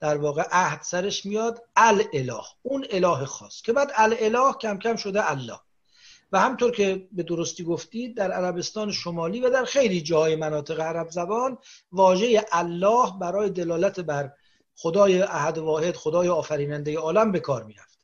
[0.00, 2.44] در واقع عهد سرش میاد الاله.
[2.62, 3.62] اون اله خاص.
[3.62, 5.60] که بعد الاله کم کم شده الله.
[6.32, 11.10] و همطور که به درستی گفتید در عربستان شمالی و در خیلی جاهای مناطق عرب
[11.10, 11.58] زبان
[11.92, 14.32] واژه الله برای دلالت بر
[14.76, 17.98] خدای احد واحد خدای آفریننده عالم به کار می‌رفت.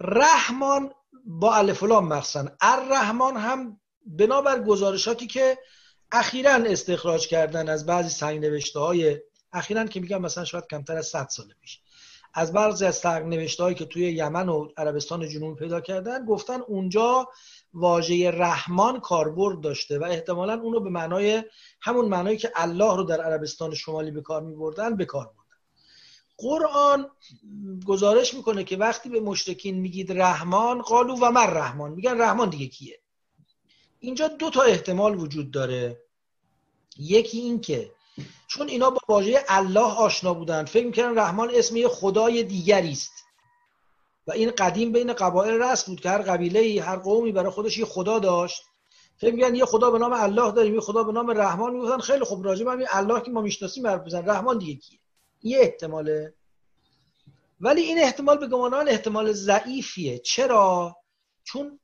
[0.00, 0.92] رحمان
[1.24, 5.58] با الف لام مخصن الرحمن هم بنابر گزارشاتی که
[6.12, 9.20] اخیرا استخراج کردن از بعضی سنگ نوشته های
[9.52, 11.80] اخیرا که میگم مثلا شاید کمتر از 100 سال پیش
[12.34, 16.60] از بعضی از سنگ نوشته هایی که توی یمن و عربستان جنوب پیدا کردن گفتن
[16.60, 17.28] اونجا
[17.74, 21.42] واژه رحمان کاربرد داشته و احتمالا اونو به معنای
[21.80, 25.30] همون معنایی که الله رو در عربستان شمالی به کار میبردن به کار
[26.40, 27.10] قرآن
[27.86, 32.66] گزارش می‌کنه که وقتی به مشرکین میگید رحمان قالو و من رحمان؟ میگن رحمان دیگه
[32.66, 33.00] کیه؟
[34.00, 36.02] اینجا دو تا احتمال وجود داره.
[36.98, 37.92] یکی این که
[38.46, 43.12] چون اینا با واژه الله آشنا بودن فکر می‌کردن رحمان اسم یه خدای دیگری است.
[44.26, 47.84] و این قدیم بین قبایل رسم بود که هر قبیله هر قومی برای خودش یه
[47.84, 48.62] خدا داشت.
[49.16, 51.98] فکر میگن یه خدا به نام الله داریم یه خدا به نام رحمان می‌گفتن.
[51.98, 54.99] خیلی خوب راجع به الله که ما می‌شناسیم حرف بزن رحمان دیگه کیه؟
[55.42, 56.34] یه احتماله.
[57.60, 60.18] ولی این احتمال به گمانان احتمال ضعیفیه.
[60.18, 60.96] چرا؟
[61.44, 61.80] چون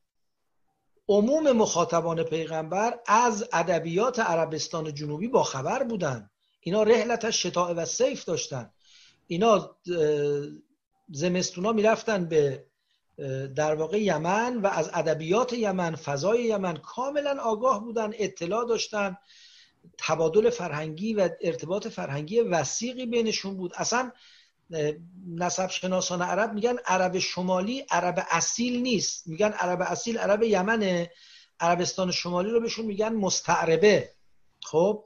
[1.09, 6.29] عموم مخاطبان پیغمبر از ادبیات عربستان جنوبی با خبر بودن.
[6.59, 8.71] اینا رحلت شتاء و سیف داشتن.
[9.27, 9.77] اینا
[11.09, 12.65] زمستونا می‌رفتن به
[13.55, 19.17] در واقع یمن و از ادبیات یمن فضای یمن کاملا آگاه بودن اطلاع داشتن.
[19.97, 23.73] تبادل فرهنگی و ارتباط فرهنگی وسیقی بینشون بود.
[23.75, 24.11] اصلا
[25.27, 29.27] نسب شناسان عرب میگن عرب شمالی عرب اصیل نیست.
[29.27, 31.11] میگن عرب اصیل عرب یمنه.
[31.59, 34.11] عربستان شمالی رو بهشون میگن مستعربه.
[34.63, 35.03] خب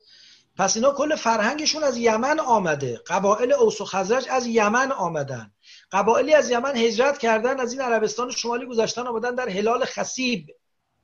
[0.57, 3.01] پس اینا کل فرهنگشون از یمن آمده.
[3.07, 5.51] قبایل اوس و خزرج از یمن آمدن.
[5.91, 10.55] قبایلی از یمن هجرت کردن از این عربستان شمالی گذشتن آمدن در هلال خسیب.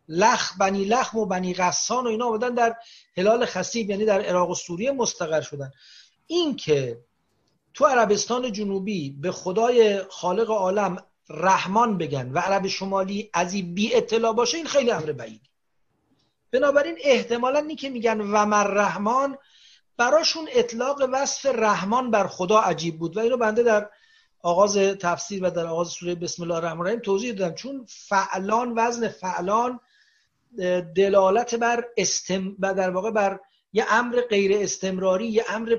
[0.07, 2.75] لخ بنی لخم و بنی غسان و اینا آمدن در
[3.17, 5.71] هلال خسیب یعنی در عراق و سوریه مستقر شدن.
[6.27, 6.99] این که
[7.73, 10.97] تو عربستان جنوبی به خدای خالق عالم
[11.29, 15.41] رحمان بگن و عرب شمالی از این بی اطلاع باشه این خیلی امر بعید.
[16.51, 19.37] بنابراین احتمالا نی که میگن و مر رحمان
[19.97, 23.89] براشون اطلاق وصف رحمان بر خدا عجیب بود و اینو بنده در
[24.41, 27.55] آغاز تفسیر و در آغاز سوره بسم الله الرحمن الرحیم توضیح دادم.
[27.55, 29.79] چون فعلان وزن فعلان
[30.95, 33.39] دلالت بر استم و در واقع بر
[33.73, 35.77] یه امر غیر استمراری یه امر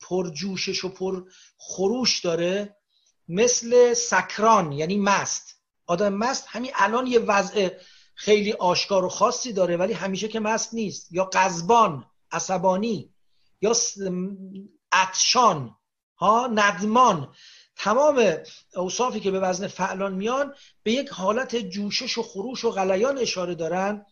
[0.00, 1.24] پرجوشش و پر
[1.56, 2.76] خروش داره
[3.28, 5.62] مثل سکران یعنی مست.
[5.86, 7.68] آدم مست همین الان یه وضع
[8.14, 11.12] خیلی آشکار و خاصی داره ولی همیشه که مست نیست.
[11.12, 13.14] یا قزبان عصبانی
[13.60, 13.72] یا
[14.92, 15.76] اتشان
[16.16, 17.34] ها ندمان.
[17.78, 18.34] تمام
[18.76, 23.54] اوصافی که به وزن فعلان میان به یک حالت جوشش و خروش و غلیان اشاره
[23.54, 24.06] دارن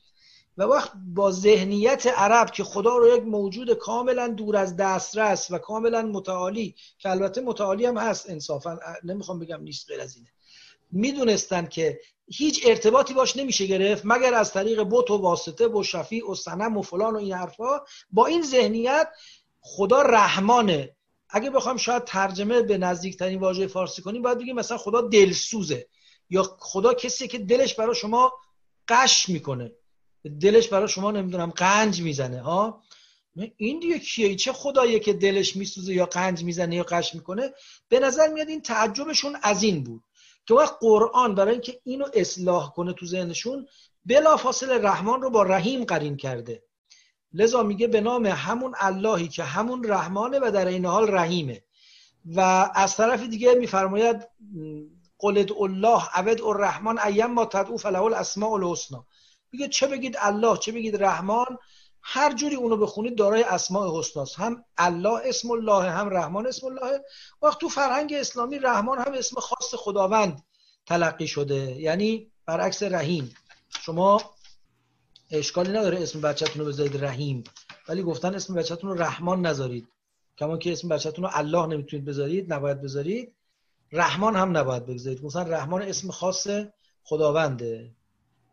[0.59, 5.59] و وقت با ذهنیت عرب که خدا رو یک موجود کاملا دور از دسترس و
[5.59, 10.29] کاملا متعالی که البته متعالی هم هست انصافا نمی‌خوام بگم نیست غیر از اینه
[10.93, 16.31] می‌دونستن که هیچ ارتباطی باش نمیشه گرفت مگر از طریق بوت و واسطه و شفیع
[16.31, 17.81] و سنم و فلان و این حرفا.
[18.11, 19.09] با این ذهنیت
[19.61, 20.96] خدا رحمانه
[21.37, 25.87] اگه بخوام شاید ترجمه به نزدیکترین واژه فارسی کنیم باید بگیم مثلا خدا دلسوزه
[26.31, 28.33] یا خدا کسی که دلش برای شما
[28.89, 29.73] قش می‌کنه.
[30.41, 32.83] دلش برای شما نمی‌دونم قنج می‌زنه ها؟
[33.57, 37.53] این دیگه کیه؟ چه خداییه که دلش میسوزه یا قنج می‌زنه یا قش می‌کنه؟
[37.89, 40.03] به نظر میاد این تعجبشون از این بود
[40.47, 43.67] که وقت قرآن برای اینکه اینو اصلاح کنه تو ذهنشون
[44.05, 46.63] بلافاصله رحمان رو با رحیم قرین کرده.
[47.37, 51.63] لذا میگه به نام همون اللهی که همون رحمانه و در این حال رحیمه.
[52.35, 54.29] و از طرف دیگه میفرماید
[55.19, 59.07] قلد الله عبد الرحمن ایم ما تدعو فله الاسماء الحسنا
[59.53, 61.59] میگه چه بگید الله چه بگید رحمان؟
[62.03, 64.39] هر جوری اونو بخونید دارای اسماء حسناست.
[64.39, 67.01] هم الله اسم الله هم رحمان اسم الله.
[67.43, 70.43] وقت تو فرهنگ اسلامی رحمان هم اسم خاص خداوند
[70.87, 71.81] تلقی شده.
[71.81, 73.35] یعنی برعکس رحیم.
[73.81, 74.36] شما
[75.31, 77.45] اشکالی نداره اسم بچهتون رو بذارید رحیم.
[77.89, 79.89] ولی گفتن اسم بچهتون رو رحمان نذارید.
[80.39, 83.33] کما که اسم بچهتون رو الله نمی‌تونید بذارید نباید بذارید.
[83.93, 85.25] رحمان هم نباید بگذارید.
[85.25, 86.49] مثلا رحمان اسم خاص
[87.05, 87.91] خداونده.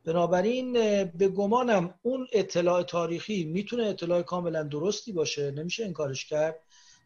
[0.06, 0.74] بنابراین
[1.04, 6.60] به گمانم اون اطلاع تاریخی می‌تونه اطلاع کاملا درستی باشه نمیشه انکارش کرد.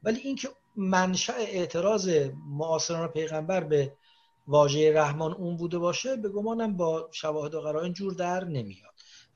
[0.04, 2.10] ولی اینکه منشأ اعتراض
[2.50, 3.94] معاصران پیغمبر به
[4.48, 8.87] واژه رحمان اون بوده باشه به گمانم با شواهد و قرائن جور در نمیاد.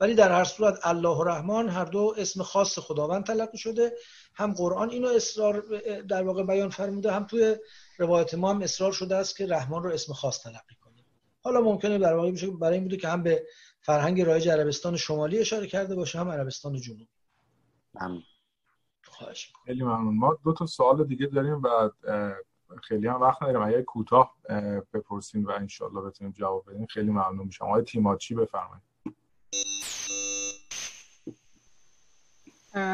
[0.02, 3.96] ولی در هر صورت الله و رحمان هر دو اسم خاص خداوند تلقی شده.
[4.34, 5.64] هم قرآن اینو اصرار
[6.08, 7.56] در واقع بیان فرموده هم توی
[7.98, 11.04] روایت ما هم اصرار شده است که رحمان رو اسم خاص تلقی کنیم
[11.42, 13.46] حالا ممکنه در واقع بشه برای این بوده که هم به
[13.80, 17.08] فرهنگ رایج عربستان شمالی اشاره کرده باشه هم عربستان جنوبی
[17.94, 18.22] ممنون.
[19.04, 20.18] خواهش خیلی ممنون.
[20.18, 21.90] ما دو تا سوال دیگه داریم و
[22.82, 23.62] خیلی هم وقت نداریم.
[23.62, 24.36] اگه کوتاه
[24.94, 26.86] بپرسیم و انشالله بتونیم جواب بدیم.
[26.86, 27.64] خیلی ممنون میشم.
[27.64, 28.82] آقای تیماچی بفرمایید.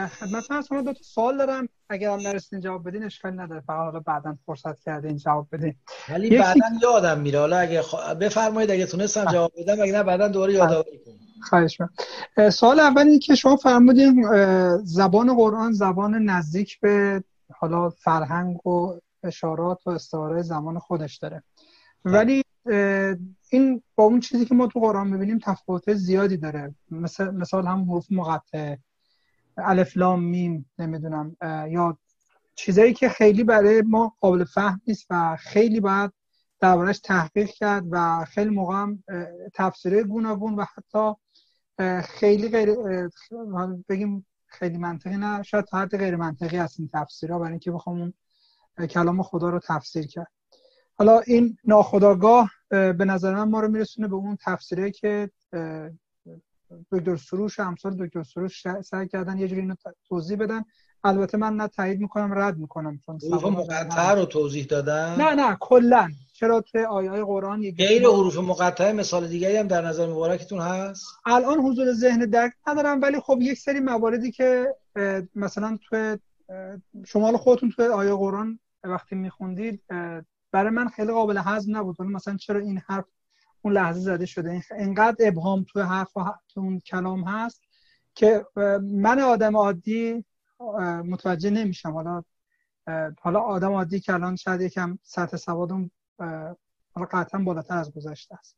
[0.09, 1.69] خدمت من شما دو تا سوال دارم.
[1.89, 3.61] اگر هم نرسیدین جواب بدین اشکال نداره.
[3.61, 5.75] فقط حالا بعدا فرصت کردین جواب بدین.
[6.09, 7.39] ولی بعدا یادم میره.
[7.39, 7.95] حالا اگه خ...
[8.21, 11.15] بفرمایید اگه تونستم جواب بدم اگه نه بعدا دوباره یادآوری کنم.
[11.43, 12.51] خواهش می‌کنم.
[12.51, 14.27] سوال اول این که شما فرمودین
[14.85, 17.25] زبان قرآن زبان نزدیک به
[17.55, 21.43] حالا فرهنگ و اشارات و استعاره زمان خودش داره.
[22.05, 22.45] ولی
[23.51, 26.75] این با اون چیزی که ما تو قرآن می‌بینیم تفاوت زیادی داره.
[26.91, 28.77] مثل مثال هم حروف مقطع
[29.65, 31.37] الف لام میم نمی‌دونم
[31.71, 31.99] یا
[32.55, 36.13] چیزایی که خیلی برای ما قابل فهم نیست و خیلی باید
[36.61, 41.15] دربارش تحقیق کرد و خیلی موقع هم اه، تفسیرهای گوناگون و حتی
[42.03, 42.77] خیلی غیر
[43.89, 48.01] بگیم خیلی منطقی نه شاید تا حد غیر منطقی هست این تفسیرها برای اینکه بخوام
[48.01, 50.33] اون کلام خدا رو تفسیر کرد.
[50.95, 55.31] حالا این ناخداگاه اه، به نظر من ما رو میرسونه به اون تفسیره که
[56.93, 59.75] دکتر سروش و امثال دکتر سروش سعی کردن یه جوری اینو
[60.09, 60.65] توضیح بدن.
[61.05, 65.35] البته من نه تایید می‌کنم رد می‌کنم چون حروف سواد مقطعه رو توضیح دادم نه
[65.35, 66.09] نه کلا.
[66.33, 70.61] چرا که آیه های قرآن یک غیر حروف مقطعه مثال دیگری هم در نظر مبارکتون
[70.61, 74.75] هست؟ الان حضور ذهن درک ندارم ولی خب یک سری مواردی که
[75.35, 76.17] مثلا تو
[77.07, 79.83] شما خودتون تو آیه قرآن وقتی میخوندید
[80.53, 82.03] برای من خیلی قابل هضم نبود.
[82.03, 83.05] مثلا چرا این حرف
[83.63, 84.63] اون لحظه زده شده.
[84.79, 87.63] اینقدر ابهام تو حرف و تو اون کلام هست
[88.15, 88.47] که
[88.83, 90.25] من آدم عادی
[91.05, 91.93] متوجه نمیشم.
[91.93, 92.23] حالا
[93.21, 95.91] حالا آدم عادی که الان شاید یکم سطح سوادم
[96.93, 98.57] حالا قطعا بالاتر از گذشته است.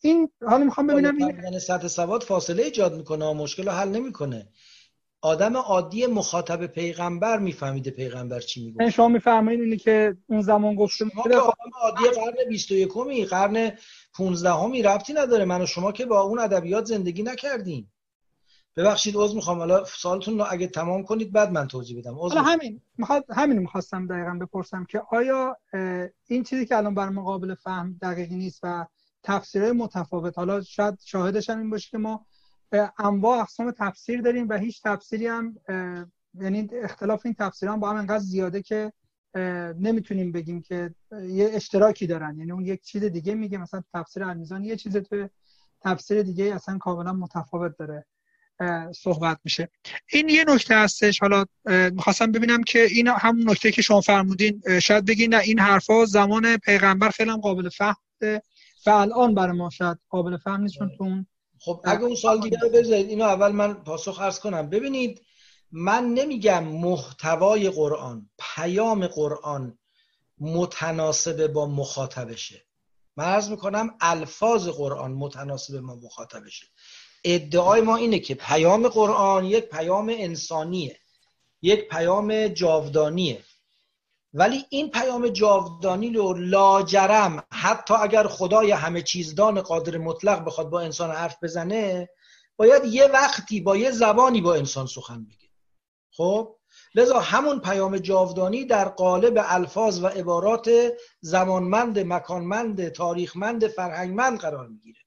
[0.00, 4.48] این حالا می‌خوام ببینم این سطح سواد فاصله ایجاد می‌کنه مشکل رو حل نمی‌کنه.
[5.22, 11.04] آدم عادی مخاطب پیغمبر میفهمیده پیغمبر چی میگه شما می‌فهمید اینی که اون زمان گفته
[11.04, 13.72] آدم عادی قرن 21 می قرن
[14.14, 15.44] 15 می ربطی نداره.
[15.44, 17.92] من و شما که با اون ادبیات زندگی نکردیم.
[18.76, 19.58] ببخشید عذر می‌خوام.
[19.58, 22.14] حالا سوالتون رو اگه تمام کنید بعد من توضیح بدم.
[22.14, 22.80] حالا همین.
[23.30, 25.56] همین می‌خواستم دقیقا بپرسم که آیا
[26.26, 28.86] این چیزی که الان برای مقابل فهم دقیقی نیست و
[29.22, 32.26] تفسیرهای متفاوت حالا شاید شاهدش هم این باشه که ما
[32.98, 35.56] انواع اقسام تفسیر داریم و هیچ تفسیری هم
[36.34, 38.92] یعنی اختلاف این تفسیر هم با هم انقدر زیاده که
[39.78, 40.94] نمی‌تونیم بگیم که
[41.28, 42.38] یه اشتراکی دارن.
[42.38, 45.28] یعنی اون یک چیز دیگه میگه مثلا تفسیر المیزان یه چیز تو
[45.80, 48.06] تفسیر دیگه اصلا کاملا متفاوت داره
[48.92, 49.68] صحبت میشه.
[50.12, 51.20] این یه نکته هستش.
[51.20, 51.44] حالا
[51.92, 56.56] می‌خواستم ببینم که این همون نکته که شما فرمودین شاید بگین نه این حرفا زمان
[56.56, 57.96] پیغمبر هم قابل فهم
[58.86, 61.24] و الان برای ما شاید قابل فهم نیست چون تو
[61.64, 64.70] خب اگه اون سال دیگه رو بذارید اینو اول من پاسخ عرض کنم.
[64.70, 65.22] ببینید
[65.72, 69.78] من نمیگم محتوای قرآن پیام قرآن
[70.40, 72.64] متناسب با مخاطبشه.
[73.16, 76.66] من عرض می‌کنم الفاظ قرآن متناسب با مخاطبشه.
[77.24, 80.98] ادعای ما اینه که پیام قرآن یک پیام انسانیه
[81.62, 83.44] یک پیام جاودانیه.
[84.34, 90.80] ولی این پیام جاودانی رو لاجرم حتی اگر خدای همه چیزدان قادر مطلق بخواد با
[90.80, 92.08] انسان حرف بزنه
[92.56, 95.48] باید یه وقتی با یه زبانی با انسان سخن بگه.
[96.10, 96.56] خب؟
[96.94, 100.70] لذا همون پیام جاودانی در قالب الفاظ و عبارات
[101.20, 105.00] زمانمند مکانمند تاریخمند فرهنگمند قرار می‌گیره.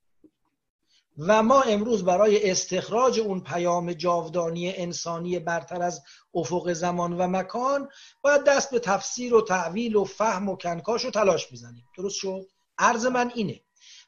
[1.18, 7.90] و ما امروز برای استخراج اون پیام جاودانی انسانی برتر از افق زمان و مکان
[8.22, 11.86] باید دست به تفسیر و تعویل و فهم و کنکاش و تلاش بزنیم.
[11.98, 12.48] درست شد؟
[12.78, 13.62] عرض من اینه.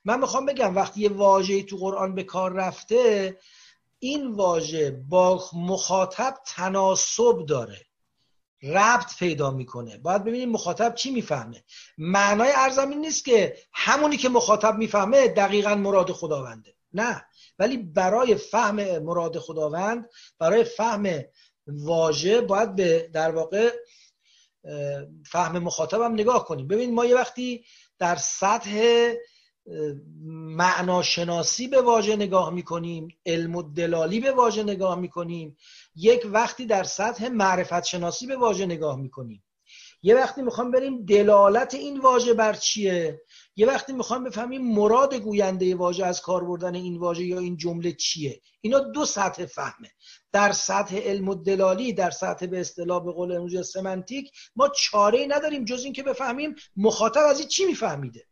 [0.06, 3.38] من می‌خوام بگم وقتی یه واژه‌ای تو قرآن به کار رفته
[4.00, 7.82] این واژه با مخاطب تناسب داره.
[8.64, 9.98] ربط پیدا می‌کنه.
[9.98, 11.64] باید ببینیم مخاطب چی می‌فهمه.
[11.98, 16.77] معنای ارزم نیست که همونی که مخاطب می‌فهمه دقیقا مراد خداونده.
[17.00, 17.26] نه
[17.60, 20.10] ولی برای فهم مراد خداوند
[20.40, 21.24] برای فهم
[21.68, 23.72] واژه باید به در واقع
[25.26, 26.68] فهم مخاطبم نگاه کنیم.
[26.68, 27.66] ببین ما یه وقتی
[28.00, 29.14] در سطح
[30.58, 35.58] معناشناسی به واژه نگاه می‌کنیم علم و دلالی به واژه نگاه می‌کنیم
[35.96, 39.44] یک وقتی در سطح معرفت شناسی به واژه نگاه می‌کنیم.
[40.02, 43.22] یه وقتی می‌خوام بریم دلالت این واژه بر چیه؟
[43.60, 47.92] یه وقتی می‌خوام بفهمیم مراد گوینده واژه از کار بردن این واژه یا این جمله
[47.92, 49.92] چیه؟ اینا دو سطح فهمه.
[50.32, 55.26] در سطح علم و دلالی در سطح به اصطلاح به قول امروز سمنتیک ما چاره
[55.30, 58.28] نداریم جز اینکه بفهمیم مخاطب از این چی میفهمیده.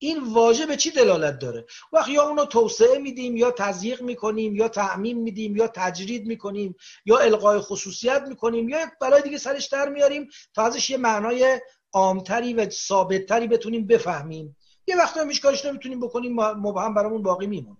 [0.00, 4.68] این واژه به چی دلالت داره؟ وقت یا اونو توسعه میدیم یا تضییق می‌کنیم یا
[4.68, 6.74] تعمیم میدیم یا تجرید می‌کنیم
[7.04, 11.60] یا القای خصوصیت می‌کنیم یا یک بلای دیگه سرش در میاریم تا ازش یه معنای
[11.92, 14.56] عامتری و ثابتتری بتونیم بفهمیم.
[14.86, 17.78] یه وقت هم کارش نمی‌تونیم بکنیم مبهم برامون باقی میمونه.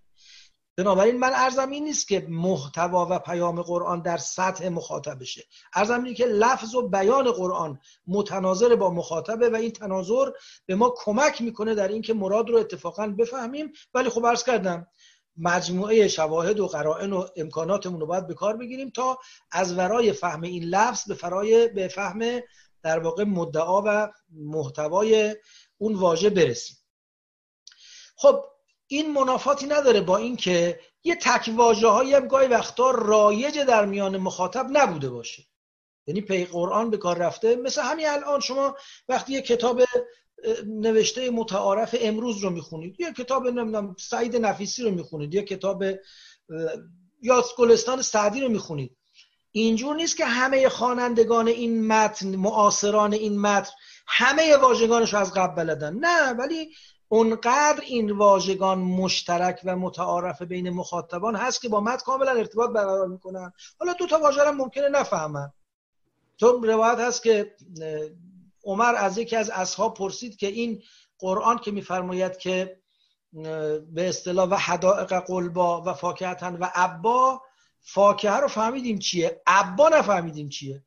[0.76, 5.44] بنابراین من ارزم این نیست که محتوا و پیام قرآن در سطح مخاطبشه.
[5.74, 10.30] ارزم اینه که لفظ و بیان قرآن متناظر با مخاطبه و این تناظر
[10.66, 13.72] به ما کمک می‌کنه در اینکه مراد رو اتفاقا بفهمیم.
[13.94, 14.86] ولی خب عرض کردم
[15.36, 19.18] مجموعه شواهد و قرائن و امکاناتمون رو باید به کار بگیریم تا
[19.52, 22.40] از ورای فهم این لفظ به فرای به فهم
[22.88, 25.36] در واقع مدعا و محتوای
[25.78, 26.76] اون واژه برسیم.
[28.16, 28.44] خب
[28.86, 34.16] این منافاتی نداره با اینکه یه تک واژه هایی هم گاهی وقتا رایج در میان
[34.16, 35.42] مخاطب نبوده باشه.
[36.06, 37.56] یعنی پی قرآن به کار رفته.
[37.56, 38.76] مثل همین الان شما
[39.08, 39.80] وقتی یه کتاب
[40.66, 45.84] نوشته متعارف امروز رو می‌خونید یه کتاب نمی‌دونم سعید نفیسی رو می‌خونید یه کتاب
[47.22, 48.97] یا گلستان سعدی رو می‌خونید.
[49.52, 53.70] اینجور نیست که همه خوانندگان این متن معاصران این متن
[54.06, 55.94] همه واژگانش رو از قبل بلدن.
[55.94, 56.74] نه ولی
[57.08, 63.06] اونقدر این واژگان مشترک و متعارف بین مخاطبان هست که با متن کاملا ارتباط برقرار
[63.06, 63.52] می‌کنن.
[63.80, 65.52] حالا دو تا واژه ممکنه نفهمن.
[66.38, 67.54] تو روایت هست که
[68.64, 70.82] عمر از یکی از اصحاب پرسید که این
[71.18, 72.80] قرآن که میفرماید که
[73.92, 77.42] به اصطلاح و حدائق قلبا و فاکهتن و عبا
[77.92, 80.84] فاکهه رو فهمیدیم چیه؟ عبا نفهمیدیم چیه؟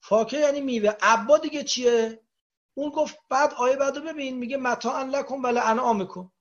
[0.00, 0.96] فاکهه یعنی میوه.
[1.02, 2.20] عبا دیگه چیه؟
[2.74, 6.32] اون گفت بعد آیه بعدو ببین میگه متا لکم بله انعامکم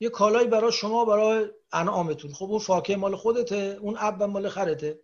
[0.00, 2.32] یه کالایی برای شما برای انعامتون.
[2.32, 5.00] خب اون فاکهه مال خودته اون عب مال خرته.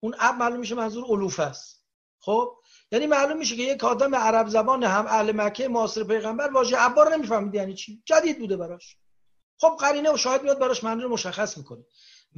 [0.00, 1.86] اون عب معلوم میشه منظور علوف است.
[2.20, 2.58] خب؟
[2.90, 7.02] یعنی معلوم میشه که یک آدم عرب زبان هم اهل مکه معاصر پیغمبر واژه عبا
[7.02, 8.96] رو نمی‌فهمید یعنی چی؟ جدید بوده براش.
[9.58, 11.84] خب قرینه و شاید میاد براش معنی رو مشخص می‌کنه.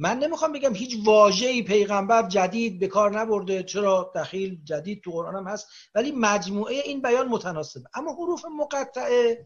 [0.01, 5.35] من نمی‌خوام بگم هیچ واژه‌ای پیغمبر جدید به کار نبرده چرا دخیل جدید تو قرآن
[5.35, 9.45] هم هست ولی مجموعه این بیان متناسبه اما حروف مقطعه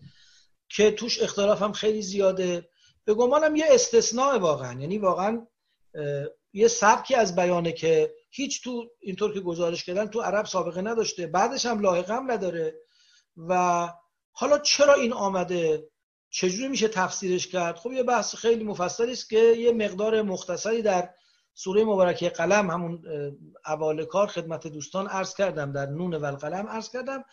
[0.69, 2.69] که توش اختلاف هم خیلی زیاده
[3.05, 4.81] به گمانم یه استثناء واقعا.
[4.81, 5.47] یعنی واقعا
[6.53, 11.27] یه سبکی از بیانه که هیچ تو اینطور که گزارش کردن تو عرب سابقه نداشته
[11.27, 12.75] بعدش هم لاحقه هم نداره
[13.37, 13.89] و
[14.31, 15.83] حالا چرا این آمده؟
[16.35, 21.09] چجوری میشه تفسیرش کرد؟ خب یه بحث خیلی مفصلی است که یه مقدار مختصری در
[21.53, 23.03] سوره مبارکه قلم همون
[23.65, 27.25] اول کار خدمت دوستان عرض کردم در نون و القلم عرض کردم.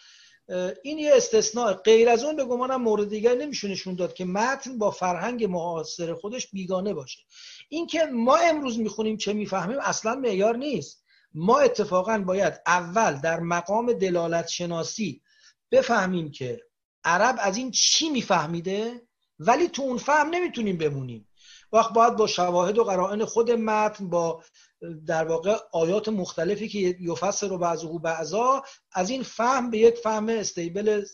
[0.82, 1.72] این یه استثناء.
[1.72, 6.14] غیر از اون به گمانم مورد دیگر نمیشه نشون داد که متن با فرهنگ معاصر
[6.14, 7.20] خودش بیگانه باشه.
[7.68, 11.05] اینکه ما امروز می‌خونیم چه می‌فهمیم اصلا معیار نیست.
[11.35, 15.22] ما اتفاقا باید اول در مقام دلالت شناسی
[15.70, 16.60] بفهمیم که
[17.05, 19.02] عرب از این چی میفهمیده؟
[19.39, 21.28] ولی تو اون فهم نمی‌تونیم بمونیم.
[21.72, 24.44] وقت باید با شواهد و قرائن خود متن با
[25.06, 28.62] در واقع آیات مختلفی که یفسر و بعضه بعضا
[28.93, 31.05] از این فهم به یک فهم استیبل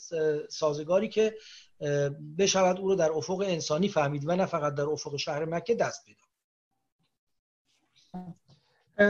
[0.51, 1.35] سازگاری که
[2.39, 6.05] بشود او رو در افق انسانی فهمید و نه فقط در افق شهر مکه دست
[6.05, 6.21] پیدا.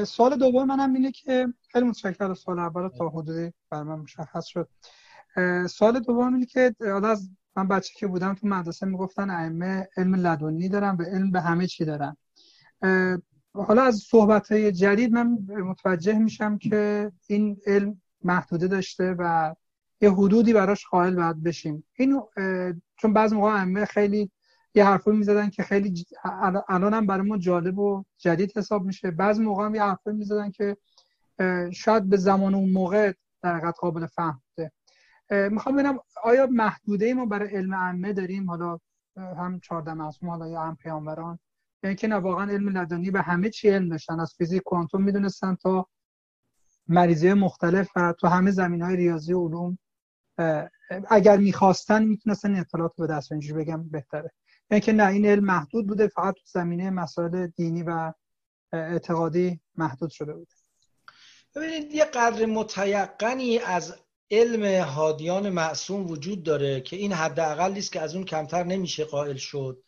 [0.05, 4.69] سوال دوم منم اینه که خیلی متشکرم سوال اول تا حدودی بر مشخص شد.
[5.67, 10.69] سوال دوم اینه که از من بچه که بودم تو مدرسه می‌گفتن ائمه علم لدنی
[10.69, 12.17] دارن و علم به همه چی دارن.
[13.55, 19.55] حالا از صحبت های جدید من متوجه میشم که این علم محدوده داشته و
[20.01, 21.85] یه حدودی براش قائل باید بشیم.
[21.95, 22.23] این
[22.97, 24.31] چون بعض موقع ائمه خیلی
[24.75, 26.05] یه حرفی می‌زدن که خیلی
[26.69, 29.11] الان هم برای ما جالب و جدید حساب میشه.
[29.11, 30.77] بعض موقع هم یه حرفی می‌زدن که
[31.73, 34.73] شاید به زمان اون موقع در قابل فهم بوده.
[35.31, 38.79] می‌خوام ببینم آیا محدوده ما برای علم عمه داریم؟ حالا
[39.17, 41.39] هم چهارده معصوم حالا یا هم پیامبران.
[41.83, 44.21] یعنی که نه واقعا علم لدنی به همه چی علم داشتن.
[44.21, 45.87] از فیزیک کوانتوم می‌دونستن تا
[46.89, 49.79] مریضه مختلف و تو همه زمین های ریاضی و علوم.
[51.09, 54.33] اگر می‌خواستن می‌تونستن اطلاعات به دست اینجوری بگم بهتره.
[54.71, 58.13] یعنی که نه این علم محدود بوده فقط تو زمینه مسائل دینی و
[58.73, 60.51] اعتقادی محدود شده بوده.
[61.55, 63.95] ببینید یه قدر متیقنی از
[64.31, 69.37] علم هادیان معصوم وجود داره که این حداقلی است که از اون کمتر نمیشه قائل
[69.37, 69.83] شد.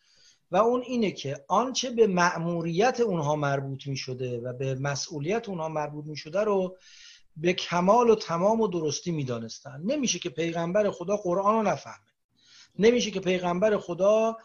[0.50, 5.68] و اون اینه که آنچه به مأموریت اونها مربوط می شده و به مسئولیت اونها
[5.68, 6.76] مربوط می شده رو
[7.36, 9.82] به کمال و تمام و درستی می دانستن.
[9.84, 12.06] نمیشه که پیغمبر خدا قرآن رو نفهمه.
[12.78, 14.36] نمیشه که پیغمبر خدا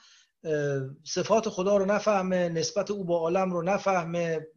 [1.03, 4.47] صفات خدا رو نفهمه نسبت او با عالم رو نفهمه.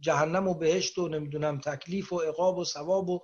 [0.00, 3.20] جهنم و بهشت و نمی‌دونم تکلیف و عقاب و ثواب و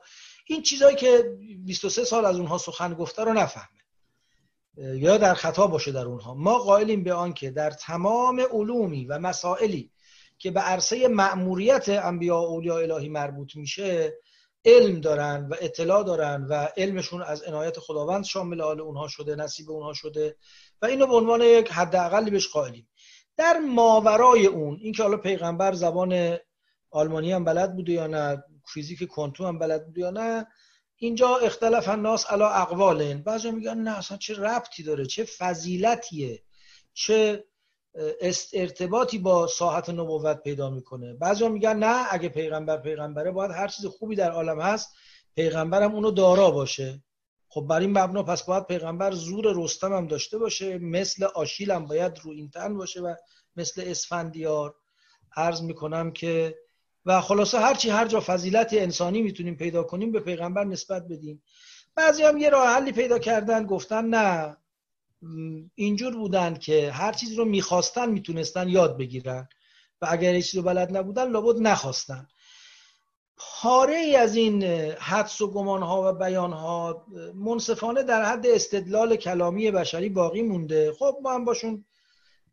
[0.47, 3.82] این چیزهایی که 23 سال از اونها سخن گفته رو نفهمه.
[4.77, 6.35] یا در خطا باشه در اونها.
[6.35, 9.90] ما قائلیم به آن که در تمام علومی و مسائلی
[10.39, 14.19] که به عرصه مأموریت انبیاء و اولیاء الهی مربوط میشه
[14.64, 19.70] علم دارن و اطلاع دارن و علمشون از عنایت خداوند شامل حال اونها شده نصیب
[19.70, 20.36] اونها شده
[20.82, 22.89] و اینو به عنوان یک حداقلی بهش قائلیم.
[23.36, 26.39] در ماورای اون اینکه حالا پیغمبر زبان
[26.90, 30.47] آلمانی هم بلد بوده یا نه فیزیک کوانتوم هم بلد بوده یا نه
[30.97, 33.23] اینجا اختلاف الناس علا اقوالن.
[33.23, 36.43] بعضی میگن نه اصلا چه ربطی داره؟ چه فضیلتیه؟
[36.95, 37.45] چه
[38.53, 43.87] ارتباطی با ساحت نبوت پیدا می‌کنه؟ بعضی میگن نه اگه پیغمبر پیغمبره باید هر چیز
[43.87, 44.97] خوبی در عالم هست
[45.35, 47.03] پیغمبرم اونو دارا باشه.
[47.49, 51.87] خب بر این مبنا پس باید پیغمبر زور رستم هم داشته باشه مثل آشیل هم
[51.87, 53.15] باید رو این تن باشه و
[53.57, 54.75] مثل اسفندیار.
[55.37, 56.59] عرض می‌کنم که
[57.07, 61.43] و خلاصه هرچی هر جا فضیلت انسانی می‌تونیم پیدا کنیم به پیغمبر نسبت بدیم.
[61.95, 64.57] بعضی هم یه راه حلی پیدا کردن گفتن نه.
[65.74, 69.49] اینجور بودن که هر چیزی رو می‌خواستن می‌تونستن یاد بگیرن.
[70.03, 72.27] و اگر چیزی رو بلد نبودن لابد نخواستن.
[73.37, 74.62] پاره ای از این
[74.93, 80.93] حدس و گمان ها و بیان ها منصفانه در حد استدلال کلامی بشری باقی مونده.
[80.99, 81.85] خب ما هم باشون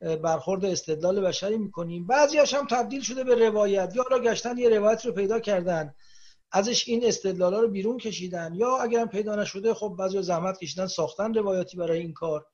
[0.02, 2.08] برخورد استدلال بشری می‌کنیم.
[2.08, 3.96] بعضیاش هم تبدیل شده به روایت.
[3.96, 5.94] یا را گشتن یه روایت رو پیدا کردن.
[6.52, 8.54] ازش این استدلال رو بیرون کشیدن.
[8.56, 12.46] یا اگر پیدا نشده خب بعضی زحمت کشیدن ساختن روایتی برای این کار.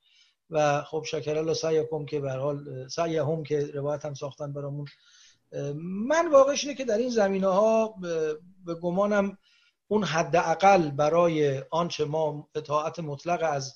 [0.50, 4.88] و خب شکر الله سعیکم که به حال سعیهم که روایت هم ساختن برامون.
[6.08, 7.96] من واقعش اینه که در این زمینه ها
[8.66, 9.38] به گمانم
[9.88, 13.76] اون حد اقل برای آنچه ما اطاعت مطلق از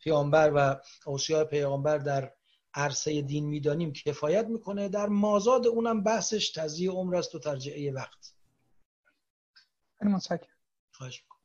[0.00, 0.76] پیامبر و
[1.06, 2.32] اوصیای پیامبر در
[2.74, 4.88] عرصه دین می‌دانیم کفایت می‌کنه.
[4.88, 8.34] در مازاد اونم بحثش تضییع عمر است و ترجعه وقت.
[9.98, 10.56] خیلی متشکرم.
[10.92, 11.37] خواهش می‌کنم.